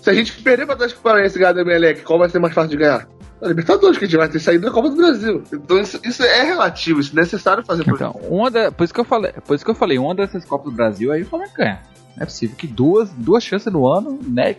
Se 0.00 0.10
a 0.10 0.12
gente 0.14 0.32
perder 0.42 0.66
para 0.66 0.72
o 0.72 0.76
Atlético 0.76 1.00
Paranaense 1.02 1.36
e 1.36 1.40
ganhar 1.40 1.52
do 1.52 1.60
Emelec, 1.60 2.02
qual 2.02 2.18
vai 2.18 2.28
ser 2.28 2.38
mais 2.38 2.54
fácil 2.54 2.70
de 2.70 2.76
ganhar? 2.76 3.08
A 3.40 3.48
Libertadores, 3.48 3.98
que 3.98 4.04
a 4.04 4.08
gente 4.08 4.16
vai 4.16 4.28
ter 4.28 4.40
saído 4.40 4.66
da 4.66 4.72
Copa 4.72 4.88
do 4.88 4.96
Brasil. 4.96 5.42
Então 5.52 5.78
isso, 5.78 6.00
isso 6.02 6.22
é 6.22 6.42
relativo, 6.42 7.00
isso 7.00 7.12
é 7.12 7.20
necessário 7.20 7.64
fazer 7.64 7.84
projeção. 7.84 8.14
Então, 8.18 8.30
uma 8.30 8.50
da, 8.50 8.72
por, 8.72 8.84
isso 8.84 8.94
que 8.94 9.00
eu 9.00 9.04
falei, 9.04 9.32
por 9.32 9.54
isso 9.54 9.64
que 9.64 9.70
eu 9.70 9.74
falei, 9.74 9.98
uma 9.98 10.14
dessas 10.14 10.44
Copas 10.44 10.70
do 10.70 10.76
Brasil 10.76 11.12
aí 11.12 11.22
o 11.22 11.26
Flamengo 11.26 11.52
ganha. 11.54 11.80
Não 12.16 12.22
é 12.22 12.24
possível 12.24 12.56
que 12.56 12.66
duas, 12.66 13.10
duas 13.10 13.44
chances 13.44 13.70
no 13.70 13.86
ano, 13.86 14.18
né, 14.26 14.56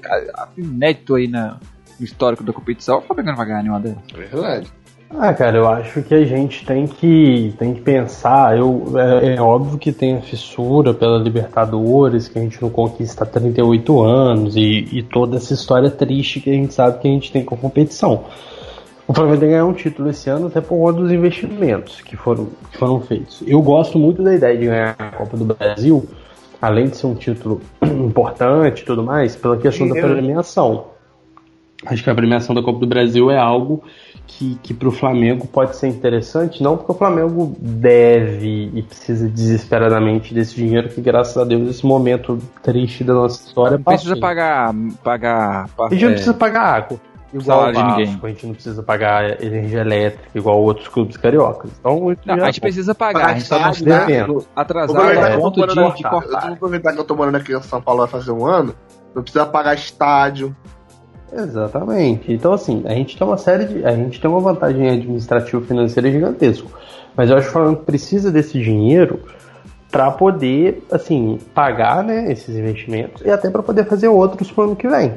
inédito 0.55 1.15
aí 1.15 1.27
na, 1.27 1.57
no 1.99 2.05
histórico 2.05 2.43
da 2.43 2.53
competição, 2.53 2.99
o 2.99 3.01
Flamengo 3.01 3.29
não 3.29 3.35
vai 3.35 3.47
ganhar 3.47 3.63
nenhuma 3.63 3.79
delas. 3.79 3.97
É 4.13 4.17
verdade. 4.17 4.71
Ah, 5.09 5.33
cara, 5.33 5.57
eu 5.57 5.67
acho 5.67 6.01
que 6.03 6.13
a 6.13 6.25
gente 6.25 6.65
tem 6.65 6.85
que, 6.85 7.55
tem 7.57 7.73
que 7.73 7.81
pensar. 7.81 8.57
Eu, 8.57 8.93
é, 8.97 9.35
é 9.35 9.41
óbvio 9.41 9.79
que 9.79 9.91
tem 9.91 10.17
a 10.17 10.21
fissura 10.21 10.93
pela 10.93 11.17
Libertadores, 11.17 12.27
que 12.27 12.37
a 12.37 12.41
gente 12.41 12.61
não 12.61 12.69
conquista 12.69 13.23
há 13.23 13.27
38 13.27 14.03
anos, 14.03 14.55
e, 14.57 14.85
e 14.91 15.03
toda 15.03 15.37
essa 15.37 15.53
história 15.53 15.89
triste 15.89 16.41
que 16.41 16.49
a 16.49 16.53
gente 16.53 16.73
sabe 16.73 16.99
que 16.99 17.07
a 17.07 17.11
gente 17.11 17.31
tem 17.31 17.43
com 17.43 17.55
a 17.55 17.57
competição. 17.57 18.25
O 19.07 19.13
Flamengo 19.13 19.39
tem 19.39 19.47
que 19.47 19.53
ganhar 19.53 19.65
um 19.65 19.73
título 19.73 20.09
esse 20.09 20.29
ano, 20.29 20.47
até 20.47 20.59
por 20.59 20.77
conta 20.77 20.99
dos 20.99 21.11
investimentos 21.11 22.01
que 22.01 22.17
foram, 22.17 22.49
que 22.69 22.77
foram 22.77 22.99
feitos. 22.99 23.41
Eu 23.47 23.61
gosto 23.61 23.97
muito 23.97 24.21
da 24.21 24.35
ideia 24.35 24.57
de 24.57 24.65
ganhar 24.65 24.95
a 24.99 25.11
Copa 25.11 25.37
do 25.37 25.45
Brasil, 25.45 26.05
além 26.61 26.89
de 26.89 26.97
ser 26.97 27.07
um 27.07 27.15
título 27.15 27.61
importante 27.81 28.81
e 28.81 28.85
tudo 28.85 29.01
mais, 29.01 29.35
pela 29.35 29.55
questão 29.55 29.87
da 29.87 29.95
premiação. 29.95 30.87
Acho 31.85 32.03
que 32.03 32.09
a 32.09 32.15
premiação 32.15 32.53
da 32.53 32.61
Copa 32.61 32.79
do 32.79 32.87
Brasil 32.87 33.31
é 33.31 33.37
algo 33.37 33.81
que, 34.25 34.57
que 34.61 34.73
para 34.73 34.89
o 34.89 34.91
Flamengo 34.91 35.47
pode 35.47 35.77
ser 35.77 35.87
interessante, 35.87 36.61
não 36.61 36.75
porque 36.75 36.91
o 36.91 36.95
Flamengo 36.95 37.55
deve 37.61 38.71
e 38.73 38.81
precisa 38.81 39.29
desesperadamente 39.29 40.33
desse 40.33 40.55
dinheiro, 40.55 40.89
que 40.89 40.99
graças 40.99 41.37
a 41.37 41.45
Deus 41.45 41.69
esse 41.69 41.85
momento 41.85 42.37
triste 42.61 43.05
da 43.05 43.13
nossa 43.13 43.47
história. 43.47 43.77
Não 43.77 43.83
precisa 43.83 44.17
pagar. 44.17 44.75
pagar 45.01 45.69
a 45.79 45.89
gente 45.89 46.03
não 46.03 46.11
precisa 46.11 46.33
pagar 46.33 46.61
água. 46.61 46.99
Igual 47.33 47.73
Vasco, 47.73 47.73
de 47.73 47.89
ninguém. 47.89 48.19
a 48.23 48.27
gente 48.27 48.47
não 48.47 48.53
precisa 48.53 48.83
pagar 48.83 49.43
energia 49.43 49.81
elétrica 49.81 50.29
igual 50.33 50.61
outros 50.61 50.87
clubes 50.87 51.17
cariocas. 51.17 51.71
Então, 51.77 52.15
não, 52.25 52.35
a 52.35 52.45
gente 52.45 52.61
precisa 52.61 52.95
pagar, 52.95 53.27
a 53.27 53.33
gente 53.33 53.43
está 53.43 53.71
devendo. 53.71 54.45
Atrasado 54.55 55.01
a 55.01 55.37
ponto 55.37 55.67
de, 55.67 55.73
de 55.95 56.03
cortar. 56.03 56.41
Eu 56.41 56.47
vou 56.47 56.53
aproveitar 56.53 56.93
que 56.93 56.99
eu 56.99 57.03
tô 57.03 57.15
morando 57.15 57.35
aqui 57.35 57.53
em 57.53 57.61
São 57.61 57.81
Paulo 57.81 58.01
vai 58.01 58.09
fazer 58.09 58.31
um 58.31 58.45
ano, 58.45 58.73
não 59.13 59.21
precisa 59.21 59.45
pagar 59.45 59.73
estádio, 59.73 60.55
Exatamente. 61.31 62.31
Então, 62.31 62.53
assim, 62.53 62.83
a 62.85 62.93
gente 62.93 63.17
tem 63.17 63.27
uma 63.27 63.37
série 63.37 63.65
de. 63.65 63.85
A 63.85 63.91
gente 63.91 64.19
tem 64.19 64.29
uma 64.29 64.39
vantagem 64.39 64.89
administrativa 64.89 65.61
financeira 65.61 66.09
gigantesca. 66.09 66.67
Mas 67.15 67.29
eu 67.29 67.35
acho 67.35 67.45
que 67.45 67.49
o 67.49 67.53
Flamengo 67.53 67.83
precisa 67.83 68.31
desse 68.31 68.59
dinheiro 68.61 69.23
para 69.91 70.11
poder, 70.11 70.83
assim, 70.91 71.39
pagar 71.53 72.03
né, 72.03 72.31
esses 72.31 72.55
investimentos 72.55 73.21
e 73.25 73.29
até 73.29 73.49
para 73.49 73.63
poder 73.63 73.85
fazer 73.85 74.07
outros 74.07 74.51
pro 74.51 74.65
ano 74.65 74.75
que 74.75 74.87
vem. 74.87 75.15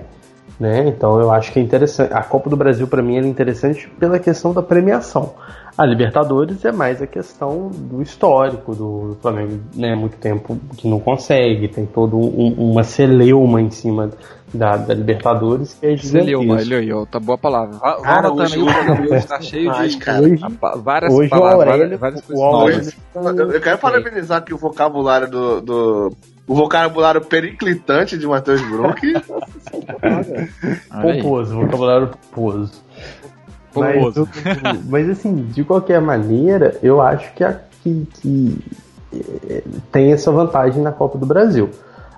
Né? 0.61 0.86
Então 0.88 1.18
eu 1.18 1.32
acho 1.32 1.50
que 1.52 1.58
é 1.58 1.62
interessante. 1.62 2.12
A 2.12 2.22
Copa 2.22 2.50
do 2.50 2.56
Brasil, 2.56 2.86
para 2.86 3.02
mim, 3.02 3.16
é 3.16 3.20
interessante 3.20 3.88
pela 3.98 4.18
questão 4.18 4.52
da 4.52 4.62
premiação. 4.62 5.32
A 5.78 5.86
Libertadores 5.86 6.62
é 6.66 6.70
mais 6.70 7.00
a 7.00 7.06
questão 7.06 7.70
do 7.72 8.02
histórico 8.02 8.74
do 8.74 9.16
Flamengo, 9.22 9.58
né? 9.74 9.94
Muito 9.94 10.18
tempo 10.18 10.61
que 10.76 10.86
não 10.86 11.00
consegue, 11.00 11.66
tem 11.68 11.86
toda 11.86 12.14
um, 12.14 12.54
uma 12.58 12.84
celeuma 12.84 13.62
em 13.62 13.70
cima 13.70 14.11
da, 14.52 14.76
da 14.76 14.92
Libertadores 14.92 15.72
que 15.74 15.86
é 15.86 15.96
Celeuma, 15.96 16.61
ele 16.61 16.92
tá 17.11 17.18
boa 17.18 17.38
palavra. 17.38 17.78
Cara, 18.02 18.30
hoje, 18.30 18.58
também, 18.58 18.68
o 18.68 18.84
programa 18.84 19.16
está 19.16 19.40
cheio 19.40 19.72
de 19.72 19.96
cara. 19.96 20.22
Hoje, 20.22 20.40
várias 20.82 21.14
hoje 21.14 21.30
palavras, 21.30 21.56
o 21.56 21.70
Aurélio, 21.70 21.98
várias, 21.98 22.22
o 22.28 22.42
Aurélio, 22.42 22.92
Eu, 23.14 23.52
eu 23.52 23.61
quero 23.61 23.78
parabenizar 23.78 24.38
aqui 24.38 24.52
o 24.52 24.58
vocabulário 24.58 25.30
do, 25.30 25.61
do 25.62 26.12
o 26.51 26.55
vocabulário 26.57 27.20
periclitante 27.20 28.18
de 28.18 28.26
Matheus 28.26 28.61
Brook. 28.62 29.01
pomposo, 31.01 31.55
vocabulário 31.55 32.09
pomposo. 32.09 32.72
Mas, 33.72 34.84
mas, 34.88 35.09
assim, 35.11 35.44
de 35.44 35.62
qualquer 35.62 36.01
maneira, 36.01 36.76
eu 36.82 37.01
acho 37.01 37.32
que, 37.34 37.44
a, 37.44 37.61
que, 37.84 38.05
que 38.14 38.59
é, 39.48 39.62
tem 39.92 40.12
essa 40.12 40.32
vantagem 40.32 40.82
na 40.82 40.90
Copa 40.90 41.16
do 41.16 41.24
Brasil. 41.24 41.70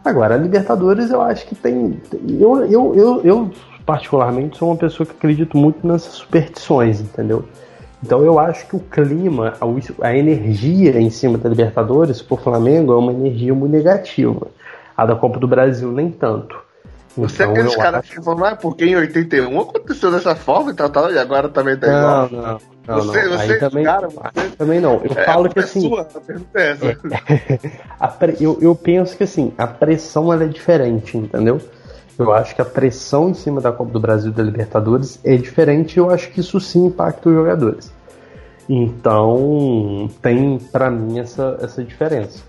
Agora, 0.02 0.34
a 0.34 0.38
Libertadores 0.38 1.10
eu 1.10 1.20
acho 1.20 1.46
que 1.46 1.54
tem. 1.54 2.00
Eu, 2.26 2.64
eu, 2.64 2.94
eu, 2.94 3.20
eu, 3.22 3.50
particularmente, 3.84 4.56
sou 4.56 4.70
uma 4.70 4.78
pessoa 4.78 5.06
que 5.06 5.12
acredito 5.12 5.58
muito 5.58 5.86
nessas 5.86 6.14
superstições, 6.14 7.02
entendeu? 7.02 7.44
Então 8.02 8.22
eu 8.22 8.38
acho 8.38 8.66
que 8.66 8.76
o 8.76 8.80
clima, 8.80 9.54
a, 10.00 10.16
energia 10.16 10.98
em 10.98 11.10
cima 11.10 11.38
da 11.38 11.48
Libertadores, 11.48 12.20
por 12.20 12.40
Flamengo, 12.40 12.92
é 12.92 12.96
uma 12.96 13.12
energia 13.12 13.54
muito 13.54 13.72
negativa. 13.72 14.48
A 14.96 15.06
da 15.06 15.14
Copa 15.14 15.38
do 15.38 15.46
Brasil, 15.46 15.90
nem 15.92 16.10
tanto. 16.10 16.60
Você 17.16 17.42
é 17.42 17.46
então, 17.46 17.56
é 17.56 17.60
aqueles 17.60 17.76
caras 17.76 18.08
que 18.08 18.22
falam, 18.22 18.44
ah, 18.44 18.56
porque 18.56 18.84
em 18.86 18.96
81 18.96 19.60
aconteceu 19.60 20.10
dessa 20.10 20.34
forma 20.34 20.72
e 20.72 20.74
tal, 20.74 20.88
tal, 20.88 21.12
e 21.12 21.18
agora 21.18 21.48
também 21.48 21.76
tá 21.76 21.86
igual. 21.86 22.30
Não, 22.30 22.42
não. 22.42 22.72
Não, 22.86 22.96
você, 22.96 23.22
não. 23.22 23.38
Você, 23.38 23.58
também, 23.58 23.84
cara, 23.84 24.08
você... 24.08 24.48
também 24.58 24.80
não. 24.80 24.94
Eu 25.04 25.12
é, 25.16 25.24
falo 25.24 25.48
que 25.48 25.60
assim. 25.60 25.82
Sua, 25.82 26.02
a 26.02 26.60
é 26.60 26.70
essa. 26.70 26.86
É, 28.02 28.36
eu, 28.40 28.58
eu 28.60 28.74
penso 28.74 29.16
que 29.16 29.22
assim, 29.22 29.52
a 29.56 29.66
pressão 29.66 30.32
ela 30.32 30.44
é 30.44 30.48
diferente, 30.48 31.16
entendeu? 31.16 31.60
Eu 32.18 32.32
acho 32.32 32.54
que 32.54 32.62
a 32.62 32.64
pressão 32.64 33.30
em 33.30 33.34
cima 33.34 33.60
da 33.60 33.72
Copa 33.72 33.90
do 33.90 34.00
Brasil 34.00 34.30
da 34.32 34.42
Libertadores 34.42 35.18
é 35.24 35.36
diferente 35.36 35.98
eu 35.98 36.10
acho 36.10 36.30
que 36.30 36.40
isso 36.40 36.60
sim 36.60 36.86
impacta 36.86 37.28
os 37.28 37.34
jogadores. 37.34 37.92
Então, 38.68 40.08
tem 40.20 40.58
para 40.70 40.90
mim 40.90 41.18
essa, 41.18 41.58
essa 41.60 41.82
diferença. 41.82 42.42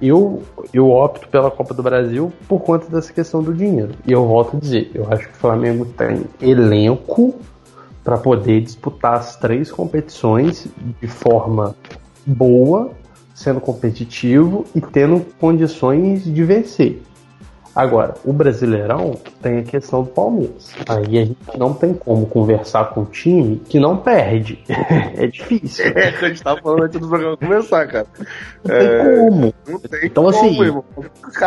Eu, 0.00 0.42
eu 0.72 0.90
opto 0.90 1.28
pela 1.28 1.50
Copa 1.50 1.74
do 1.74 1.82
Brasil 1.82 2.32
por 2.48 2.60
conta 2.60 2.88
dessa 2.88 3.12
questão 3.12 3.42
do 3.42 3.52
dinheiro. 3.52 3.92
E 4.06 4.12
eu 4.12 4.26
volto 4.26 4.56
a 4.56 4.60
dizer, 4.60 4.90
eu 4.94 5.06
acho 5.10 5.28
que 5.28 5.34
o 5.34 5.36
Flamengo 5.36 5.84
tem 5.84 6.24
elenco 6.40 7.34
para 8.02 8.16
poder 8.16 8.60
disputar 8.60 9.14
as 9.14 9.36
três 9.36 9.70
competições 9.70 10.66
de 11.00 11.06
forma 11.06 11.74
boa, 12.24 12.90
sendo 13.34 13.60
competitivo 13.60 14.64
e 14.74 14.80
tendo 14.80 15.24
condições 15.38 16.24
de 16.24 16.44
vencer. 16.44 17.02
Agora, 17.74 18.14
o 18.24 18.32
Brasileirão 18.32 19.16
tem 19.40 19.58
a 19.58 19.62
questão 19.62 20.02
do 20.02 20.08
Palmeiras. 20.08 20.72
Aí 20.88 21.18
a 21.18 21.24
gente 21.24 21.56
não 21.56 21.72
tem 21.72 21.94
como 21.94 22.26
conversar 22.26 22.90
com 22.90 23.02
um 23.02 23.04
time 23.04 23.56
que 23.68 23.78
não 23.78 23.96
perde. 23.96 24.58
é 24.68 25.26
difícil. 25.26 25.86
É, 25.86 26.08
a 26.08 26.28
gente 26.28 26.42
tava 26.42 26.60
falando 26.60 26.84
antes 26.84 27.00
do 27.00 27.08
programa 27.08 27.36
começar, 27.36 27.86
cara. 27.86 28.06
Não 28.64 28.74
é... 28.74 28.78
tem 28.78 29.16
como. 29.16 29.54
Não 29.66 29.78
tem 29.78 30.00
então, 30.04 30.24
como, 30.24 30.36
assim, 30.36 30.60
irmão. 30.60 30.84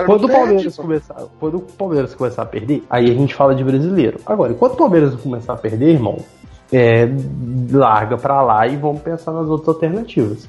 Quando 0.06 0.26
o 0.26 0.30
Palmeiras 0.30 0.76
começar, 0.76 1.16
quando 1.40 1.58
o 1.58 1.62
Palmeiras 1.62 2.16
começar 2.16 2.44
a 2.44 2.46
perder, 2.46 2.84
aí 2.90 3.12
a 3.12 3.14
gente 3.14 3.36
fala 3.36 3.54
de 3.54 3.64
brasileiro. 3.64 4.20
Agora, 4.26 4.54
enquanto 4.54 4.74
o 4.74 4.78
Palmeiras 4.78 5.16
começar 5.16 5.54
a 5.54 5.58
perder, 5.58 5.90
irmão, 5.90 6.18
é, 6.72 7.10
larga 7.72 8.18
para 8.18 8.42
lá 8.42 8.66
e 8.68 8.78
vamos 8.78 9.02
pensar 9.02 9.32
nas 9.32 9.50
outras 9.50 9.76
alternativas. 9.76 10.48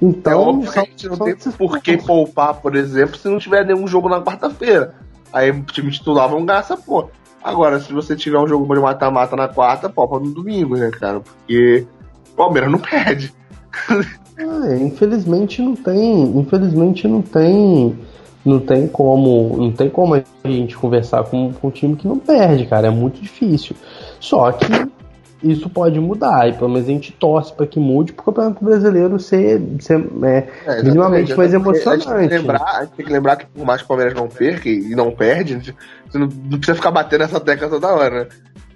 Então, 0.00 0.62
é 0.62 0.78
a 0.78 0.84
gente 0.84 1.08
não 1.08 1.16
tem 1.18 1.34
por 1.56 1.80
que 1.80 1.96
poupar, 1.96 2.54
por 2.54 2.76
exemplo, 2.76 3.16
se 3.16 3.28
não 3.28 3.38
tiver 3.38 3.66
nenhum 3.66 3.86
jogo 3.86 4.08
na 4.08 4.20
quarta-feira. 4.20 4.94
Aí 5.32 5.50
o 5.50 5.62
time 5.62 5.90
titular 5.90 6.28
vão 6.28 6.46
gastar, 6.46 6.76
pô. 6.76 7.08
Agora, 7.42 7.80
se 7.80 7.92
você 7.92 8.16
tiver 8.16 8.38
um 8.38 8.46
jogo 8.46 8.72
de 8.74 8.80
mata-mata 8.80 9.36
na 9.36 9.48
quarta, 9.48 9.88
poupa 9.88 10.18
no 10.18 10.30
domingo, 10.30 10.76
né, 10.76 10.90
cara? 10.90 11.20
Porque 11.20 11.86
o 12.32 12.36
Palmeiras 12.36 12.70
não 12.70 12.78
perde. 12.80 13.32
É, 14.36 14.76
infelizmente 14.76 15.62
não 15.62 15.74
tem. 15.74 16.22
Infelizmente 16.38 17.08
não 17.08 17.22
tem. 17.22 17.98
Não 18.44 18.60
tem 18.60 18.86
como. 18.88 19.56
Não 19.56 19.72
tem 19.72 19.90
como 19.90 20.14
a 20.14 20.22
gente 20.44 20.76
conversar 20.76 21.24
com, 21.24 21.52
com 21.52 21.68
um 21.68 21.70
time 21.70 21.96
que 21.96 22.08
não 22.08 22.18
perde, 22.18 22.66
cara. 22.66 22.88
É 22.88 22.90
muito 22.90 23.20
difícil. 23.20 23.76
Só 24.20 24.50
que 24.52 24.66
isso 25.42 25.68
pode 25.70 26.00
mudar, 26.00 26.48
e 26.48 26.52
pelo 26.52 26.70
menos 26.70 26.88
a 26.88 26.92
gente 26.92 27.12
torce 27.12 27.52
para 27.52 27.66
que 27.66 27.78
mude 27.78 28.12
para 28.12 28.22
o 28.22 28.24
Campeonato 28.24 28.64
Brasileiro 28.64 29.18
ser, 29.18 29.60
ser 29.80 30.04
é, 30.24 30.48
é, 30.66 30.82
minimamente 30.82 31.34
mais 31.36 31.54
emocionante. 31.54 32.08
A 32.08 32.20
gente, 32.22 32.30
lembrar, 32.30 32.62
a 32.62 32.84
gente 32.84 32.94
tem 32.94 33.06
que 33.06 33.12
lembrar 33.12 33.36
que 33.36 33.46
por 33.46 33.64
mais 33.64 33.80
que 33.80 33.84
o 33.84 33.88
Palmeiras 33.88 34.14
não 34.14 34.28
perca 34.28 34.68
e 34.68 34.94
não 34.94 35.10
perde, 35.12 35.74
você 36.06 36.18
não, 36.18 36.26
não 36.26 36.58
precisa 36.58 36.74
ficar 36.74 36.90
batendo 36.90 37.24
essa 37.24 37.38
tecla 37.38 37.68
toda 37.68 37.88
hora, 37.88 38.24
né? 38.24 38.28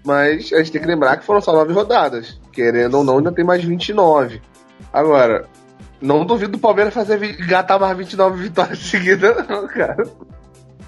Mas 0.05 0.53
a 0.53 0.59
gente 0.59 0.73
tem 0.73 0.81
que 0.81 0.87
lembrar 0.87 1.17
que 1.17 1.25
foram 1.25 1.41
só 1.41 1.53
nove 1.53 1.73
rodadas. 1.73 2.41
Querendo 2.53 2.99
ou 2.99 3.05
não, 3.05 3.19
ainda 3.19 3.33
tem 3.33 3.45
mais 3.45 3.63
29. 3.63 4.41
Agora, 4.93 5.47
não 6.01 6.27
duvido 6.27 6.53
do 6.53 6.59
Palmeiras 6.59 6.93
fazer 6.93 7.19
gatar 7.47 7.79
mais 7.79 7.97
29 7.97 8.43
vitórias 8.43 8.79
seguidas, 8.83 9.37
não, 9.49 9.67
cara. 9.69 10.05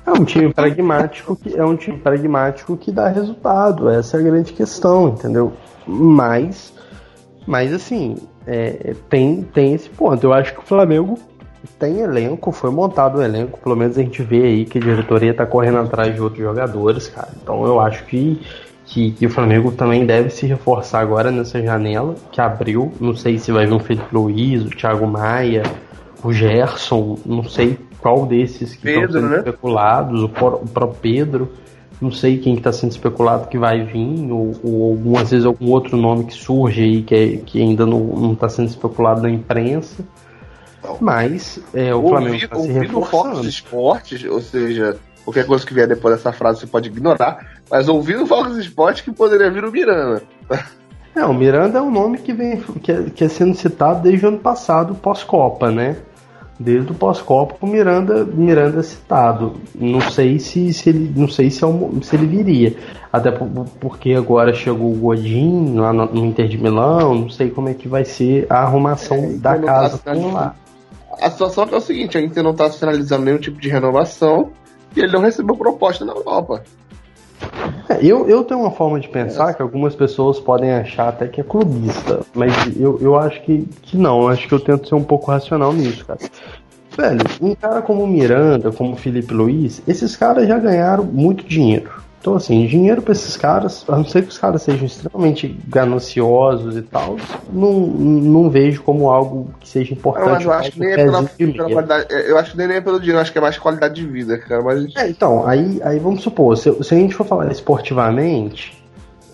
É 0.07 0.11
um 0.13 0.25
time 0.25 0.53
pragmático 0.53 1.35
que 1.35 1.57
é 1.57 1.65
um 1.65 1.77
time 1.77 1.99
pragmático 1.99 2.77
que 2.77 2.93
dá 2.93 3.09
resultado. 3.09 3.89
Essa 3.89 4.19
é 4.19 4.21
a 4.21 4.23
grande 4.23 4.53
questão, 4.53 5.09
entendeu? 5.09 5.53
Mas, 5.87 6.75
mas 7.47 7.73
assim, 7.73 8.17
é, 8.47 8.95
tem 9.09 9.43
tem 9.43 9.75
esse 9.75 9.89
ponto. 9.89 10.23
Eu 10.23 10.33
acho 10.33 10.53
que 10.53 10.61
o 10.61 10.65
Flamengo 10.65 11.19
tem 11.79 12.01
elenco, 12.01 12.53
foi 12.53 12.71
montado 12.71 13.19
o 13.19 13.23
elenco. 13.23 13.59
Pelo 13.61 13.77
menos 13.77 13.97
a 13.97 14.03
gente 14.03 14.23
vê 14.23 14.43
aí 14.43 14.65
que 14.67 14.79
a 14.79 14.81
diretoria 14.81 15.33
tá 15.33 15.47
correndo 15.47 15.79
atrás 15.79 16.15
de 16.15 16.21
outros 16.21 16.43
jogadores, 16.43 17.09
cara. 17.09 17.31
Então 17.43 17.65
eu 17.65 17.81
acho 17.81 18.05
que 18.05 18.41
que, 18.87 19.13
que, 19.13 19.25
o 19.25 19.31
Flamengo 19.31 19.73
também 19.73 20.05
deve 20.05 20.29
se 20.29 20.47
reforçar 20.47 21.01
agora 21.01 21.31
nessa 21.31 21.61
janela 21.63 22.15
que 22.31 22.39
abriu. 22.39 22.93
Não 23.01 23.17
sei 23.17 23.39
se 23.39 23.51
vai 23.51 23.67
vir 23.67 23.73
o 23.73 23.79
Felipe 23.79 24.07
Luiz, 24.13 24.63
o 24.63 24.69
Thiago 24.69 25.07
Maia, 25.07 25.63
o 26.23 26.31
Gerson, 26.31 27.19
não 27.25 27.45
sei 27.45 27.79
qual 28.05 28.27
desses 28.27 28.77
que 28.77 28.87
estão 28.87 29.11
sendo 29.11 29.29
né? 29.31 29.39
especulados, 29.39 30.23
o, 30.23 30.29
próprio 30.29 30.95
Pedro, 31.01 31.53
não 32.03 32.13
sei 32.13 32.37
quem 32.37 32.55
está 32.55 32.71
sendo 32.71 32.91
especulado 32.91 33.49
que 33.49 33.57
vai 33.57 33.83
vir, 33.83 34.31
ou, 34.31 34.53
ou 34.63 34.91
algumas 34.91 35.31
vezes 35.31 35.47
algum 35.47 35.71
outro 35.71 35.97
nome 35.97 36.25
que 36.25 36.35
surge 36.35 36.83
aí 36.83 37.03
que, 37.03 37.15
é, 37.15 37.37
que 37.39 37.63
ainda 37.63 37.87
não 37.87 38.35
está 38.35 38.47
sendo 38.47 38.69
especulado 38.69 39.23
na 39.23 39.31
imprensa. 39.31 40.05
Mas 41.01 41.59
é, 41.73 41.95
o 41.95 42.07
Flamengo 42.07 42.37
está 42.37 42.57
se 42.57 42.69
reforçando. 42.71 43.37
Fox 43.37 43.47
Esportes, 43.47 44.25
ou 44.27 44.43
seja, 44.43 44.99
qualquer 45.25 45.47
coisa 45.47 45.65
que 45.65 45.73
vier 45.73 45.89
depois 45.89 46.15
dessa 46.15 46.31
frase 46.31 46.61
você 46.61 46.67
pode 46.67 46.91
ignorar, 46.91 47.63
mas 47.71 47.89
ouvindo 47.89 48.25
o 48.25 48.27
Fox 48.27 48.55
Esportes 48.59 49.01
que 49.01 49.13
poderia 49.13 49.51
vir 49.51 49.65
o 49.65 49.73
Miranda. 49.73 50.23
É, 51.17 51.25
o 51.25 51.33
Miranda 51.33 51.79
é 51.79 51.81
um 51.81 51.91
nome 51.91 52.19
que 52.19 52.35
vem 52.35 52.61
que 52.83 52.93
é, 52.93 53.03
que 53.05 53.25
é 53.25 53.29
sendo 53.29 53.55
citado 53.55 54.03
desde 54.03 54.27
o 54.27 54.29
ano 54.29 54.41
passado, 54.41 54.95
pós-Copa, 54.95 55.71
né? 55.71 55.97
Desde 56.59 56.93
o 56.93 56.95
pós-copa 56.95 57.57
o 57.61 57.67
Miranda 57.67 58.25
Miranda 58.25 58.83
citado. 58.83 59.55
Não 59.75 60.01
sei 60.01 60.39
se, 60.39 60.73
se 60.73 60.89
ele 60.89 61.13
não 61.15 61.29
sei 61.29 61.51
se, 61.51 61.65
é 61.65 61.67
um, 61.67 62.01
se 62.03 62.17
ele 62.17 62.27
viria. 62.27 62.77
Até 63.13 63.31
porque 63.81 64.13
agora 64.13 64.53
chegou 64.53 64.93
o 64.93 64.97
Godin 64.97 65.77
lá 65.77 65.93
no, 65.93 66.25
Inter 66.25 66.49
de 66.49 66.59
Milão 66.59 67.15
não 67.15 67.29
sei 67.29 67.51
como 67.51 67.69
é 67.69 67.75
que 67.75 67.89
vai 67.89 68.05
ser 68.05 68.47
a 68.51 68.63
arrumação 68.63 69.17
é, 69.17 69.29
da 69.35 69.59
casa 69.59 69.99
com 69.99 70.33
lá. 70.33 70.55
A 71.21 71.31
situação 71.31 71.65
é 71.65 71.67
que 71.69 71.75
o 71.77 71.81
seguinte, 71.81 72.19
a 72.19 72.21
Inter 72.21 72.43
não 72.43 72.55
tá 72.55 72.69
sinalizando 72.71 73.25
nenhum 73.25 73.39
tipo 73.39 73.61
de 73.61 73.69
renovação 73.69 74.51
e 74.97 75.01
ele 75.01 75.13
não 75.13 75.21
recebeu 75.21 75.57
proposta 75.57 76.05
na 76.05 76.13
Europa. 76.13 76.63
É, 77.95 78.05
eu, 78.05 78.29
eu 78.29 78.43
tenho 78.45 78.61
uma 78.61 78.71
forma 78.71 78.99
de 78.99 79.09
pensar 79.09 79.55
que 79.55 79.63
algumas 79.63 79.95
pessoas 79.95 80.41
podem 80.41 80.73
achar 80.73 81.09
até 81.09 81.29
que 81.29 81.41
é 81.41 81.45
clubista, 81.45 82.21
mas 82.35 82.53
eu, 82.79 82.99
eu 83.01 83.19
acho 83.19 83.43
que, 83.43 83.69
que 83.83 83.97
não. 83.97 84.23
Eu 84.23 84.29
acho 84.29 84.49
que 84.49 84.55
eu 84.55 84.61
tento 84.61 84.89
ser 84.89 84.95
um 84.95 85.05
pouco 85.05 85.31
racional 85.31 85.73
nisso, 85.73 86.05
cara. 86.05 86.19
Velho, 86.97 87.21
um 87.41 87.55
cara 87.55 87.83
como 87.83 88.07
Miranda, 88.07 88.71
como 88.71 88.97
Felipe 88.97 89.35
Luiz, 89.35 89.83
esses 89.87 90.17
caras 90.17 90.47
já 90.47 90.59
ganharam 90.59 91.05
muito 91.05 91.45
dinheiro. 91.45 92.04
Então, 92.25 92.37
assim, 92.37 92.67
dinheiro 92.67 93.03
para 93.03 93.13
esses 93.13 93.37
caras, 93.37 93.85
a 93.87 93.99
não 93.99 94.05
ser 94.07 94.23
que 94.23 94.31
os 94.31 94.39
caras 94.39 94.63
sejam 94.63 94.87
extremamente 94.87 95.47
gananciosos 95.69 96.75
e 96.75 96.81
tal, 96.81 97.17
não, 97.53 97.73
não 97.81 98.49
vejo 98.49 98.83
como 98.83 99.11
algo 99.11 99.51
que 99.61 99.69
seja 99.69 99.93
importante. 99.93 100.47
Eu, 100.47 100.51
eu 100.51 100.59
acho 100.59 100.73
que 100.73 100.81
nem 100.81 100.93
é 100.93 100.97
pela, 100.97 101.23
pela 101.23 101.71
qualidade. 101.71 102.07
Eu 102.11 102.39
acho 102.39 102.53
que 102.53 102.57
nem 102.57 102.77
é 102.77 102.81
pelo 102.81 102.99
dinheiro, 102.99 103.21
acho 103.21 103.31
que 103.31 103.37
é 103.37 103.43
mais 103.43 103.59
qualidade 103.59 103.97
de 103.97 104.07
vida, 104.07 104.39
cara. 104.39 104.63
Mas... 104.63 104.97
É, 104.97 105.07
então, 105.07 105.47
aí, 105.47 105.79
aí 105.85 105.99
vamos 105.99 106.23
supor, 106.23 106.57
se, 106.57 106.73
se 106.83 106.95
a 106.95 106.97
gente 106.97 107.15
for 107.15 107.27
falar 107.27 107.53
esportivamente, 107.53 108.83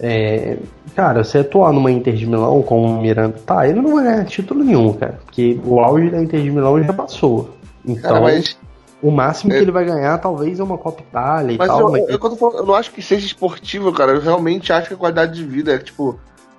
é, 0.01 0.57
cara, 0.97 1.23
você 1.23 1.39
atuar 1.39 1.73
numa 1.73 1.93
Inter 1.93 2.17
de 2.17 2.27
Milão 2.27 2.61
com 2.61 2.83
o 2.83 3.01
Miranda, 3.01 3.37
tá, 3.47 3.69
ele 3.69 3.81
não 3.81 3.95
vai 3.95 4.03
ganhar 4.03 4.25
título 4.25 4.65
nenhum, 4.65 4.93
cara, 4.95 5.21
porque 5.25 5.61
o 5.65 5.79
auge 5.79 6.11
da 6.11 6.21
Inter 6.21 6.43
de 6.43 6.51
Milão 6.51 6.83
já 6.83 6.93
passou. 6.93 7.51
Então, 7.87 8.03
cara, 8.03 8.21
mas 8.21 8.59
o 9.03 9.11
máximo 9.11 9.53
é. 9.53 9.57
que 9.57 9.63
ele 9.63 9.71
vai 9.71 9.85
ganhar 9.85 10.19
talvez 10.19 10.61
é 10.61 10.63
uma 10.63 10.77
Copa 10.77 11.01
Itália 11.01 11.55
e 11.55 11.59
mas 11.59 11.69
tal. 11.69 11.81
Eu, 11.81 11.91
mas... 11.91 12.03
Eu, 12.03 12.19
eu, 12.19 12.53
eu, 12.59 12.67
não 12.67 12.75
acho 12.75 12.91
que 12.91 13.01
seja 13.01 13.27
esportivo, 13.27 13.93
cara. 13.93 14.13
Eu 14.13 14.21
realmente 14.21 14.73
acho 14.73 14.89
que 14.89 14.95
a 14.95 14.97
qualidade 14.97 15.35
de 15.35 15.45
vida 15.45 15.75
é 15.75 15.79
tipo. 15.79 16.19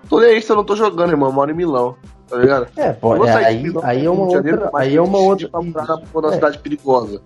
Tô 0.10 0.20
nem 0.20 0.32
aí 0.32 0.42
se 0.42 0.52
eu 0.52 0.56
não 0.56 0.64
tô 0.64 0.76
jogando, 0.76 1.12
irmão. 1.12 1.30
Eu 1.30 1.34
moro 1.34 1.52
em 1.52 1.56
Milão. 1.56 1.96
Tá 2.28 2.38
ligado? 2.38 2.68
É, 2.76 2.92
pode. 2.94 3.28
É, 3.28 3.34
aí, 3.34 3.62
Milão, 3.62 3.84
aí 3.86 4.06
é 4.06 4.10
uma 4.10 4.24
outra. 4.24 4.72
Aí 4.74 4.96
é 4.96 5.02
uma 5.02 5.20
outra. 5.20 5.50
Pra 5.50 5.62
numa 5.62 6.30
é. 6.30 6.34
cidade 6.34 6.60
perigosa. 6.60 7.22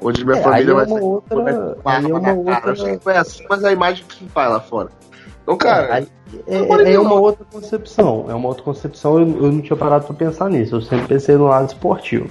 Onde 0.00 0.24
minha 0.24 0.38
é, 0.38 0.42
família 0.42 0.70
é 0.70 0.74
vai 0.74 0.86
uma 0.86 1.00
outra, 1.00 1.76
aí 1.84 2.10
é 2.10 2.14
uma 2.14 2.32
outra. 2.32 2.70
Eu 2.70 2.76
sei 2.76 2.96
que 2.96 3.04
foi 3.04 3.16
assim, 3.16 3.44
mas 3.48 3.62
é 3.62 3.68
a 3.68 3.72
imagem 3.72 4.04
que 4.06 4.16
se 4.16 4.24
faz 4.26 4.50
lá 4.50 4.60
fora. 4.60 4.88
Então, 5.42 5.56
cara. 5.56 5.86
É, 5.86 5.92
aí, 5.92 6.08
é, 6.46 6.92
é, 6.94 6.98
uma 6.98 7.14
outra 7.14 7.44
concepção. 7.50 8.26
É 8.28 8.34
uma 8.34 8.48
outra 8.48 8.62
concepção. 8.62 9.18
Eu, 9.18 9.44
eu 9.44 9.52
não 9.52 9.60
tinha 9.60 9.76
parado 9.76 10.06
pra 10.06 10.14
pensar 10.14 10.48
nisso. 10.50 10.76
Eu 10.76 10.80
sempre 10.80 11.06
pensei 11.06 11.36
no 11.36 11.44
lado 11.44 11.68
esportivo. 11.68 12.28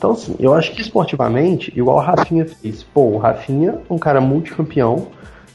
Então, 0.00 0.12
assim, 0.12 0.34
eu 0.40 0.54
acho 0.54 0.72
que 0.72 0.80
esportivamente, 0.80 1.70
igual 1.76 1.98
o 1.98 2.00
Rafinha 2.00 2.46
fez. 2.46 2.82
Pô, 2.82 3.02
o 3.02 3.18
Rafinha, 3.18 3.80
um 3.90 3.98
cara 3.98 4.18
multicampeão. 4.18 5.08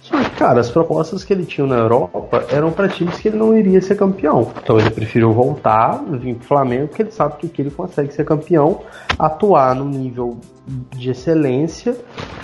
Só 0.04 0.16
que, 0.22 0.30
cara, 0.36 0.60
as 0.60 0.70
propostas 0.70 1.24
que 1.24 1.34
ele 1.34 1.46
tinha 1.46 1.66
na 1.66 1.78
Europa 1.78 2.46
eram 2.52 2.72
para 2.72 2.88
times 2.88 3.18
que 3.18 3.30
ele 3.30 3.38
não 3.38 3.58
iria 3.58 3.82
ser 3.82 3.96
campeão. 3.96 4.52
Então 4.62 4.78
ele 4.78 4.92
preferiu 4.92 5.34
voltar, 5.34 6.00
vir 6.12 6.36
pro 6.36 6.46
Flamengo, 6.48 6.90
porque 6.90 7.02
ele 7.02 7.12
sabe 7.12 7.38
que 7.38 7.48
aqui 7.48 7.64
ele 7.64 7.72
consegue 7.72 8.14
ser 8.14 8.24
campeão, 8.24 8.82
atuar 9.18 9.74
no 9.74 9.86
nível 9.86 10.38
de 10.96 11.10
excelência, 11.10 11.98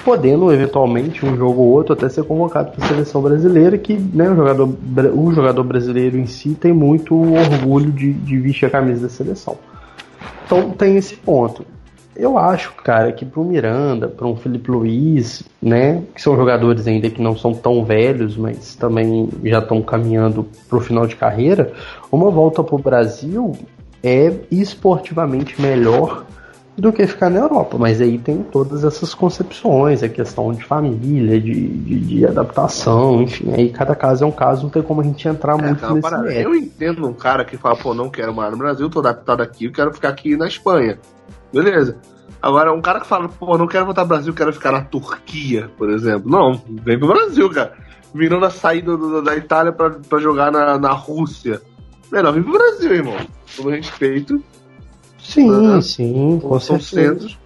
podendo 0.04 0.52
eventualmente 0.52 1.24
um 1.24 1.38
jogo 1.38 1.62
ou 1.62 1.70
outro 1.70 1.94
até 1.94 2.10
ser 2.10 2.24
convocado 2.24 2.72
para 2.72 2.84
a 2.84 2.88
seleção 2.88 3.22
brasileira, 3.22 3.78
que 3.78 3.94
né, 3.94 4.28
o, 4.28 4.36
jogador, 4.36 4.70
o 5.14 5.32
jogador 5.32 5.64
brasileiro 5.64 6.18
em 6.18 6.26
si 6.26 6.56
tem 6.56 6.74
muito 6.74 7.14
orgulho 7.16 7.92
de, 7.92 8.12
de 8.12 8.40
vestir 8.40 8.66
a 8.66 8.72
camisa 8.72 9.04
da 9.04 9.10
seleção. 9.10 9.56
Então 10.48 10.72
tem 10.72 10.98
esse 10.98 11.16
ponto. 11.16 11.64
Eu 12.16 12.38
acho, 12.38 12.74
cara, 12.84 13.12
que 13.12 13.28
um 13.38 13.44
Miranda, 13.44 14.08
para 14.08 14.28
um 14.28 14.36
Felipe 14.36 14.70
Luiz, 14.70 15.44
né, 15.62 16.04
que 16.14 16.22
são 16.22 16.36
jogadores 16.36 16.86
ainda 16.88 17.10
que 17.10 17.22
não 17.22 17.38
são 17.38 17.54
tão 17.54 17.86
velhos, 17.86 18.36
mas 18.36 18.76
também 18.76 19.30
já 19.44 19.60
estão 19.60 19.82
caminhando 19.82 20.48
para 20.68 20.78
o 20.78 20.82
final 20.82 21.08
de 21.08 21.16
carreira, 21.16 21.72
uma 22.12 22.30
volta 22.30 22.64
para 22.64 22.76
o 22.76 22.80
Brasil 22.80 23.54
é 24.04 24.34
esportivamente 24.52 25.62
melhor 25.62 26.26
do 26.78 26.92
que 26.92 27.06
ficar 27.06 27.30
na 27.30 27.40
Europa. 27.40 27.78
Mas 27.78 28.02
aí 28.02 28.18
tem 28.18 28.42
todas 28.44 28.84
essas 28.84 29.14
concepções, 29.14 30.04
a 30.04 30.10
questão 30.10 30.52
de 30.52 30.64
família, 30.64 31.40
de, 31.40 31.68
de, 31.68 32.00
de 32.00 32.26
adaptação, 32.26 33.22
enfim, 33.22 33.54
aí 33.54 33.70
cada 33.70 33.96
caso 33.96 34.24
é 34.24 34.28
um 34.28 34.32
caso, 34.32 34.64
não 34.64 34.70
tem 34.70 34.82
como 34.82 35.02
a 35.02 35.04
gente 35.04 35.28
entrar 35.28 35.58
é, 35.58 35.62
muito 35.62 35.88
nesse 35.88 36.02
parada. 36.02 36.34
Eu 36.34 36.56
entendo 36.56 37.08
um 37.08 37.14
cara 37.14 37.46
que 37.46 37.58
fala, 37.58 37.76
pô, 37.76 37.94
não 37.94 38.10
quero 38.10 38.34
morar 38.34 38.52
no 38.52 38.58
Brasil, 38.58 38.90
tô 38.90 39.00
adaptado 39.00 39.42
aqui, 39.42 39.66
eu 39.66 39.72
quero 39.72 39.94
ficar 39.94 40.10
aqui 40.10 40.36
na 40.36 40.48
Espanha. 40.48 40.98
Beleza. 41.54 41.98
Agora, 42.42 42.74
um 42.74 42.82
cara 42.82 43.00
que 43.00 43.08
fala, 43.08 43.30
pô, 43.30 43.58
não 43.58 43.68
quero 43.68 43.86
voltar 43.86 44.02
pro 44.02 44.16
Brasil, 44.16 44.34
quero 44.34 44.52
ficar 44.52 44.72
na 44.72 44.82
Turquia, 44.82 45.70
por 45.78 45.90
exemplo. 45.92 46.30
Não, 46.30 46.60
vem 46.84 46.98
pro 46.98 47.10
Brasil, 47.10 47.50
cara. 47.52 47.74
Virando 48.14 48.46
a 48.46 48.50
saída 48.50 48.98
do, 48.98 49.22
da 49.22 49.36
Itália 49.36 49.72
pra, 49.72 49.92
pra 49.92 50.20
jogar 50.20 50.52
na, 50.52 50.78
na 50.78 50.92
Rússia. 50.92 51.62
Melhor 52.12 52.34
vir 52.34 52.44
pro 52.44 52.54
Brasil, 52.54 52.94
irmão. 52.94 53.18
Com 53.56 53.70
respeito. 53.70 54.44
Sim, 55.20 55.52
né? 55.52 55.82
sim, 55.82 56.40
com 56.42 56.60
São 56.60 56.80
certeza. 56.80 57.14
centros. 57.14 57.40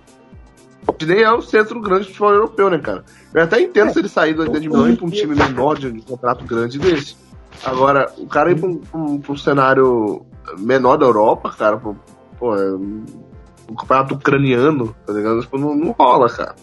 Que 0.98 1.06
nem 1.06 1.24
é 1.24 1.34
um 1.34 1.42
centro 1.42 1.82
grande 1.82 2.04
de 2.04 2.08
futebol 2.10 2.34
europeu, 2.34 2.70
né, 2.70 2.78
cara? 2.78 3.04
Eu 3.34 3.44
até 3.44 3.60
entendo 3.60 3.90
é. 3.90 3.94
se 3.94 4.00
ele 4.00 4.08
sair 4.08 4.34
do 4.34 4.48
de 4.48 4.70
Milão 4.70 4.90
ir 4.90 4.96
pra 4.96 5.06
um 5.06 5.10
time 5.10 5.36
menor 5.36 5.78
de 5.78 5.88
um 5.88 6.00
contrato 6.00 6.46
grande 6.46 6.80
desse. 6.80 7.18
Agora, 7.66 8.12
o 8.18 8.28
cara 8.28 8.52
ir 8.52 8.60
pra 8.60 8.70
um, 8.70 8.78
pra 8.78 9.00
um, 9.00 9.20
pra 9.20 9.34
um 9.34 9.38
cenário 9.38 10.26
menor 10.58 10.98
da 10.98 11.06
Europa, 11.06 11.54
cara, 11.58 11.78
pô, 11.78 12.56
é 12.56 12.72
o 13.70 13.76
campeonato 13.76 14.16
ucraniano, 14.16 14.96
tá 15.06 15.14
ligado? 15.14 15.42
Tipo, 15.42 15.58
não, 15.58 15.76
não 15.76 15.92
rola, 15.92 16.30
cara. 16.30 16.56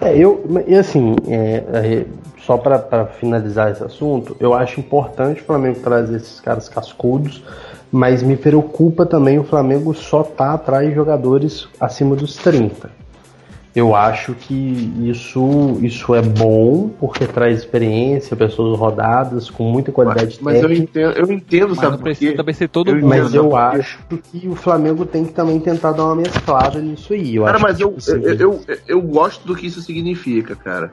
É, 0.00 0.16
eu, 0.16 0.44
e 0.66 0.74
assim, 0.74 1.14
é, 1.28 1.64
é, 1.72 2.06
só 2.40 2.56
para 2.56 3.06
finalizar 3.06 3.70
esse 3.70 3.84
assunto, 3.84 4.36
eu 4.40 4.52
acho 4.52 4.80
importante 4.80 5.40
o 5.40 5.44
Flamengo 5.44 5.78
trazer 5.80 6.16
esses 6.16 6.40
caras 6.40 6.68
cascudos, 6.68 7.44
mas 7.90 8.22
me 8.22 8.36
preocupa 8.36 9.06
também 9.06 9.38
o 9.38 9.44
Flamengo 9.44 9.94
só 9.94 10.22
tá 10.22 10.54
atrás 10.54 10.88
de 10.88 10.94
jogadores 10.94 11.68
acima 11.78 12.16
dos 12.16 12.34
30. 12.36 13.01
Eu 13.74 13.96
acho 13.96 14.34
que 14.34 14.54
isso, 15.02 15.78
isso 15.80 16.14
é 16.14 16.20
bom, 16.20 16.90
porque 17.00 17.26
traz 17.26 17.58
experiência, 17.58 18.36
pessoas 18.36 18.78
rodadas, 18.78 19.48
com 19.48 19.64
muita 19.64 19.90
qualidade 19.90 20.38
mas, 20.42 20.60
mas 20.60 20.60
técnica. 20.60 20.90
Mas 20.92 21.04
eu 21.04 21.10
entendo, 21.10 21.26
eu 21.26 21.34
entendo 21.34 21.68
mas 21.70 21.78
sabe? 21.78 21.96
Não 21.96 22.02
precisa 22.02 22.36
também 22.36 22.54
ser 22.54 22.68
todo 22.68 22.94
mundo. 22.94 23.06
Mas 23.06 23.32
eu 23.32 23.56
acho 23.56 23.98
que 24.30 24.46
o 24.46 24.54
Flamengo 24.54 25.06
tem 25.06 25.24
que 25.24 25.32
também 25.32 25.58
tentar 25.58 25.92
dar 25.92 26.04
uma 26.04 26.16
mesclada 26.16 26.80
nisso 26.80 27.14
aí. 27.14 27.36
Eu 27.36 27.44
cara, 27.44 27.58
mas 27.58 27.80
eu, 27.80 27.96
eu, 28.08 28.38
eu, 28.38 28.60
eu 28.86 29.00
gosto 29.00 29.46
do 29.46 29.56
que 29.56 29.66
isso 29.66 29.80
significa, 29.80 30.54
cara. 30.54 30.92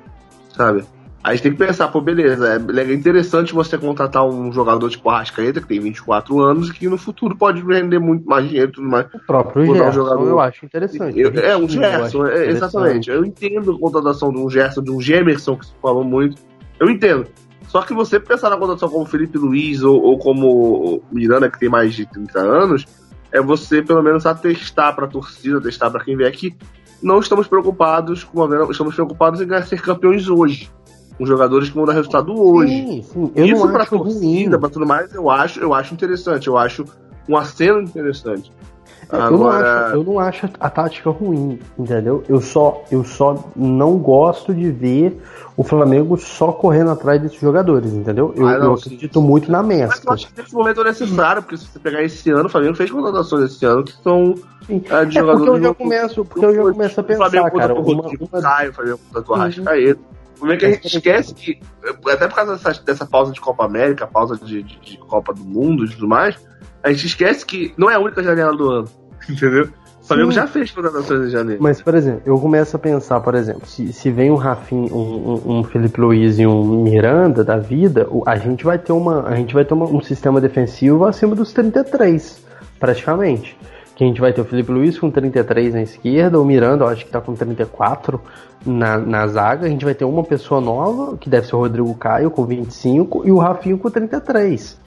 Sabe? 0.55 0.85
A 1.21 1.31
gente 1.31 1.43
tem 1.43 1.51
que 1.51 1.57
pensar, 1.57 1.89
pô, 1.89 1.99
beleza, 1.99 2.55
é 2.55 2.93
interessante 2.93 3.53
você 3.53 3.77
contratar 3.77 4.25
um 4.25 4.53
jogador 4.53 4.89
tipo 4.89 5.09
Arrascaeta, 5.09 5.59
que 5.59 5.67
tem 5.67 5.79
24 5.79 6.39
anos, 6.39 6.69
e 6.69 6.73
que 6.73 6.87
no 6.87 6.97
futuro 6.97 7.35
pode 7.35 7.61
render 7.61 7.99
muito 7.99 8.25
mais 8.25 8.47
dinheiro 8.47 8.69
e 8.69 8.73
tudo 8.73 8.87
mais. 8.87 9.05
O 9.13 9.19
próprio 9.19 9.65
Gerson, 9.65 9.89
um 9.89 9.91
jogador. 9.91 10.27
eu 10.29 10.39
acho 10.39 10.65
interessante. 10.65 11.19
Eu, 11.19 11.31
é, 11.31 11.57
um 11.57 11.67
Gerson, 11.67 12.25
é, 12.25 12.47
exatamente. 12.47 13.09
Eu 13.09 13.25
entendo 13.25 13.73
a 13.73 13.79
contratação 13.79 14.31
de 14.31 14.37
um 14.37 14.49
Gerson, 14.49 14.81
de 14.81 14.91
um 14.91 15.01
Gemerson, 15.01 15.57
que 15.57 15.65
se 15.65 15.73
falou 15.81 16.05
muito. 16.05 16.41
Eu 16.79 16.89
entendo. 16.89 17.27
Só 17.67 17.81
que 17.81 17.93
você 17.93 18.17
pensar 18.17 18.49
na 18.49 18.57
contratação 18.57 18.89
como 18.89 19.05
Felipe 19.05 19.37
Luiz 19.37 19.83
ou, 19.83 20.01
ou 20.01 20.17
como 20.17 21.03
Miranda, 21.11 21.51
que 21.51 21.59
tem 21.59 21.69
mais 21.69 21.93
de 21.93 22.05
30 22.05 22.39
anos, 22.39 22.85
é 23.29 23.41
você 23.41 23.81
pelo 23.81 24.01
menos 24.01 24.25
atestar 24.25 24.95
para 24.95 25.05
a 25.05 25.09
torcida, 25.09 25.59
testar 25.59 25.91
para 25.91 26.03
quem 26.03 26.15
vier 26.15 26.29
aqui. 26.29 26.55
Não 27.03 27.19
estamos 27.19 27.47
preocupados 27.47 28.23
com 28.23 28.41
a 28.43 28.71
estamos 28.71 28.95
preocupados 28.95 29.41
em 29.41 29.61
ser 29.63 29.81
campeões 29.81 30.29
hoje 30.29 30.71
com 31.19 31.25
jogadores 31.25 31.69
que 31.69 31.75
vão 31.75 31.85
dar 31.85 31.93
resultado 31.93 32.33
hoje. 32.33 32.71
Sim, 32.71 33.03
sim. 33.03 33.31
Eu 33.35 33.45
Isso 33.45 33.67
pra 33.69 33.85
torcida, 33.85 34.57
pra 34.57 34.69
tudo 34.69 34.87
mais, 34.87 35.13
eu 35.13 35.29
acho, 35.29 35.59
eu 35.59 35.73
acho 35.73 35.93
interessante. 35.93 36.47
Eu 36.47 36.57
acho 36.57 36.85
um 37.27 37.35
aceno 37.35 37.81
interessante. 37.81 38.51
Agora... 39.09 39.27
Eu, 39.27 39.37
não 39.37 39.49
acho, 39.49 39.95
eu 39.95 40.03
não 40.03 40.19
acho 40.19 40.49
a 40.59 40.69
tática 40.69 41.09
ruim, 41.09 41.59
entendeu? 41.77 42.23
Eu 42.29 42.39
só, 42.39 42.83
eu 42.91 43.03
só 43.03 43.49
não 43.55 43.97
gosto 43.97 44.53
de 44.53 44.71
ver 44.71 45.21
o 45.57 45.63
Flamengo 45.63 46.15
só 46.15 46.53
correndo 46.53 46.91
atrás 46.91 47.21
desses 47.21 47.39
jogadores, 47.39 47.91
entendeu? 47.91 48.33
Eu, 48.37 48.47
ah, 48.47 48.57
não, 48.57 48.65
eu 48.67 48.73
acredito 48.75 49.19
sim. 49.19 49.25
muito 49.25 49.51
na 49.51 49.61
mescla. 49.61 49.87
Mas 49.89 50.05
eu 50.05 50.13
acho 50.13 50.27
que 50.27 50.41
nesse 50.41 50.53
momento 50.53 50.81
é 50.81 50.83
necessário, 50.85 51.41
porque 51.41 51.57
se 51.57 51.65
você 51.65 51.79
pegar 51.79 52.01
esse 52.03 52.29
ano, 52.29 52.45
o 52.45 52.49
Flamengo 52.49 52.75
fez 52.75 52.89
contratações 52.89 53.51
esse 53.51 53.65
ano 53.65 53.83
que 53.83 53.91
são 54.01 54.35
sim. 54.65 54.81
é, 54.89 55.05
de 55.05 55.17
é, 55.17 55.21
jogadores. 55.21 55.49
Porque 55.49 55.49
eu 55.49 55.61
já 55.61 55.73
começo, 55.73 56.25
porque 56.25 56.45
eu 56.45 56.55
já 56.55 56.61
começo 56.61 56.99
a 56.99 57.03
pensar, 57.03 57.27
o 57.27 57.29
Flamengo 57.29 57.57
cara. 57.57 57.73
Uma, 57.73 57.91
uma... 57.91 58.41
Caio, 58.41 58.69
o 58.69 58.73
Flamengo 58.73 58.99
contratou 59.07 59.35
o 59.35 59.39
Arrascaeta. 59.39 60.18
Como 60.39 60.51
é 60.51 60.57
que 60.57 60.65
a 60.65 60.71
gente 60.71 60.87
esquece 60.87 61.33
que, 61.33 61.59
até 62.07 62.27
por 62.27 62.35
causa 62.35 62.55
dessa, 62.55 62.81
dessa 62.81 63.05
pausa 63.05 63.33
de 63.33 63.41
Copa 63.41 63.65
América, 63.65 64.07
pausa 64.07 64.37
de, 64.37 64.63
de, 64.63 64.79
de, 64.79 64.97
Copa 64.97 65.33
do 65.33 65.43
Mundo 65.43 65.85
e 65.85 65.89
tudo 65.89 66.07
mais, 66.07 66.35
a 66.81 66.91
gente 66.91 67.07
esquece 67.07 67.45
que 67.45 67.73
não 67.77 67.89
é 67.89 67.95
a 67.95 67.99
única 67.99 68.23
janela 68.23 68.55
do 68.55 68.69
ano, 68.69 68.89
entendeu? 69.29 69.69
Flamengo 70.01 70.31
já 70.31 70.47
fez 70.47 70.71
contratações 70.71 71.27
em 71.27 71.29
janeiro. 71.29 71.61
Mas, 71.61 71.83
por 71.83 71.93
exemplo, 71.93 72.21
eu 72.25 72.39
começo 72.39 72.75
a 72.75 72.79
pensar, 72.79 73.19
por 73.19 73.35
exemplo, 73.35 73.67
se, 73.67 73.93
se 73.93 74.09
vem 74.09 74.31
um 74.31 74.35
Rafinha, 74.35 74.91
um, 74.91 75.43
um, 75.45 75.59
um, 75.59 75.63
Felipe 75.63 76.01
Luiz 76.01 76.39
e 76.39 76.47
um 76.47 76.81
Miranda 76.81 77.43
da 77.43 77.57
vida, 77.57 78.07
a 78.25 78.35
gente 78.35 78.63
vai 78.63 78.79
ter, 78.79 78.91
uma, 78.91 79.27
a 79.27 79.35
gente 79.35 79.53
vai 79.53 79.63
ter 79.63 79.75
uma, 79.75 79.85
um 79.85 80.01
sistema 80.01 80.41
defensivo 80.41 81.05
acima 81.05 81.35
dos 81.35 81.53
33, 81.53 82.43
praticamente 82.79 83.55
que 83.99 84.05
a 84.05 84.07
gente 84.07 84.21
vai 84.21 84.31
ter 84.31 84.39
o 84.39 84.45
Felipe 84.45 84.71
Luiz 84.71 84.97
com 84.97 85.11
33 85.11 85.73
na 85.73 85.81
esquerda, 85.81 86.39
o 86.39 86.45
Miranda, 86.45 86.85
eu 86.85 86.87
acho 86.87 87.03
que 87.03 87.11
tá 87.11 87.19
com 87.19 87.35
34 87.35 88.21
na, 88.65 88.97
na 88.97 89.27
zaga. 89.27 89.65
A 89.65 89.69
gente 89.69 89.83
vai 89.83 89.93
ter 89.93 90.05
uma 90.05 90.23
pessoa 90.23 90.61
nova, 90.61 91.17
que 91.17 91.29
deve 91.29 91.47
ser 91.47 91.57
o 91.57 91.59
Rodrigo 91.59 91.93
Caio, 91.95 92.31
com 92.31 92.45
25, 92.45 93.27
e 93.27 93.31
o 93.33 93.37
Rafinho 93.37 93.77
com 93.77 93.89
33. 93.89 94.79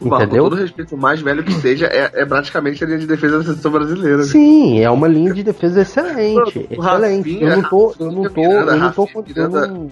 Marco, 0.00 0.24
Entendeu? 0.24 0.44
Com 0.44 0.48
todo 0.48 0.58
respeito, 0.58 0.94
o 0.94 0.98
mais 0.98 1.20
velho 1.20 1.44
que 1.44 1.52
seja, 1.52 1.88
é, 1.88 2.10
é 2.14 2.24
praticamente 2.24 2.82
a 2.82 2.86
linha 2.86 3.00
de 3.00 3.06
defesa 3.06 3.36
da 3.36 3.44
seleção 3.44 3.70
brasileira. 3.70 4.22
Sim, 4.22 4.80
é 4.80 4.88
uma 4.88 5.08
linha 5.08 5.34
de 5.34 5.42
defesa 5.42 5.82
excelente. 5.82 6.66
Excelente. 6.70 7.42
Eu 7.42 7.56
não 7.56 7.68
tô, 7.68 7.94
eu 8.00 8.10
não 8.10 8.22
tô, 8.30 8.40
eu 8.40 8.76
não 8.78 8.92
tô, 8.92 9.08
eu 9.36 9.48
não, 9.50 9.90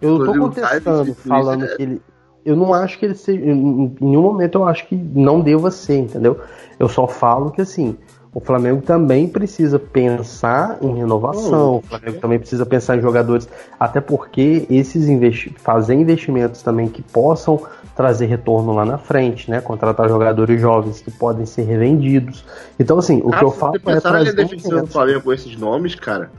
eu 0.00 0.18
não 0.18 0.24
tô 0.24 0.38
contestando, 0.38 1.14
falando 1.16 1.66
é- 1.66 1.76
que 1.76 1.82
ele. 1.82 2.02
Eu 2.46 2.56
não 2.56 2.72
acho 2.72 2.98
que 2.98 3.04
ele 3.04 3.14
seja. 3.14 3.44
Em 3.44 3.94
nenhum 4.00 4.22
momento 4.22 4.54
eu 4.54 4.64
acho 4.66 4.86
que 4.86 4.94
não 4.94 5.40
deva 5.40 5.70
ser, 5.70 5.98
entendeu? 5.98 6.40
Eu 6.78 6.88
só 6.88 7.06
falo 7.06 7.50
que 7.50 7.60
assim. 7.60 7.96
O 8.36 8.40
Flamengo 8.40 8.82
também 8.82 9.26
precisa 9.26 9.78
pensar 9.78 10.76
em 10.82 10.94
renovação, 10.94 11.76
o 11.76 11.80
Flamengo 11.80 12.18
também 12.20 12.38
precisa 12.38 12.66
pensar 12.66 12.98
em 12.98 13.00
jogadores, 13.00 13.48
até 13.80 13.98
porque 13.98 14.66
esses 14.68 15.08
investi 15.08 15.54
fazer 15.56 15.94
investimentos 15.94 16.60
também 16.60 16.86
que 16.86 17.00
possam 17.00 17.58
trazer 17.96 18.26
retorno 18.26 18.74
lá 18.74 18.84
na 18.84 18.98
frente, 18.98 19.50
né? 19.50 19.62
Contratar 19.62 20.06
jogadores 20.06 20.60
jovens 20.60 21.00
que 21.00 21.10
podem 21.10 21.46
ser 21.46 21.62
revendidos. 21.62 22.44
Então, 22.78 22.98
assim, 22.98 23.22
o 23.24 23.30
que 23.30 23.42
eu 23.42 23.50
falo 23.50 23.80
Se 23.82 23.90
é 23.90 24.00
trazer 24.00 24.34
defensiva 24.34 24.82
do. 24.82 24.86
Flamengo 24.86 25.22
com 25.22 25.32
esses 25.32 25.56
nomes, 25.56 25.94
cara. 25.94 26.30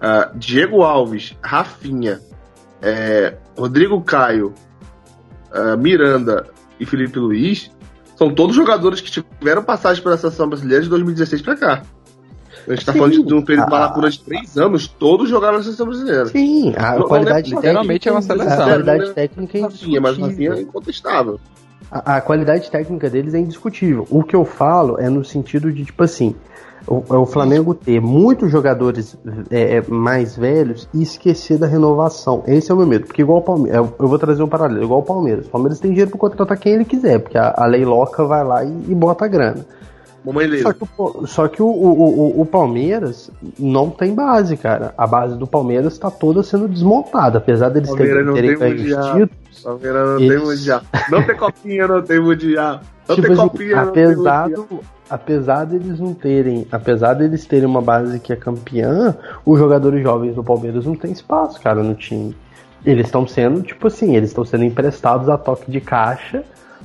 ah, 0.00 0.30
Diego 0.36 0.82
Alves, 0.82 1.36
Rafinha, 1.42 2.20
é, 2.80 3.34
Rodrigo 3.58 4.00
Caio, 4.02 4.54
ah, 5.52 5.76
Miranda 5.76 6.46
e 6.78 6.86
Felipe 6.86 7.18
Luiz 7.18 7.73
são 8.16 8.32
todos 8.34 8.54
jogadores 8.54 9.00
que 9.00 9.10
tiveram 9.10 9.62
passagem 9.62 10.02
pela 10.02 10.16
seleção 10.16 10.48
brasileira 10.48 10.82
de 10.82 10.88
2016 10.88 11.42
pra 11.42 11.56
cá. 11.56 11.82
A 12.66 12.70
gente 12.74 12.86
tá 12.86 12.92
Sim. 12.92 12.98
falando 12.98 13.26
de 13.26 13.34
um 13.34 13.42
período 13.42 13.68
de 13.68 13.74
Ah. 13.74 14.08
de 14.08 14.20
três 14.20 14.56
anos, 14.56 14.86
todos 14.88 15.28
jogaram 15.28 15.58
na 15.58 15.62
seleção 15.62 15.86
brasileira. 15.86 16.26
Sim, 16.26 16.72
a 16.76 16.92
Não- 16.92 16.98
não 17.00 17.06
qualidade 17.08 17.50
lembro- 17.50 17.60
literalmente 17.60 18.08
é 18.08 18.12
uma 18.12 18.20
técnica- 18.22 18.44
seleção. 18.44 18.64
A 18.64 18.68
qualidade 18.70 19.04
Né? 19.08 19.12
técnica 19.12 19.58
é 19.58 19.60
Rafinha, 19.62 20.00
mas 20.00 20.16
o 20.16 20.20
Rafinha 20.22 20.30
é 20.30 20.32
indiscutível. 20.52 20.62
incontestável. 20.68 21.40
A, 21.90 22.16
a 22.16 22.20
qualidade 22.22 22.70
técnica 22.70 23.10
deles 23.10 23.34
é 23.34 23.38
indiscutível. 23.38 24.06
O 24.10 24.22
que 24.22 24.34
eu 24.34 24.44
falo 24.46 24.98
é 24.98 25.10
no 25.10 25.22
sentido 25.24 25.70
de, 25.70 25.84
tipo 25.84 26.02
assim, 26.02 26.34
o, 26.86 27.02
é 27.10 27.16
o 27.16 27.26
Flamengo 27.26 27.74
ter 27.74 28.00
muitos 28.00 28.50
jogadores 28.50 29.16
é, 29.50 29.76
é, 29.76 29.82
mais 29.88 30.36
velhos 30.36 30.88
e 30.92 31.02
esquecer 31.02 31.58
da 31.58 31.66
renovação. 31.66 32.42
Esse 32.46 32.70
é 32.70 32.74
o 32.74 32.76
meu 32.76 32.86
medo. 32.86 33.06
Porque 33.06 33.22
igual 33.22 33.38
o 33.38 33.42
Palmeiras, 33.42 33.78
eu, 33.78 33.94
eu 33.98 34.08
vou 34.08 34.18
trazer 34.18 34.42
um 34.42 34.48
paralelo, 34.48 34.84
igual 34.84 35.00
o 35.00 35.04
Palmeiras. 35.04 35.46
O 35.46 35.50
Palmeiras 35.50 35.80
tem 35.80 35.90
dinheiro 35.90 36.10
para 36.10 36.20
contratar 36.20 36.58
quem 36.58 36.74
ele 36.74 36.84
quiser, 36.84 37.18
porque 37.20 37.38
a, 37.38 37.54
a 37.56 37.66
lei 37.66 37.84
loca 37.84 38.24
vai 38.24 38.44
lá 38.44 38.64
e, 38.64 38.70
e 38.88 38.94
bota 38.94 39.24
a 39.24 39.28
grana. 39.28 39.64
Só 40.62 40.72
que, 40.72 40.84
o, 40.96 41.26
só 41.26 41.48
que 41.48 41.62
o, 41.62 41.66
o, 41.66 42.40
o, 42.40 42.46
Palmeiras 42.46 43.30
não 43.58 43.90
tem 43.90 44.14
base, 44.14 44.56
cara. 44.56 44.94
A 44.96 45.06
base 45.06 45.36
do 45.36 45.46
Palmeiras 45.46 45.92
está 45.92 46.10
toda 46.10 46.42
sendo 46.42 46.66
desmontada, 46.66 47.36
apesar 47.38 47.68
deles 47.68 47.90
Palmeiras 47.90 48.32
terem, 48.32 48.56
tem 48.56 48.76
ganho 48.76 48.98
os 48.98 49.06
títulos. 49.06 49.62
Palmeiras 49.62 50.08
não 50.08 50.18
Eles- 50.18 50.28
tem 50.28 50.48
mundial. 50.48 50.82
Não 51.10 51.22
tem 51.22 51.36
copinha, 51.36 51.86
não 51.86 52.02
tem 52.02 52.20
mundial. 52.20 52.80
Não 53.06 53.16
tipo 53.16 53.28
tem 53.28 53.36
assim, 53.36 53.48
copinha, 53.48 53.84
não 53.84 53.92
tem 53.92 54.04
apesar, 54.04 54.48
mundial. 54.48 54.68
apesar 55.10 55.64
deles 55.66 56.00
não 56.00 56.14
terem, 56.14 56.66
apesar 56.72 57.14
deles 57.14 57.44
terem 57.44 57.66
uma 57.66 57.82
base 57.82 58.18
que 58.18 58.32
é 58.32 58.36
campeã, 58.36 59.14
os 59.44 59.58
jogadores 59.58 60.02
jovens 60.02 60.34
do 60.34 60.42
Palmeiras 60.42 60.86
não 60.86 60.94
têm 60.94 61.12
espaço, 61.12 61.60
cara, 61.60 61.82
no 61.82 61.94
time. 61.94 62.34
Eles 62.84 63.06
estão 63.06 63.26
sendo, 63.26 63.62
tipo 63.62 63.86
assim, 63.88 64.16
eles 64.16 64.30
estão 64.30 64.44
sendo 64.44 64.64
emprestados 64.64 65.28
a 65.28 65.36
toque 65.36 65.70
de 65.70 65.80
caixa 65.82 66.44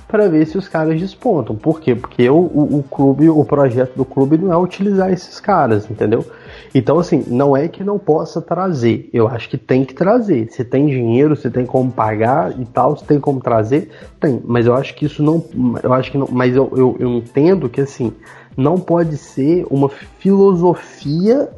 para 0.09 0.27
ver 0.27 0.47
se 0.47 0.57
os 0.57 0.67
caras 0.67 0.99
despontam. 0.99 1.55
Por 1.55 1.79
quê? 1.79 1.93
Porque 1.93 2.27
o, 2.27 2.35
o, 2.35 2.79
o 2.79 2.83
clube, 2.83 3.29
o 3.29 3.45
projeto 3.45 3.95
do 3.95 4.03
clube 4.03 4.39
não 4.39 4.51
é 4.51 4.57
utilizar 4.57 5.13
esses 5.13 5.39
caras, 5.39 5.89
entendeu? 5.89 6.25
Então, 6.73 6.97
assim, 6.97 7.23
não 7.27 7.55
é 7.55 7.67
que 7.67 7.83
não 7.83 7.99
possa 7.99 8.41
trazer. 8.41 9.07
Eu 9.13 9.27
acho 9.27 9.47
que 9.47 9.55
tem 9.55 9.85
que 9.85 9.93
trazer. 9.93 10.51
Se 10.51 10.63
tem 10.63 10.87
dinheiro, 10.87 11.35
se 11.35 11.51
tem 11.51 11.63
como 11.63 11.91
pagar 11.91 12.59
e 12.59 12.65
tal, 12.65 12.97
se 12.97 13.03
tem 13.03 13.19
como 13.19 13.39
trazer, 13.39 13.91
tem. 14.19 14.41
Mas 14.43 14.65
eu 14.65 14.73
acho 14.73 14.95
que 14.95 15.05
isso 15.05 15.21
não. 15.21 15.45
Eu 15.83 15.93
acho 15.93 16.11
que 16.11 16.17
não. 16.17 16.27
Mas 16.31 16.55
eu, 16.55 16.71
eu, 16.75 16.97
eu 16.99 17.09
entendo 17.09 17.69
que 17.69 17.79
assim, 17.79 18.11
não 18.57 18.79
pode 18.79 19.15
ser 19.15 19.63
uma 19.69 19.89
filosofia 19.89 21.49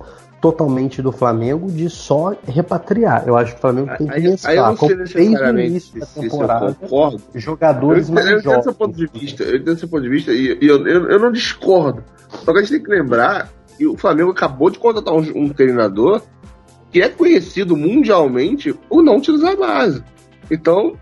totalmente 0.42 1.04
do 1.04 1.12
Flamengo 1.12 1.72
de 1.72 1.88
só 1.88 2.36
repatriar. 2.48 3.24
Eu 3.28 3.38
acho 3.38 3.52
que 3.54 3.60
o 3.60 3.62
Flamengo 3.62 3.92
tem 3.96 4.08
que 4.08 4.18
eu 4.26 4.32
mesclar. 4.32 4.56
no 4.96 5.00
necessariamente 5.00 5.68
início 5.70 6.00
da 6.00 6.08
eu 6.16 6.22
temporada, 6.22 6.74
concordo. 6.74 7.22
Eu, 7.34 7.40
jogadores 7.40 8.10
eu 8.10 8.16
mais 8.16 8.28
entendo 8.28 8.44
jovens. 8.44 8.64
seu 8.64 8.74
ponto 8.74 8.98
de 8.98 9.06
vista, 9.06 9.44
eu 9.44 9.58
entendo 9.58 9.78
seu 9.78 9.88
ponto 9.88 10.02
de 10.02 10.10
vista 10.10 10.32
e, 10.34 10.58
e 10.60 10.68
eu, 10.68 10.88
eu, 10.88 11.12
eu 11.12 11.20
não 11.20 11.32
discordo. 11.32 12.04
Só 12.28 12.52
que 12.52 12.58
a 12.58 12.62
gente 12.64 12.72
tem 12.72 12.84
que 12.84 12.90
lembrar 12.90 13.50
que 13.78 13.86
o 13.86 13.96
Flamengo 13.96 14.32
acabou 14.32 14.72
de 14.72 14.80
contratar 14.80 15.14
um, 15.14 15.20
um 15.36 15.50
treinador 15.50 16.24
que 16.92 17.02
é 17.02 17.08
conhecido 17.08 17.78
mundialmente 17.78 18.74
por 18.74 19.04
não 19.04 19.18
utilizar 19.18 19.54
a 19.54 19.56
base. 19.56 20.04
Então, 20.50 20.98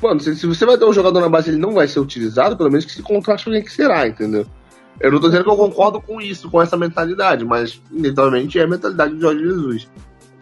mano, 0.00 0.20
se, 0.20 0.36
se 0.36 0.46
você 0.46 0.64
vai 0.64 0.78
ter 0.78 0.84
um 0.84 0.92
jogador 0.92 1.20
na 1.20 1.28
base 1.28 1.50
ele 1.50 1.58
não 1.58 1.72
vai 1.72 1.88
ser 1.88 1.98
utilizado, 1.98 2.56
pelo 2.56 2.70
menos 2.70 2.84
que 2.84 2.92
se 2.92 3.02
contrate 3.02 3.48
alguém 3.48 3.62
que 3.62 3.72
será, 3.72 4.06
entendeu? 4.06 4.46
Eu 5.00 5.10
não 5.12 5.20
tô 5.20 5.26
dizendo 5.28 5.44
que 5.44 5.50
eu 5.50 5.56
concordo 5.56 6.00
com 6.00 6.20
isso, 6.20 6.50
com 6.50 6.62
essa 6.62 6.76
mentalidade, 6.76 7.44
mas 7.44 7.80
inevitavelmente 7.92 8.58
é 8.58 8.62
a 8.62 8.66
mentalidade 8.68 9.14
do 9.14 9.20
Jorge 9.20 9.42
Jesus. 9.42 9.88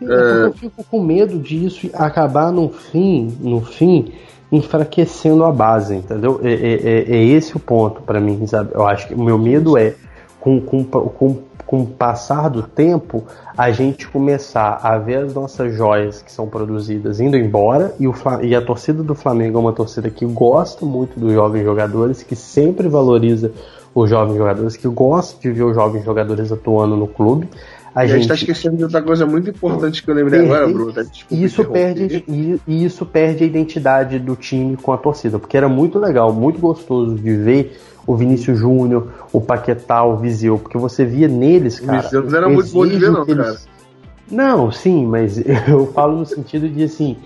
É 0.03 0.47
Eu 0.47 0.53
fico 0.53 0.85
com 0.85 1.03
medo 1.03 1.39
disso 1.39 1.89
acabar 1.95 2.53
no 2.53 2.69
fim, 2.69 3.37
no 3.41 3.61
fim, 3.61 4.13
enfraquecendo 4.51 5.45
a 5.45 5.53
base, 5.53 5.95
entendeu? 5.95 6.41
É, 6.43 6.53
é- 6.53 6.75
é- 6.75 7.17
é 7.17 7.25
esse 7.25 7.57
o 7.57 7.61
ponto 7.61 8.03
pra 8.03 8.21
mim, 8.21 8.47
sabe? 8.47 8.71
Eu 8.75 8.87
acho 8.87 9.09
que 9.09 9.15
o 9.15 9.23
meu 9.23 9.39
medo 9.39 9.79
é, 9.79 9.95
com, 10.41 10.61
com, 10.61 10.85
com, 10.85 11.39
com 11.65 11.81
o 11.83 11.87
passar 11.87 12.51
do 12.51 12.63
tempo, 12.63 13.25
a 13.57 13.71
gente 13.71 14.07
começar 14.09 14.79
a 14.83 14.99
ver 14.99 15.25
as 15.25 15.35
nossas 15.35 15.75
joias 15.75 16.21
que 16.21 16.31
são 16.31 16.47
produzidas 16.47 17.19
indo 17.21 17.37
embora 17.37 17.95
e, 17.99 18.07
o, 18.07 18.15
e 18.43 18.55
a 18.55 18.61
torcida 18.61 19.03
do 19.03 19.15
Flamengo 19.15 19.57
é 19.57 19.61
uma 19.61 19.73
torcida 19.73 20.11
que 20.11 20.27
gosta 20.27 20.85
muito 20.85 21.19
dos 21.19 21.33
jovens 21.33 21.65
jogadores, 21.65 22.23
que 22.23 22.37
sempre 22.37 22.89
valoriza 22.89 23.53
os 23.95 24.09
jovens 24.11 24.37
jogadores, 24.37 24.77
que 24.77 24.89
gosta 24.89 25.41
de 25.41 25.51
ver 25.51 25.63
os 25.65 25.75
jovens 25.75 26.05
jogadores 26.05 26.51
atuando 26.53 26.97
no 26.97 27.07
clube. 27.07 27.49
A 27.95 28.01
a 28.01 28.07
gente 28.07 28.21
gente 28.21 28.29
tá 28.29 28.35
esquecendo 28.35 28.77
de 28.79 28.85
outra 28.85 29.03
coisa 29.03 29.27
muito 29.27 29.51
importante 29.51 30.03
que 30.03 30.11
eu 30.11 30.15
lembrei 30.15 30.41
Perder- 30.41 30.57
agora, 30.57 30.73
Bruno. 30.73 30.93
tá? 30.95 31.03
Desculpa 31.03 31.35
e 31.35 31.45
isso 31.45 31.65
perde 31.67 32.25
e, 32.27 32.61
e 32.67 32.85
isso 32.87 33.05
perde 33.05 33.45
a 33.45 33.47
identidade 33.47 34.19
do 34.19 34.35
time 34.35 34.77
com 34.79 34.93
a 34.93 34.97
torcida, 34.97 35.39
porque 35.39 35.57
era 35.59 35.69
muito 35.69 35.99
legal, 35.99 36.33
muito 36.33 36.59
gostoso 36.59 37.17
de 37.17 37.37
ver 37.37 37.79
o 38.07 38.17
Vinícius 38.17 38.59
Júnior, 38.59 39.09
o 39.31 39.41
Paquetá, 39.43 40.03
o 40.05 40.17
Viseu, 40.17 40.59
porque 40.59 40.79
você 40.79 41.05
via 41.05 41.29
neles, 41.29 41.81
O 41.81 41.85
cara. 41.87 42.01
Viseu 42.01 42.23
não 42.25 42.37
era 42.39 42.49
muito 42.49 42.73
bom 42.73 42.87
de 42.87 42.97
ver, 42.97 43.11
não, 43.11 43.23
eles- 43.25 43.37
cara. 43.37 43.57
Não, 44.31 44.73
sim, 44.73 45.05
mas 45.07 45.37
eu 45.69 45.87
falo 45.93 46.17
no 46.17 46.25
sentido 46.25 46.67
de 46.71 46.85
assim, 46.85 47.19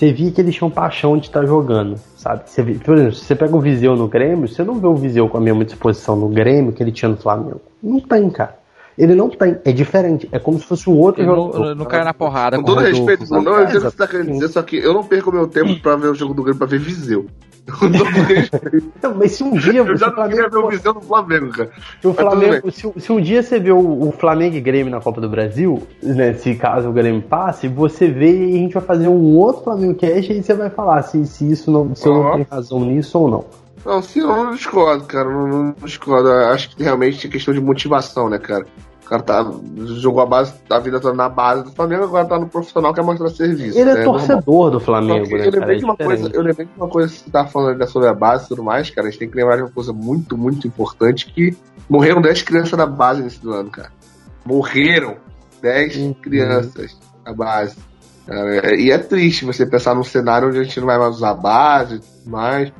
você 0.00 0.12
via 0.14 0.30
que 0.30 0.40
eles 0.40 0.54
tinham 0.54 0.70
paixão 0.70 1.18
de 1.18 1.26
estar 1.26 1.44
jogando, 1.44 1.96
sabe? 2.16 2.42
Você 2.46 2.62
vê- 2.62 2.74
por 2.74 2.94
exemplo, 2.96 3.14
se 3.14 3.24
você 3.24 3.36
pega 3.36 3.54
o 3.54 3.60
Viseu 3.60 3.94
no 3.94 4.08
Grêmio, 4.08 4.48
você 4.48 4.64
não 4.64 4.74
vê 4.80 4.86
o 4.86 4.94
Viseu 4.94 5.28
com 5.28 5.36
a 5.36 5.40
mesma 5.40 5.62
disposição 5.62 6.16
no 6.16 6.28
Grêmio 6.28 6.72
que 6.72 6.82
ele 6.82 6.90
tinha 6.90 7.10
no 7.10 7.18
Flamengo. 7.18 7.60
Não 7.82 8.00
tem, 8.00 8.30
cara. 8.30 8.58
Ele 8.96 9.14
não 9.14 9.28
tem, 9.28 9.58
é 9.64 9.72
diferente, 9.72 10.26
é 10.32 10.38
como 10.38 10.58
se 10.58 10.64
fosse 10.66 10.88
um 10.88 10.94
outro 10.98 11.20
Ele 11.22 11.28
não, 11.28 11.52
jogador. 11.52 11.74
não 11.76 11.84
cai 11.86 12.02
na 12.04 12.12
porrada 12.14 12.56
Com 12.56 12.64
com 12.64 12.70
o 12.72 12.74
todo 12.74 12.84
respeito, 12.84 13.24
não, 13.30 13.42
eu 13.58 13.62
entendo 13.64 13.76
o 13.76 13.80
que 13.84 13.90
você 13.90 13.96
tá 13.96 14.06
querendo 14.06 14.30
dizer, 14.32 14.48
só 14.48 14.62
que 14.62 14.76
eu 14.76 14.92
não 14.94 15.04
perco 15.04 15.30
meu 15.32 15.46
tempo 15.46 15.78
pra 15.80 15.96
ver 15.96 16.08
o 16.08 16.14
jogo 16.14 16.32
do 16.34 16.42
Grêmio 16.42 16.58
pra 16.58 16.66
ver 16.66 16.78
Viseu. 16.80 17.26
Não, 19.02 19.14
mas 19.14 19.32
se 19.32 19.42
um 19.42 19.52
dia 19.52 19.80
eu 19.80 19.96
já 19.96 20.10
não 20.10 20.28
queria 20.28 20.48
ver 20.48 20.48
o 20.48 20.50
Flamengo, 20.50 20.70
Viseu 20.70 20.94
no 20.94 21.00
Flamengo, 21.00 21.50
cara. 21.50 21.70
se, 22.00 22.06
o 22.06 22.14
Flamengo 22.14 22.70
se, 22.70 22.92
se 22.96 23.12
um 23.12 23.20
dia 23.20 23.42
você 23.42 23.58
vê 23.58 23.72
o, 23.72 24.08
o 24.08 24.12
Flamengo 24.12 24.56
e 24.56 24.60
Grêmio 24.60 24.90
na 24.90 25.00
Copa 25.00 25.20
do 25.20 25.28
Brasil, 25.28 25.82
né, 26.02 26.34
se 26.34 26.54
caso 26.54 26.88
o 26.88 26.92
Grêmio 26.92 27.22
passe, 27.22 27.68
você 27.68 28.08
vê 28.08 28.46
e 28.46 28.56
a 28.56 28.58
gente 28.58 28.74
vai 28.74 28.82
fazer 28.82 29.08
um 29.08 29.36
outro 29.36 29.64
Flamengo 29.64 29.94
Cash 29.94 30.28
e 30.28 30.32
aí 30.32 30.42
você 30.42 30.54
vai 30.54 30.70
falar 30.70 31.02
se, 31.02 31.24
se 31.26 31.50
isso 31.50 31.70
não, 31.70 31.94
se 31.94 32.06
eu 32.06 32.14
não 32.14 32.32
tenho 32.32 32.46
razão 32.50 32.80
nisso 32.80 33.18
ou 33.18 33.30
não. 33.30 33.44
Não, 33.84 34.02
sim, 34.02 34.20
eu 34.20 34.28
não 34.28 34.50
discordo, 34.52 35.04
cara. 35.04 35.28
Não, 35.28 35.46
não 35.46 35.74
discordo. 35.84 36.28
Eu 36.28 36.48
Acho 36.48 36.76
que 36.76 36.82
realmente 36.82 37.26
é 37.26 37.30
questão 37.30 37.54
de 37.54 37.60
motivação, 37.60 38.28
né, 38.28 38.38
cara? 38.38 38.66
O 39.04 39.08
cara 39.10 39.22
tá, 39.22 39.52
jogou 39.96 40.22
a 40.22 40.26
base 40.26 40.54
a 40.70 40.78
vida 40.78 41.00
toda 41.00 41.14
na 41.14 41.28
base 41.28 41.64
do 41.64 41.72
Flamengo, 41.72 42.04
agora 42.04 42.26
tá 42.26 42.38
no 42.38 42.48
profissional, 42.48 42.94
quer 42.94 43.02
mostrar 43.02 43.28
serviço. 43.30 43.76
Ele 43.78 43.90
é 43.90 43.94
né? 43.94 44.04
torcedor 44.04 44.70
do 44.70 44.78
Só 44.78 44.86
Flamengo, 44.86 45.36
né, 45.36 45.46
eu 45.46 45.50
lembrei 45.50 45.76
É 45.76 45.78
de 45.78 45.84
uma 45.84 45.96
coisa, 45.96 46.30
eu 46.32 46.42
lembrei 46.42 46.66
de 46.66 46.72
uma 46.76 46.88
coisa 46.88 47.08
que 47.12 47.18
você 47.18 47.30
tá 47.30 47.44
falando 47.46 47.72
ainda 47.72 47.86
sobre 47.86 48.08
a 48.08 48.14
base 48.14 48.44
e 48.44 48.48
tudo 48.48 48.62
mais, 48.62 48.88
cara. 48.90 49.08
A 49.08 49.10
gente 49.10 49.18
tem 49.18 49.28
que 49.28 49.36
lembrar 49.36 49.56
de 49.56 49.62
uma 49.62 49.70
coisa 49.70 49.92
muito, 49.92 50.38
muito 50.38 50.66
importante 50.66 51.26
que 51.26 51.56
morreram 51.88 52.20
10 52.20 52.42
crianças 52.42 52.78
da 52.78 52.86
base 52.86 53.22
nesse 53.22 53.40
ano, 53.48 53.70
cara. 53.70 53.90
Morreram 54.44 55.16
10 55.60 55.96
Uhum. 55.96 56.14
crianças 56.14 56.96
da 57.24 57.32
base. 57.32 57.76
Cara, 58.26 58.76
e 58.78 58.90
é 58.92 58.98
triste 58.98 59.44
você 59.44 59.66
pensar 59.66 59.94
num 59.94 60.04
cenário 60.04 60.48
onde 60.48 60.58
a 60.58 60.62
gente 60.62 60.78
não 60.78 60.86
vai 60.86 60.98
mais 60.98 61.16
usar 61.16 61.34
base 61.34 61.96
e 61.96 61.98
tudo 61.98 62.30
mais. 62.30 62.72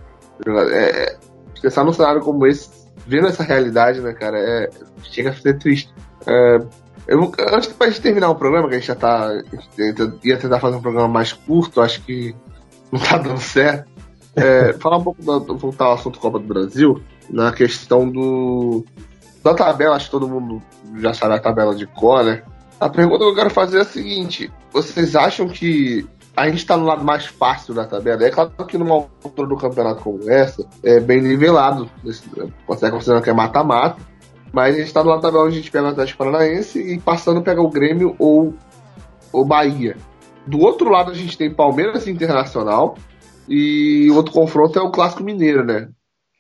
É, 0.47 0.85
é, 0.85 1.17
pensar 1.61 1.85
num 1.85 1.93
cenário 1.93 2.21
como 2.21 2.47
esse, 2.47 2.71
vendo 3.07 3.27
essa 3.27 3.43
realidade, 3.43 4.01
né, 4.01 4.13
cara, 4.13 4.39
é, 4.39 4.71
chega 5.03 5.31
a 5.31 5.35
ser 5.35 5.59
triste. 5.59 5.93
É, 6.27 6.59
eu, 7.07 7.33
antes 7.53 7.73
pra 7.73 7.89
gente 7.89 8.01
terminar 8.01 8.31
o 8.31 8.37
programa, 8.37 8.69
que 8.69 8.75
a 8.75 8.79
gente 8.79 8.87
já 8.87 8.95
tá. 8.95 9.31
gente 9.77 10.19
ia 10.25 10.39
tentar 10.39 10.61
fazer 10.61 10.77
um 10.77 10.83
programa 10.83 11.09
mais 11.09 11.33
curto, 11.33 11.81
acho 11.81 12.03
que 12.03 12.35
não 12.93 13.01
tá 13.01 13.19
dando 13.19 13.41
certo. 13.41 13.89
É, 14.37 14.73
falar 14.79 14.99
um 14.99 15.03
pouco, 15.03 15.23
voltar 15.57 15.87
ao 15.87 15.95
assunto 15.95 16.21
Copa 16.21 16.39
do 16.39 16.47
Brasil, 16.47 17.03
na 17.29 17.53
questão 17.53 18.09
do. 18.09 18.85
Da 19.43 19.55
tabela, 19.55 19.97
acho 19.97 20.07
que 20.07 20.11
todo 20.11 20.29
mundo 20.29 20.63
já 20.99 21.15
sabe 21.15 21.35
a 21.35 21.41
tabela 21.41 21.75
de 21.75 21.87
cor, 21.87 22.23
né? 22.23 22.43
A 22.79 22.89
pergunta 22.89 23.25
que 23.25 23.31
eu 23.31 23.35
quero 23.35 23.51
fazer 23.51 23.79
é 23.79 23.81
a 23.83 23.85
seguinte: 23.85 24.53
vocês 24.73 25.17
acham 25.17 25.49
que 25.49 26.07
a 26.37 26.49
gente 26.49 26.65
tá 26.65 26.77
no 26.77 26.85
lado 26.85 27.05
mais 27.05 27.27
fácil 27.27 27.75
da 27.75 27.85
tabela. 27.85 28.25
É 28.25 28.31
claro 28.31 28.51
que 28.67 28.79
numa 28.79 28.95
altura 28.95 29.49
do 29.49 29.57
campeonato 29.57 30.03
como 30.03 30.31
essa, 30.31 30.65
é 30.83 31.01
bem 31.01 31.21
nivelado. 31.21 31.91
Consegue 32.67 32.93
considerar 32.93 33.21
que 33.21 33.31
é 33.31 33.33
mata-mata. 33.33 34.10
Mas 34.53 34.75
a 34.75 34.79
gente 34.79 34.93
tá 34.93 35.03
no 35.03 35.11
lado 35.11 35.23
da 35.23 35.29
tabela 35.29 35.45
onde 35.45 35.55
a 35.55 35.61
gente 35.61 35.71
pega 35.71 35.87
o 35.87 35.91
Atlético 35.91 36.19
Paranaense 36.19 36.81
e 36.81 36.99
passando 36.99 37.43
pega 37.43 37.63
o 37.63 37.71
Grêmio 37.71 38.17
ou 38.19 38.55
o 39.33 39.45
Bahia. 39.45 39.97
Do 40.47 40.59
outro 40.61 40.91
lado 40.91 41.11
a 41.11 41.15
gente 41.15 41.39
tem 41.39 41.53
Palmeiras 41.53 42.09
Internacional 42.09 42.97
e 43.49 44.11
outro 44.11 44.33
confronto 44.33 44.79
é 44.79 44.83
o 44.83 44.91
Clássico 44.91 45.23
Mineiro, 45.23 45.65
né? 45.65 45.89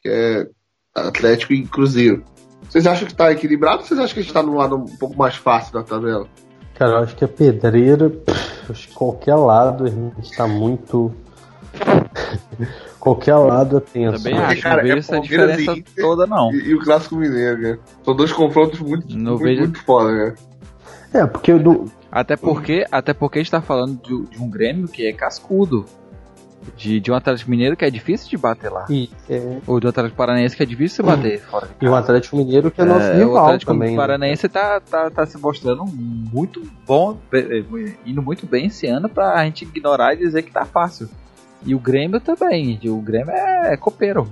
Que 0.02 0.08
é 0.08 0.46
Atlético 0.94 1.52
e 1.52 1.66
Cruzeiro. 1.66 2.24
Vocês 2.68 2.86
acham 2.86 3.06
que 3.06 3.14
tá 3.14 3.32
equilibrado 3.32 3.80
ou 3.80 3.84
vocês 3.84 3.98
acham 3.98 4.14
que 4.14 4.20
a 4.20 4.22
gente 4.22 4.32
tá 4.32 4.42
no 4.42 4.56
lado 4.56 4.76
um 4.76 4.96
pouco 4.96 5.16
mais 5.16 5.36
fácil 5.36 5.72
da 5.72 5.82
tabela? 5.82 6.26
Cara, 6.74 6.92
eu 6.92 6.98
acho 6.98 7.16
que 7.16 7.24
a 7.24 7.28
pedreira, 7.28 8.12
acho 8.68 8.88
que 8.88 8.94
qualquer 8.94 9.34
lado 9.34 9.84
a 9.84 9.88
gente 9.88 10.36
tá 10.36 10.46
muito. 10.46 11.12
qualquer 12.98 13.34
lado 13.36 13.78
é 13.78 13.80
tenso. 13.80 14.18
Também 14.22 14.34
Porque, 14.38 14.52
acho, 14.52 14.62
cara, 14.62 14.76
não 14.76 14.82
vejo 14.82 14.94
é 14.94 14.98
essa 14.98 15.20
diferença 15.20 15.60
e 15.72 15.78
Inter 15.78 15.94
toda, 16.04 16.26
não. 16.26 16.52
E, 16.52 16.68
e 16.70 16.74
o 16.74 16.80
Clássico 16.80 17.16
Mineiro, 17.16 17.58
né? 17.60 17.78
São 18.04 18.14
dois 18.14 18.32
confrontos 18.32 18.80
muito, 18.80 19.16
Não 19.16 19.32
muito, 19.32 19.44
vejo- 19.44 19.60
muito 19.62 19.82
foda, 19.84 20.12
né? 20.12 20.34
É, 21.12 21.26
porque 21.26 21.52
do, 21.54 21.86
Até 22.10 22.36
porque, 22.36 22.86
até 22.90 23.12
porque 23.12 23.38
a 23.38 23.42
gente 23.42 23.50
tá 23.50 23.60
falando 23.60 24.00
de, 24.02 24.30
de 24.36 24.40
um 24.42 24.48
Grêmio 24.48 24.86
que 24.88 25.06
é 25.06 25.12
cascudo. 25.12 25.84
De, 26.76 27.00
de 27.00 27.10
um 27.10 27.14
Atlético 27.14 27.50
Mineiro 27.50 27.74
que 27.74 27.86
é 27.86 27.90
difícil 27.90 28.28
de 28.28 28.36
bater 28.36 28.70
lá. 28.70 28.84
e, 28.90 29.08
é, 29.30 29.56
Ou 29.66 29.80
de 29.80 29.86
um 29.86 29.88
Atlético 29.88 30.14
Paranaense 30.14 30.54
que 30.54 30.62
é 30.62 30.66
difícil 30.66 31.02
de 31.02 31.10
bater 31.10 31.40
fora 31.40 31.66
de 31.66 31.72
e 31.72 31.88
o 31.88 31.90
casa. 31.90 31.98
Atlético 32.04 32.36
Mineiro 32.36 32.70
que 32.70 32.82
é 32.82 32.84
nosso 32.84 33.06
É, 33.06 33.14
o 33.24 33.28
rival 33.28 33.44
Atlético 33.46 33.72
também. 33.72 33.90
né? 33.92 33.96
Paranaense 33.96 34.46
tá, 34.46 34.78
tá, 34.78 35.10
tá 35.10 35.24
se 35.24 35.38
mostrando 35.38 35.86
muito 35.86 36.62
bom, 36.86 37.16
eh, 37.32 37.64
indo 38.04 38.20
muito 38.20 38.44
bem 38.46 38.66
esse 38.66 38.86
ano 38.86 39.08
pra 39.08 39.42
gente 39.46 39.62
ignorar 39.64 40.12
e 40.12 40.18
dizer 40.18 40.42
que 40.42 40.50
tá 40.52 40.66
fácil. 40.66 41.08
E 41.64 41.74
o 41.74 41.78
Grêmio 41.78 42.20
também, 42.20 42.80
o 42.84 42.96
Grêmio 43.00 43.30
é, 43.32 43.76
copeiro. 43.76 44.28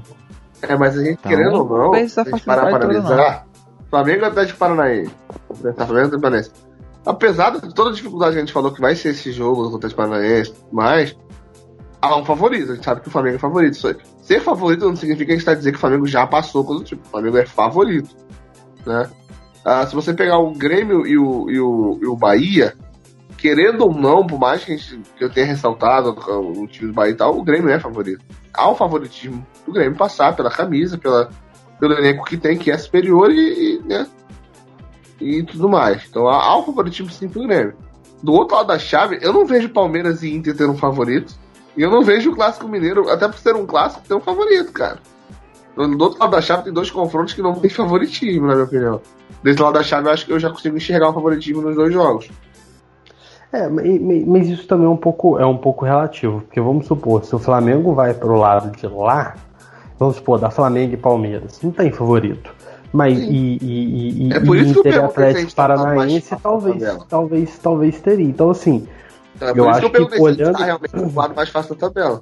É, 0.62 0.76
mas 0.76 0.96
a 0.98 1.04
gente, 1.04 1.18
Então, 1.20 1.30
querendo 1.30 1.62
ou 1.62 1.78
não, 1.78 1.94
essa 1.94 2.22
a 2.22 2.24
gente 2.24 2.42
parar 2.44 2.66
para 2.70 2.84
analisar, 2.84 3.46
Flamengo 3.90 4.22
e 4.22 4.24
Atlético 4.24 4.58
Paranaense. 4.58 5.14
Tá, 5.76 5.86
Flamengo 5.86 6.16
e 6.16 6.20
Paranaense. 6.20 6.50
Apesar 7.06 7.50
de 7.50 7.72
toda 7.74 7.90
a 7.90 7.92
dificuldade 7.92 8.32
que 8.32 8.38
a 8.38 8.40
gente 8.40 8.52
falou 8.52 8.72
que 8.72 8.80
vai 8.80 8.94
ser 8.94 9.10
esse 9.10 9.30
jogo 9.30 9.68
do 9.68 9.76
Atlético 9.76 10.02
Paranaense, 10.02 10.52
mas 10.72 11.16
há 12.02 12.16
um 12.16 12.24
favorito. 12.24 12.72
A 12.72 12.74
gente 12.74 12.84
sabe 12.84 13.00
que 13.00 13.08
o 13.08 13.10
Flamengo 13.10 13.36
é 13.36 13.38
favorito. 13.38 13.74
Isso 13.74 13.88
aí- 13.88 13.96
Ser 14.22 14.40
favorito 14.40 14.84
não 14.86 14.96
significa 14.96 15.26
que 15.26 15.32
a 15.32 15.34
gente 15.34 15.40
está 15.40 15.54
dizendo 15.54 15.72
que 15.72 15.78
o 15.78 15.80
Flamengo 15.80 16.06
já 16.06 16.26
passou 16.26 16.64
coisa 16.64 16.82
do 16.82 16.86
tipo. 16.86 17.02
O 17.06 17.10
Flamengo 17.10 17.38
é 17.38 17.46
favorito. 17.46 18.14
Né? 18.84 19.08
Ah, 19.64 19.86
se 19.86 19.94
você 19.94 20.12
pegar 20.12 20.38
o 20.38 20.52
Grêmio 20.52 21.06
e 21.06 21.16
o, 21.16 21.50
e, 21.50 21.58
o, 21.60 21.98
e 22.02 22.06
o 22.06 22.16
Bahia, 22.16 22.74
querendo 23.38 23.82
ou 23.86 23.94
não, 23.94 24.26
por 24.26 24.38
mais 24.38 24.62
que, 24.64 24.76
gente- 24.76 25.00
que 25.16 25.24
eu 25.24 25.30
tenha 25.30 25.46
ressaltado 25.46 26.10
o 26.10 26.66
time 26.66 26.88
do 26.88 26.92
Bahia 26.92 27.12
e 27.12 27.16
tal, 27.16 27.38
o 27.38 27.42
Grêmio 27.42 27.70
é 27.70 27.78
favorito. 27.80 28.22
Há 28.52 28.68
o 28.68 28.74
favoritismo 28.74 29.46
do 29.64 29.72
Grêmio 29.72 29.96
passar 29.96 30.36
pela 30.36 30.50
camisa, 30.50 30.98
pela, 30.98 31.30
pelo 31.80 31.94
elenco 31.94 32.24
que 32.24 32.36
tem, 32.36 32.58
que 32.58 32.70
é 32.70 32.76
superior 32.76 33.30
e, 33.30 33.76
e, 33.76 33.82
né, 33.86 34.06
e 35.20 35.42
tudo 35.44 35.68
mais. 35.68 36.04
Então 36.08 36.28
há, 36.28 36.36
há 36.44 36.58
o 36.58 36.64
favoritismo 36.64 37.10
sim 37.10 37.28
pro 37.28 37.46
Grêmio. 37.46 37.74
Do 38.22 38.32
outro 38.32 38.56
lado 38.56 38.66
da 38.66 38.78
chave, 38.78 39.18
eu 39.22 39.32
não 39.32 39.46
vejo 39.46 39.68
Palmeiras 39.68 40.22
e 40.22 40.34
Inter 40.34 40.56
tendo 40.56 40.72
um 40.72 40.76
favorito. 40.76 41.32
E 41.76 41.82
eu 41.82 41.90
não 41.90 42.02
vejo 42.02 42.32
o 42.32 42.34
Clássico 42.34 42.66
Mineiro, 42.66 43.08
até 43.08 43.28
por 43.28 43.38
ser 43.38 43.54
um 43.54 43.64
clássico, 43.64 44.04
ter 44.06 44.14
um 44.14 44.20
favorito, 44.20 44.72
cara. 44.72 44.98
Do 45.76 46.02
outro 46.02 46.18
lado 46.18 46.32
da 46.32 46.40
chave 46.42 46.64
tem 46.64 46.72
dois 46.72 46.90
confrontos 46.90 47.34
que 47.34 47.40
não 47.40 47.54
tem 47.54 47.70
favoritismo, 47.70 48.48
na 48.48 48.54
minha 48.54 48.64
opinião. 48.64 49.00
Desse 49.44 49.62
lado 49.62 49.74
da 49.74 49.82
chave, 49.84 50.08
eu 50.08 50.12
acho 50.12 50.26
que 50.26 50.32
eu 50.32 50.40
já 50.40 50.50
consigo 50.50 50.76
enxergar 50.76 51.10
o 51.10 51.12
favoritismo 51.14 51.62
nos 51.62 51.76
dois 51.76 51.92
jogos. 51.94 52.28
É, 53.52 53.68
ma- 53.68 53.82
ma- 53.82 54.26
mas 54.26 54.48
isso 54.48 54.66
também 54.66 54.86
é 54.86 54.90
um 54.90 54.96
pouco, 54.96 55.38
é 55.38 55.46
um 55.46 55.56
pouco 55.56 55.84
relativo, 55.84 56.40
porque 56.42 56.60
vamos 56.60 56.86
supor, 56.86 57.24
se 57.24 57.34
o 57.34 57.38
Flamengo 57.38 57.94
vai 57.94 58.12
pro 58.12 58.36
lado 58.36 58.70
de 58.76 58.86
lá, 58.86 59.34
vamos 59.98 60.16
supor, 60.16 60.38
da 60.38 60.50
Flamengo 60.50 60.94
e 60.94 60.96
Palmeiras, 60.98 61.60
não 61.62 61.70
tem 61.70 61.90
favorito. 61.90 62.54
Mas 62.92 63.18
Sim. 63.18 63.24
e, 63.30 63.58
e, 63.62 64.28
e, 64.28 64.32
É 64.32 64.40
por 64.40 64.56
e 64.56 64.62
isso 64.62 64.82
que 64.82 64.88
eu 64.88 64.92
Inter 64.92 64.92
e 64.92 64.94
se 64.94 65.00
a 65.00 65.04
Atlético 65.06 65.54
tá 65.54 65.68
Paranaense 65.68 66.20
fácil 66.28 66.38
talvez, 66.42 67.04
talvez, 67.08 67.58
talvez 67.58 68.00
teria. 68.00 68.26
Então 68.26 68.50
assim, 68.50 68.86
É, 69.40 69.50
Eu 69.54 69.68
acho 69.68 69.88
que 69.90 69.96
eu 69.98 70.06
que 70.06 70.16
gente 70.16 70.20
olhando- 70.22 70.58
tá 70.58 70.64
realmente 70.64 70.96
no 70.96 71.14
lado 71.14 71.34
mais 71.34 71.48
fácil 71.48 71.74
da 71.74 71.80
tabela. 71.88 72.20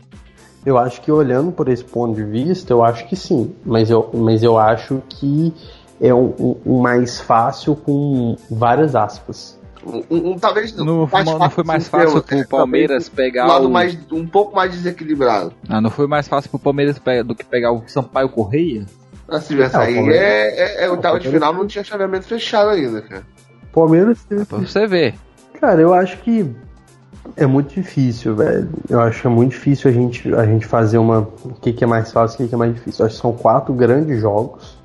eu 0.67 0.77
acho 0.77 1.01
que 1.01 1.11
olhando 1.11 1.51
por 1.53 1.69
esse 1.69 1.85
ponto 1.85 2.15
de 2.15 2.25
vista, 2.25 2.73
eu 2.73 2.85
acho 2.85 3.07
que 3.09 3.15
sim. 3.17 3.55
Mas 3.65 3.89
eu, 3.91 4.11
mas 4.13 4.43
eu 4.43 4.59
acho 4.59 5.01
que 5.09 5.55
é 6.01 6.13
um- 6.13 6.57
um 6.67 6.81
mais 6.81 7.19
fácil 7.21 7.75
com 7.77 8.37
várias 8.51 8.95
aspas. 8.95 9.56
Um, 9.87 10.03
um- 10.11 10.31
um- 10.33 10.39
talvez 10.39 10.75
Não, 10.77 11.07
mais 11.11 11.25
não 11.25 11.49
foi 11.51 11.65
mais 11.65 11.87
fácil 11.89 12.23
pro 12.23 12.49
Palmeiras 12.49 13.09
um 13.09 13.15
pegar 13.15 13.47
lado 13.47 13.69
o... 13.69 13.71
mais, 13.71 13.97
um 14.11 14.27
pouco 14.27 14.55
mais 14.57 14.73
desequilibrado. 14.73 15.53
Ah, 15.69 15.81
não 15.81 15.91
foi 15.91 16.07
mais 16.09 16.27
fácil 16.27 16.51
pro 16.51 16.59
Palmeiras 16.59 17.01
do 17.25 17.35
que 17.35 17.45
pegar 17.45 17.71
o 17.73 17.83
Sampaio 17.87 18.29
Correia? 18.29 18.85
Assim, 19.29 19.61
essa 19.61 19.79
É, 19.79 19.81
o 19.81 19.83
aí 19.85 19.95
Palmeiras- 19.95 20.21
é, 20.23 20.83
é, 20.83 20.85
é 20.85 20.91
o 20.91 20.97
tal 20.97 21.19
de 21.19 21.25
Palmeiras- 21.25 21.33
final 21.33 21.53
não 21.53 21.67
tinha 21.67 21.85
chaveamento 21.85 22.27
fechado 22.27 22.71
ainda, 22.71 23.01
cara. 23.03 23.23
Palmeiras 23.73 24.19
É 24.31 24.45
pra 24.45 24.59
você 24.59 24.87
ver. 24.87 25.15
Cara, 25.61 25.81
eu 25.81 25.93
acho 25.95 26.19
que 26.19 26.51
é 27.37 27.47
muito 27.47 27.75
difícil, 27.75 28.35
velho. 28.37 28.69
Eu 28.89 29.01
acho 29.01 29.21
que 29.21 29.27
é 29.27 29.31
muito 29.31 29.51
difícil 29.53 29.91
a 29.91 29.93
gente, 29.95 30.35
a 30.35 30.45
gente 30.47 30.67
fazer 30.67 30.99
uma. 30.99 31.21
O 31.45 31.55
que, 31.61 31.73
que 31.73 31.85
é 31.85 31.87
mais 31.87 32.11
fácil 32.13 32.35
e 32.35 32.37
o 32.37 32.45
que, 32.45 32.49
que 32.49 32.55
é 32.55 32.59
mais 32.59 32.75
difícil. 32.75 33.03
Eu 33.03 33.07
acho 33.07 33.17
que 33.17 33.21
são 33.23 33.33
quatro 33.33 33.75
grandes 33.75 34.21
jogos. 34.21 34.79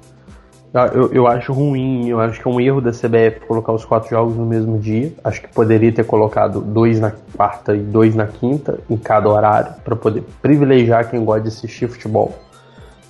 Eu, 0.74 0.82
eu, 0.82 1.14
eu 1.14 1.28
acho 1.28 1.52
ruim, 1.52 2.08
eu 2.08 2.20
acho 2.20 2.42
que 2.42 2.48
é 2.48 2.52
um 2.52 2.60
erro 2.60 2.80
da 2.80 2.92
CBF 2.92 3.46
colocar 3.46 3.74
os 3.74 3.84
quatro 3.84 4.10
jogos 4.10 4.36
no 4.38 4.46
mesmo 4.46 4.80
dia. 4.80 5.14
Acho 5.24 5.42
que 5.42 5.50
poderia 5.50 5.92
ter 5.92 6.06
colocado 6.06 6.62
dois 6.62 7.00
na 7.00 7.12
quarta 7.36 7.76
e 7.76 7.80
dois 7.80 8.16
na 8.16 8.28
quinta, 8.28 8.80
em 8.90 8.96
cada 8.96 9.30
horário, 9.30 9.74
para 9.84 9.96
poder 9.96 10.24
privilegiar 10.42 11.10
quem 11.10 11.24
gosta 11.26 11.42
de 11.42 11.48
assistir 11.50 11.90
futebol. 11.90 12.34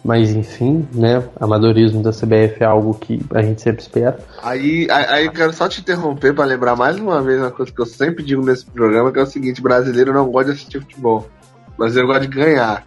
Mas 0.03 0.31
enfim, 0.31 0.87
né? 0.91 1.23
Amadorismo 1.39 2.01
da 2.01 2.09
CBF 2.09 2.63
é 2.63 2.65
algo 2.65 2.95
que 2.95 3.23
a 3.35 3.43
gente 3.43 3.61
sempre 3.61 3.83
espera. 3.83 4.17
Aí, 4.41 4.87
aí, 4.89 5.29
quero 5.29 5.53
só 5.53 5.69
te 5.69 5.81
interromper 5.81 6.33
pra 6.33 6.43
lembrar 6.43 6.75
mais 6.75 6.97
uma 6.97 7.21
vez 7.21 7.39
uma 7.39 7.51
coisa 7.51 7.71
que 7.71 7.79
eu 7.79 7.85
sempre 7.85 8.23
digo 8.23 8.43
nesse 8.43 8.65
programa, 8.65 9.11
que 9.11 9.19
é 9.19 9.21
o 9.21 9.27
seguinte, 9.27 9.61
brasileiro 9.61 10.11
não 10.11 10.27
gosta 10.31 10.51
de 10.51 10.57
assistir 10.57 10.79
futebol. 10.79 11.27
Brasileiro 11.77 12.07
gosta 12.07 12.27
de 12.27 12.35
ganhar. 12.35 12.83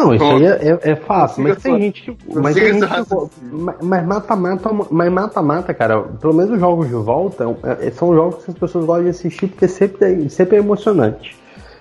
Não, 0.00 0.14
isso 0.14 0.24
aí 0.24 0.44
é, 0.46 0.68
é- 0.82 0.90
é 0.92 0.96
fácil, 0.96 1.42
mas 1.42 1.62
tem 1.62 1.80
gente 1.80 2.02
que. 2.02 2.16
Mas 2.34 2.54
tem 2.54 2.72
gente 2.74 2.86
que. 2.86 3.82
mas- 3.82 4.06
mata-mata, 4.06 4.70
mas 4.90 5.12
mata-mata, 5.12 5.74
cara, 5.74 6.00
pelo 6.02 6.32
menos 6.34 6.52
os 6.52 6.58
jogos 6.60 6.86
de 6.88 6.94
volta 6.94 7.44
é- 7.80 7.90
são 7.90 8.14
jogos 8.14 8.44
que 8.44 8.50
as 8.50 8.56
pessoas 8.58 8.84
gostam 8.86 9.04
de 9.04 9.10
assistir 9.10 9.46
porque 9.48 9.68
sempre, 9.68 10.24
é- 10.24 10.28
sempre 10.28 10.56
é 10.56 10.58
emocionante. 10.60 11.36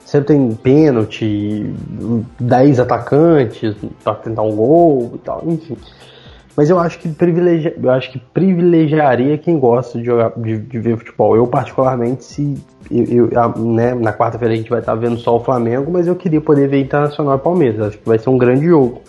Sempre 0.05 0.27
tem 0.35 0.51
pênalti, 0.55 1.71
10 2.39 2.79
atacantes 2.79 3.75
pra 4.03 4.15
tentar 4.15 4.41
um 4.41 4.55
gol 4.55 5.11
e 5.15 5.17
tal, 5.19 5.43
enfim. 5.45 5.77
Mas 6.59 6.69
eu 6.69 6.77
acho 6.77 6.99
que 6.99 7.07
privilegia, 7.07 7.73
eu 7.81 7.89
acho 7.89 8.11
que 8.11 8.19
privilegiaria 8.19 9.37
quem 9.37 9.57
gosta 9.57 9.97
de, 9.97 10.03
jogar, 10.03 10.33
de, 10.35 10.57
de 10.57 10.77
ver 10.77 10.97
futebol. 10.97 11.33
Eu, 11.33 11.47
particularmente, 11.47 12.25
se 12.25 12.61
eu, 12.91 13.29
eu- 13.31 13.39
a- 13.39 13.57
né, 13.57 13.95
na 13.95 14.11
quarta-feira 14.11 14.53
a 14.53 14.57
gente 14.57 14.69
vai 14.69 14.79
estar 14.81 14.93
vendo 14.95 15.17
só 15.19 15.37
o 15.37 15.39
Flamengo, 15.39 15.89
mas 15.89 16.05
eu 16.05 16.17
queria 16.17 16.41
poder 16.41 16.67
ver 16.67 16.81
Internacional 16.81 17.37
e 17.37 17.39
Palmeiras. 17.39 17.79
Acho 17.87 17.97
que 17.97 18.05
vai 18.05 18.19
ser 18.19 18.29
um 18.29 18.37
grande 18.37 18.65
jogo. 18.65 19.01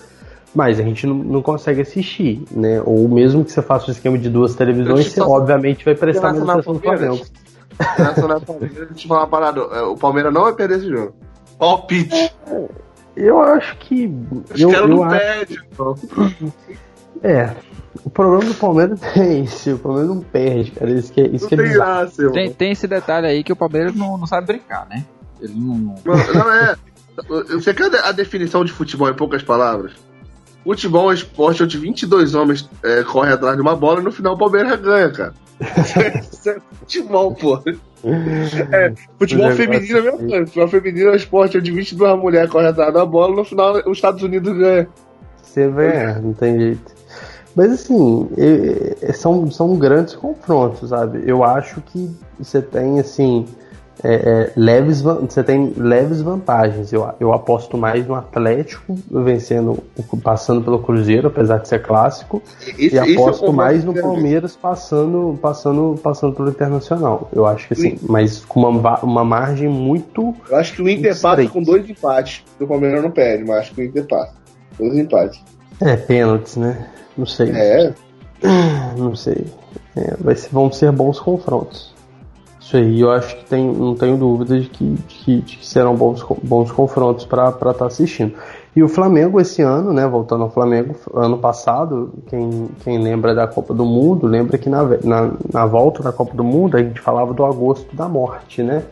Mas 0.54 0.78
a 0.78 0.84
gente 0.84 1.04
não, 1.08 1.16
não 1.16 1.42
consegue 1.42 1.80
assistir, 1.80 2.44
né? 2.52 2.80
Ou 2.86 3.08
mesmo 3.08 3.44
que 3.44 3.50
você 3.50 3.60
faça 3.62 3.88
o 3.88 3.90
esquema 3.90 4.16
de 4.16 4.30
duas 4.30 4.54
televisões, 4.54 5.06
você 5.06 5.18
só- 5.18 5.28
obviamente 5.28 5.84
vai 5.84 5.96
prestar 5.96 6.30
Internacional 6.36 6.54
atenção 6.58 6.74
no 6.74 6.80
Palmeiras. 6.80 7.16
Flamengo. 7.18 7.94
Internacional 7.94 8.40
Palmeiras, 8.42 8.76
deixa 8.76 8.92
eu 8.92 8.96
te 8.96 9.08
falar 9.08 9.20
uma 9.22 9.26
parada. 9.26 9.60
é, 9.60 9.82
O 9.82 9.96
Palmeiras 9.96 10.32
não 10.32 10.42
vai 10.44 10.52
perder 10.52 10.78
esse 10.78 10.88
jogo. 10.88 11.14
Palpite. 11.58 12.32
Eu 13.16 13.40
acho 13.42 13.76
que. 13.78 14.06
Os 14.54 14.60
Eu, 14.60 14.70
caras 14.70 14.88
eu 14.88 14.96
não 14.96 15.02
acho, 15.02 15.18
perdem. 15.18 15.58
é. 17.22 17.54
O 18.04 18.10
problema 18.10 18.44
do 18.44 18.54
Palmeiras 18.54 19.00
é 19.16 19.40
esse. 19.40 19.72
O 19.72 19.78
Palmeiras 19.78 20.08
não 20.10 20.20
perde, 20.22 20.70
cara. 20.70 20.90
Isso 20.90 21.12
que 21.12 21.20
é, 21.20 21.26
isso 21.26 21.44
Não 21.44 21.48
que 21.48 21.54
é 21.54 21.58
tem 21.58 21.66
bizarro. 21.68 22.00
graça. 22.00 22.30
Tem, 22.30 22.52
tem 22.52 22.72
esse 22.72 22.86
detalhe 22.86 23.26
aí 23.26 23.42
que 23.44 23.52
o 23.52 23.56
Palmeiras 23.56 23.94
não, 23.94 24.16
não 24.16 24.26
sabe 24.26 24.46
brincar, 24.46 24.86
né? 24.88 25.04
Ele 25.40 25.54
não. 25.56 25.74
não- 25.76 26.34
não 26.34 26.52
é. 26.52 26.76
Você 27.50 27.74
quer 27.74 27.94
a 28.04 28.12
definição 28.12 28.64
de 28.64 28.72
futebol 28.72 29.08
em 29.10 29.14
poucas 29.14 29.42
palavras? 29.42 29.92
Futebol 30.64 31.08
é 31.08 31.10
um 31.10 31.14
esporte 31.14 31.62
onde 31.62 31.76
22 31.78 32.34
homens 32.34 32.68
é, 32.84 33.02
correm 33.02 33.32
atrás 33.32 33.56
de 33.56 33.62
uma 33.62 33.74
bola 33.74 34.00
e 34.00 34.04
no 34.04 34.12
final 34.12 34.34
o 34.34 34.38
Palmeiras 34.38 34.78
ganha, 34.80 35.10
cara. 35.10 35.34
Isso 36.32 36.48
é 36.50 36.58
futebol, 36.78 37.34
pô. 37.34 37.60
É, 38.72 38.92
futebol 39.18 39.46
Um 39.46 39.48
negócio 39.50 39.56
feminino 39.56 39.96
é 39.96 40.00
a 40.00 40.02
mesma 40.04 40.18
coisa. 40.18 40.46
Futebol 40.46 40.68
feminino 40.68 41.08
é 41.08 41.12
um 41.12 41.16
esporte 41.16 41.58
onde 41.58 41.70
22 41.72 42.18
mulheres 42.18 42.50
correm 42.50 42.68
atrás 42.68 42.94
da 42.94 43.04
bola 43.04 43.32
e 43.32 43.36
no 43.36 43.44
final 43.44 43.74
os 43.86 43.98
Estados 43.98 44.22
Unidos 44.22 44.56
ganha. 44.56 44.88
Você 45.42 45.68
vê, 45.68 45.86
é, 45.88 46.18
não 46.20 46.32
tem 46.32 46.58
jeito. 46.58 46.99
Mas 47.54 47.72
assim, 47.72 48.28
é- 48.36 48.96
é- 49.02 49.12
são, 49.12 49.50
são 49.50 49.76
grandes 49.76 50.14
confrontos, 50.14 50.88
sabe? 50.90 51.22
Eu 51.26 51.42
acho 51.44 51.80
que 51.80 52.08
você 52.38 52.62
tem, 52.62 53.00
assim, 53.00 53.44
é, 54.02 54.14
é, 54.14 54.52
leves, 54.56 55.02
você 55.02 55.42
tem 55.42 55.74
leves 55.76 56.22
vantagens. 56.22 56.90
Eu, 56.92 57.06
eu 57.20 57.32
aposto 57.34 57.76
mais 57.76 58.06
no 58.06 58.14
Atlético 58.14 58.96
vencendo, 59.10 59.76
passando 60.22 60.62
pelo 60.62 60.78
Cruzeiro, 60.78 61.26
apesar 61.28 61.58
de 61.58 61.68
ser 61.68 61.82
clássico, 61.82 62.40
Esse- 62.62 62.80
e 62.82 62.86
esse 62.86 62.98
aposto 62.98 63.52
mais 63.52 63.84
no. 63.84 63.92
Palmeiras 63.92 64.56
passando, 64.56 65.36
passando, 65.42 65.98
passando 66.02 66.34
pelo 66.34 66.48
Internacional. 66.48 67.28
Eu 67.32 67.46
acho 67.46 67.68
que 67.68 67.74
sim, 67.74 67.98
mas 68.08 68.42
com 68.44 68.60
uma, 68.60 69.00
uma 69.00 69.24
margem 69.24 69.68
muito. 69.68 70.34
Eu 70.48 70.56
acho 70.56 70.72
que 70.72 70.82
o 70.82 70.88
Inter 70.88 71.10
Isso 71.12 71.20
passa 71.22 71.46
com 71.48 71.62
dois 71.62 71.90
empates. 71.90 72.42
O 72.58 72.66
Palmeiras 72.66 73.02
não 73.02 73.10
perde, 73.10 73.44
mas 73.44 73.58
acho 73.58 73.74
que 73.74 73.82
o 73.82 73.84
Inter 73.84 74.06
passa. 74.06 74.32
Dois 74.78 74.96
empates. 74.96 75.42
É, 75.82 75.96
pênaltis, 75.96 76.56
né? 76.56 76.86
Não 77.16 77.26
sei. 77.26 77.50
É, 77.52 77.92
Não 78.96 79.14
sei. 79.14 79.46
É, 79.96 80.14
vai 80.20 80.34
ser- 80.36 80.50
vão 80.50 80.70
ser 80.72 80.90
bons 80.92 81.18
confrontos. 81.18 81.94
Isso 82.60 82.76
aí, 82.76 83.00
eu 83.00 83.10
acho 83.10 83.36
que 83.36 83.44
tem, 83.46 83.66
não 83.66 83.94
tenho 83.96 84.16
dúvida 84.16 84.60
de 84.60 84.68
que, 84.68 84.84
de 84.84 85.02
que, 85.02 85.40
de 85.40 85.56
que 85.56 85.66
serão 85.66 85.96
bons, 85.96 86.24
bons 86.42 86.70
confrontos 86.70 87.24
para 87.24 87.48
estar 87.48 87.86
assistindo. 87.86 88.34
E 88.76 88.82
o 88.82 88.88
Flamengo 88.88 89.40
esse 89.40 89.60
ano, 89.62 89.92
né? 89.92 90.06
Voltando 90.06 90.44
ao 90.44 90.50
Flamengo, 90.50 90.94
ano 91.12 91.38
passado, 91.38 92.12
quem, 92.28 92.68
quem 92.84 92.98
lembra 93.02 93.34
da 93.34 93.48
Copa 93.48 93.74
do 93.74 93.84
Mundo, 93.84 94.26
lembra 94.26 94.56
que 94.56 94.68
na, 94.68 94.84
na, 95.02 95.32
na 95.52 95.66
volta 95.66 96.02
da 96.02 96.12
Copa 96.12 96.36
do 96.36 96.44
Mundo 96.44 96.76
a 96.76 96.82
gente 96.82 97.00
falava 97.00 97.34
do 97.34 97.44
agosto 97.44 97.96
da 97.96 98.08
morte, 98.08 98.62
né? 98.62 98.84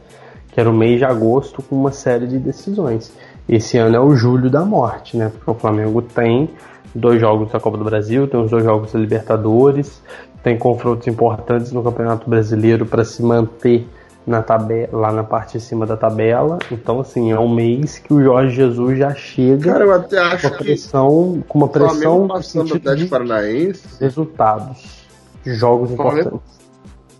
Que 0.50 0.58
era 0.58 0.68
o 0.68 0.72
mês 0.74 0.98
de 0.98 1.04
agosto 1.04 1.62
com 1.62 1.76
uma 1.76 1.92
série 1.92 2.26
de 2.26 2.38
decisões. 2.38 3.12
Esse 3.48 3.78
ano 3.78 3.94
é 3.94 4.00
o 4.00 4.16
julho 4.16 4.50
da 4.50 4.64
morte, 4.64 5.16
né? 5.16 5.30
Porque 5.32 5.50
o 5.50 5.54
Flamengo 5.54 6.02
tem 6.02 6.50
dois 6.98 7.20
jogos 7.20 7.50
da 7.52 7.60
Copa 7.60 7.76
do 7.78 7.84
Brasil, 7.84 8.26
tem 8.28 8.40
os 8.40 8.50
dois 8.50 8.64
jogos 8.64 8.92
da 8.92 8.98
Libertadores, 8.98 10.02
tem 10.42 10.58
confrontos 10.58 11.06
importantes 11.06 11.72
no 11.72 11.82
Campeonato 11.82 12.28
Brasileiro 12.28 12.84
para 12.86 13.04
se 13.04 13.22
manter 13.22 13.86
na 14.26 14.42
tabela, 14.42 14.88
lá 14.92 15.10
na 15.12 15.24
parte 15.24 15.56
de 15.58 15.64
cima 15.64 15.86
da 15.86 15.96
tabela. 15.96 16.58
Então, 16.70 17.00
assim, 17.00 17.32
é 17.32 17.38
um 17.38 17.48
mês 17.52 17.98
que 17.98 18.12
o 18.12 18.22
Jorge 18.22 18.54
Jesus 18.54 18.98
já 18.98 19.14
chega 19.14 19.72
cara, 19.72 19.84
eu 19.84 19.92
até 19.92 20.16
com 20.18 20.26
acho 20.26 20.46
uma 20.48 20.56
que 20.56 20.64
pressão, 20.64 21.44
com 21.48 21.58
uma 21.58 21.68
pressão 21.68 22.18
no 22.22 22.28
passando 22.28 22.64
o 22.66 22.68
sentido 22.68 22.88
Atlético 22.90 23.04
de 23.04 23.10
Paranaense. 23.10 23.82
resultados 24.00 25.06
de 25.42 25.54
jogos 25.54 25.90
Flamengo- 25.94 26.18
importantes. 26.20 26.58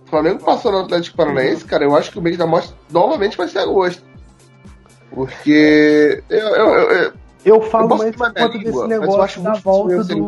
O 0.07 0.11
Flamengo 0.11 0.45
passando 0.45 0.75
o 0.75 0.81
Atlético 0.81 1.17
Paranaense, 1.17 1.65
cara, 1.65 1.85
eu 1.85 1.97
acho 1.97 2.11
que 2.11 2.19
o 2.19 2.23
mês 2.23 2.37
da 2.37 2.47
morte 2.47 2.75
novamente 2.91 3.37
vai 3.37 3.49
ser 3.49 3.59
agosto. 3.61 4.03
Porque 5.11 6.23
eu, 6.29 6.39
eu, 6.39 6.67
eu, 6.67 6.91
eu, 6.91 7.13
Eu 7.45 7.61
falo 7.63 7.85
eu 7.85 7.97
mais 7.99 8.11
língua, 8.15 8.31
desse 8.59 8.87
negócio 8.87 9.23
acho 9.23 9.41
da 9.41 9.53
volta 9.55 10.05
do. 10.05 10.27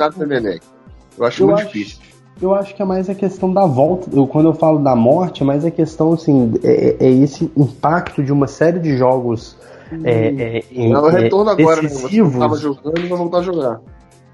Eu 1.19 1.27
acho 1.27 1.43
Eu 1.43 1.47
muito 1.49 1.61
acho- 1.63 1.67
difícil. 1.73 1.99
Eu 2.41 2.55
acho 2.55 2.75
que 2.75 2.81
é 2.81 2.85
mais 2.87 3.11
a 3.11 3.15
questão 3.15 3.53
da 3.53 3.67
volta. 3.67 4.09
Eu, 4.13 4.27
quando 4.27 4.47
eu 4.47 4.55
falo 4.55 4.79
da 4.79 4.97
morte, 4.97 5.43
é 5.43 5.47
mais 5.47 5.63
a 5.65 5.71
questão 5.71 6.13
assim, 6.15 6.55
é, 6.65 6.97
é 6.99 7.11
esse 7.11 7.53
impacto 7.55 8.23
de 8.23 8.33
uma 8.33 8.47
série 8.47 8.79
de 8.79 8.97
jogos 8.97 9.59
é, 10.05 10.11
é, 10.59 10.65
em- 10.73 10.93
É 10.93 10.99
o 10.99 11.09
retorno 11.09 11.51
é, 11.51 11.53
agora, 11.53 11.83
né? 11.83 11.89
Você 11.89 11.95
decisivos. 12.03 12.33
não 12.33 12.41
tava 12.41 12.57
jogando 12.57 12.99
e 12.99 13.07
vai 13.09 13.19
voltar 13.19 13.39
a 13.39 13.43
jogar. 13.43 13.81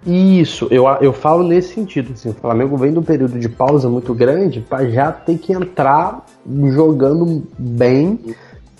Isso, 0.06 0.68
eu, 0.70 0.84
eu 1.00 1.12
falo 1.12 1.42
nesse 1.42 1.74
sentido. 1.74 2.12
Assim, 2.12 2.28
o 2.28 2.34
Flamengo 2.34 2.76
vem 2.76 2.92
de 2.92 2.98
um 3.00 3.02
período 3.02 3.40
de 3.40 3.48
pausa 3.48 3.88
muito 3.88 4.14
grande 4.14 4.60
para 4.60 4.88
já 4.88 5.10
ter 5.10 5.36
que 5.38 5.52
entrar 5.52 6.24
jogando 6.70 7.42
bem 7.58 8.20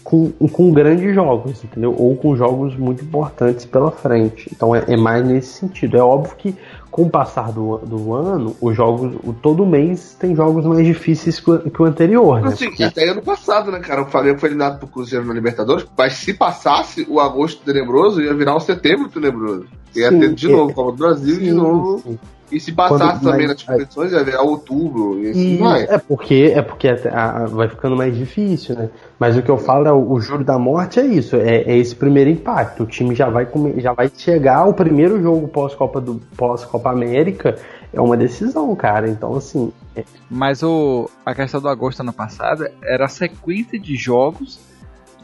com, 0.07 0.31
com 0.31 0.71
grandes 0.73 1.13
jogos, 1.13 1.65
entendeu? 1.65 1.93
Ou 1.99 2.15
com 2.17 2.37
jogos 2.37 2.77
muito 2.77 3.03
importantes 3.05 3.67
pela 3.67 3.91
frente. 3.91 4.49
Então 4.55 4.73
é, 4.75 4.85
é 4.87 4.97
mais 4.97 5.27
nesse 5.27 5.55
sentido. 5.55 5.97
É 5.97 6.01
óbvio 6.01 6.37
que 6.37 6.55
com 6.93 7.03
o 7.03 7.11
passar 7.11 7.51
do, 7.51 7.79
do 7.79 8.15
ano, 8.15 8.57
os 8.61 8.75
jogos, 8.77 9.17
o, 9.25 9.33
todo 9.33 9.67
mês 9.67 10.17
tem 10.19 10.35
jogos 10.37 10.65
mais 10.65 10.87
difíceis 10.87 11.41
que 11.41 11.51
o, 11.51 11.59
que 11.71 11.83
o 11.83 11.85
anterior, 11.85 12.41
né? 12.41 12.49
Assim, 12.49 12.67
Porque- 12.69 12.85
até 12.85 13.09
ano 13.09 13.21
passado, 13.21 13.73
né, 13.73 13.81
cara? 13.81 14.03
O 14.03 14.07
Flamengo 14.07 14.39
foi 14.39 14.49
eliminado 14.51 14.79
pro 14.79 14.87
Cruzeiro 14.87 15.25
na 15.27 15.35
Libertadores, 15.35 15.85
mas 15.99 16.13
se 16.15 16.33
passasse 16.33 17.05
o 17.11 17.19
agosto 17.19 17.65
tenebroso, 17.65 18.23
ia 18.23 18.33
virar 18.33 18.55
o 18.55 18.61
setembro 18.61 19.09
tenebroso. 19.09 19.67
Ia 19.97 20.11
Sim, 20.11 20.21
ter 20.21 20.35
de 20.35 20.47
é- 20.47 20.53
novo 20.53 20.73
Copa 20.73 20.93
do 20.93 20.99
Brasil, 20.99 21.39
de 21.39 21.47
Sim, 21.47 21.53
novo. 21.53 21.99
sim. 21.99 22.19
E 22.51 22.61
se 22.61 22.73
passasse 22.73 23.21
Quando- 23.21 23.21
também 23.33 23.47
mas- 23.49 23.57
nas 23.57 23.63
competições, 23.65 24.13
ia 24.13 24.23
virar 24.23 24.43
outubro. 24.43 25.19
E 25.21 25.31
assim 25.31 25.55
E 25.55 25.57
vai. 25.57 25.83
é 25.83 25.99
porque 25.99 26.53
é 26.55 26.63
porque 26.63 26.89
a- 26.89 26.95
a- 27.13 27.47
vai 27.47 27.69
ficando 27.69 27.97
mais 27.97 28.17
difícil, 28.17 28.77
né? 28.77 28.89
Mas 29.19 29.37
o 29.37 29.43
que 29.43 29.51
eu 29.51 29.59
falo 29.59 29.87
é 29.89 29.93
o, 29.93 30.13
o 30.13 30.21
juro 30.21 30.45
da 30.45 30.59
morte 30.59 31.01
é 31.01 31.05
isso, 31.07 31.35
é, 31.37 31.63
é 31.63 31.77
esse 31.77 31.95
primeiro 31.97 32.31
impacto. 32.31 32.85
O 32.85 32.87
time 32.87 33.15
já 33.15 33.29
vai 33.29 33.47
come- 33.47 33.81
já 33.81 33.93
vai 33.93 34.11
chegar 34.17 34.65
o 34.67 34.75
primeiro 34.75 35.21
jogo 35.21 35.49
pós 35.49 35.75
Copa 35.75 36.01
do 36.01 36.21
pós 36.37 36.65
Copa 36.65 36.91
América 36.91 37.57
é 37.93 38.01
uma 38.01 38.17
decisão, 38.17 38.75
cara. 38.77 39.09
Então 39.09 39.35
assim, 39.35 39.73
é- 39.97 40.05
Mas 40.31 40.63
o, 40.63 41.11
a 41.25 41.35
questão 41.35 41.61
do 41.61 41.69
agosto 41.69 42.01
ano 42.01 42.13
passado 42.13 42.67
era 42.85 43.07
a 43.07 43.09
sequência 43.09 43.79
de 43.79 43.97
jogos 43.97 44.59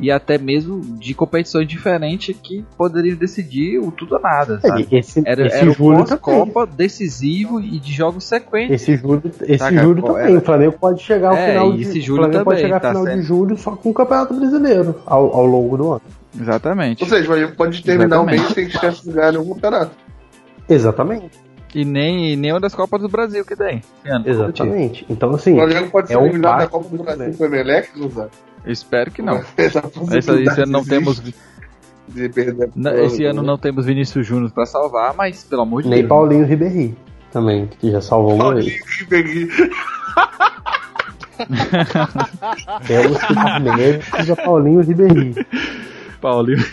e 0.00 0.10
até 0.10 0.38
mesmo 0.38 0.80
de 0.98 1.14
competições 1.14 1.68
diferentes 1.68 2.34
que 2.42 2.64
poderiam 2.76 3.16
decidir 3.16 3.78
o 3.78 3.92
tudo 3.92 4.14
ou 4.16 4.20
nada, 4.20 4.58
sabe? 4.60 4.88
esse 4.90 5.22
Era, 5.24 5.46
esse 5.46 5.56
era 5.56 5.70
o 5.70 5.74
pós-Copa 5.76 6.66
decisivo 6.66 7.60
e 7.60 7.78
de 7.78 7.92
jogos 7.92 8.24
sequentes. 8.24 8.82
Esse 8.82 8.96
julho, 8.96 9.22
esse 9.42 9.58
Saca? 9.58 9.82
julho 9.82 10.02
também. 10.02 10.22
era? 10.22 10.38
O 10.38 10.40
Flamengo 10.40 10.76
pode 10.80 11.02
chegar 11.02 11.28
ao 11.30 11.36
É, 11.36 11.50
final 11.52 11.72
e 11.72 11.76
de 11.76 11.82
esse 11.82 11.98
o 11.98 12.02
julho 12.02 12.22
Flamengo 12.22 12.44
pode 12.44 12.56
também, 12.62 12.62
chegar 12.64 12.76
ao 12.76 12.80
tá 12.80 12.88
final 12.88 13.04
de 13.04 13.10
certo. 13.12 13.26
julho 13.26 13.56
só 13.58 13.70
com 13.76 13.90
o 13.90 13.94
Campeonato 13.94 14.34
Brasileiro 14.34 15.00
ao, 15.06 15.34
ao 15.36 15.46
longo 15.46 15.76
do 15.76 15.92
ano. 15.92 16.02
Exatamente. 16.40 17.02
Ou 17.04 17.08
seja, 17.08 17.22
o 17.22 17.26
Flamengo 17.26 17.52
pode 17.56 17.82
terminar 17.82 18.20
o 18.20 18.24
mês 18.26 18.42
sem 18.48 18.70
chance 18.70 19.04
de 19.04 19.12
ganhar 19.12 19.32
nenhum 19.32 19.52
campeonato. 19.54 19.90
Exatamente. 20.68 21.38
E 21.74 21.84
nem 21.84 22.36
nenhuma 22.36 22.60
das 22.60 22.74
Copas 22.74 23.00
do 23.00 23.08
Brasil 23.08 23.44
que 23.44 23.56
tem. 23.56 23.78
esse 24.04 24.28
Exatamente. 24.30 25.06
Então 25.08 25.30
O 25.30 25.34
assim, 25.36 25.54
Flamengo 25.54 25.90
pode 25.90 26.08
ser 26.08 26.14
é 26.14 26.18
um 26.18 26.26
eliminado 26.26 26.52
da 26.52 26.58
pacto 26.66 26.70
Copa 26.78 26.96
do 26.96 27.02
Brasil 27.02 27.34
com 27.36 27.44
o 27.44 27.46
Emelec, 27.46 27.88
Luzão. 27.98 28.28
Espero 28.66 29.10
que 29.10 29.22
não. 29.22 29.36
Essa 29.56 29.82
esse 30.40 30.60
ano 30.60 30.72
não 30.72 30.84
temos. 30.84 31.20
de 32.08 32.28
perder 32.28 32.70
na- 32.76 32.94
Esse 33.02 33.24
ano 33.24 33.42
não 33.42 33.56
temos 33.58 33.86
Vinícius 33.86 34.26
Júnior 34.26 34.50
pra 34.50 34.66
salvar, 34.66 35.14
mas 35.14 35.44
pelo 35.44 35.62
amor 35.62 35.82
de 35.82 35.88
nem 35.88 36.00
Deus. 36.00 36.08
Paulinho 36.08 36.44
Ribéry 36.46 36.96
também, 37.32 37.66
que 37.78 37.90
já 37.90 38.00
salvou 38.00 38.34
uma 38.34 38.54
vez. 38.54 38.78
Paulinho. 39.08 39.48
Temos 42.86 43.18
que 43.18 43.34
méritos 43.60 44.30
a 44.30 44.36
Paulinho 44.36 44.80
Ribéry. 44.80 45.34
Paulinho. 46.20 46.64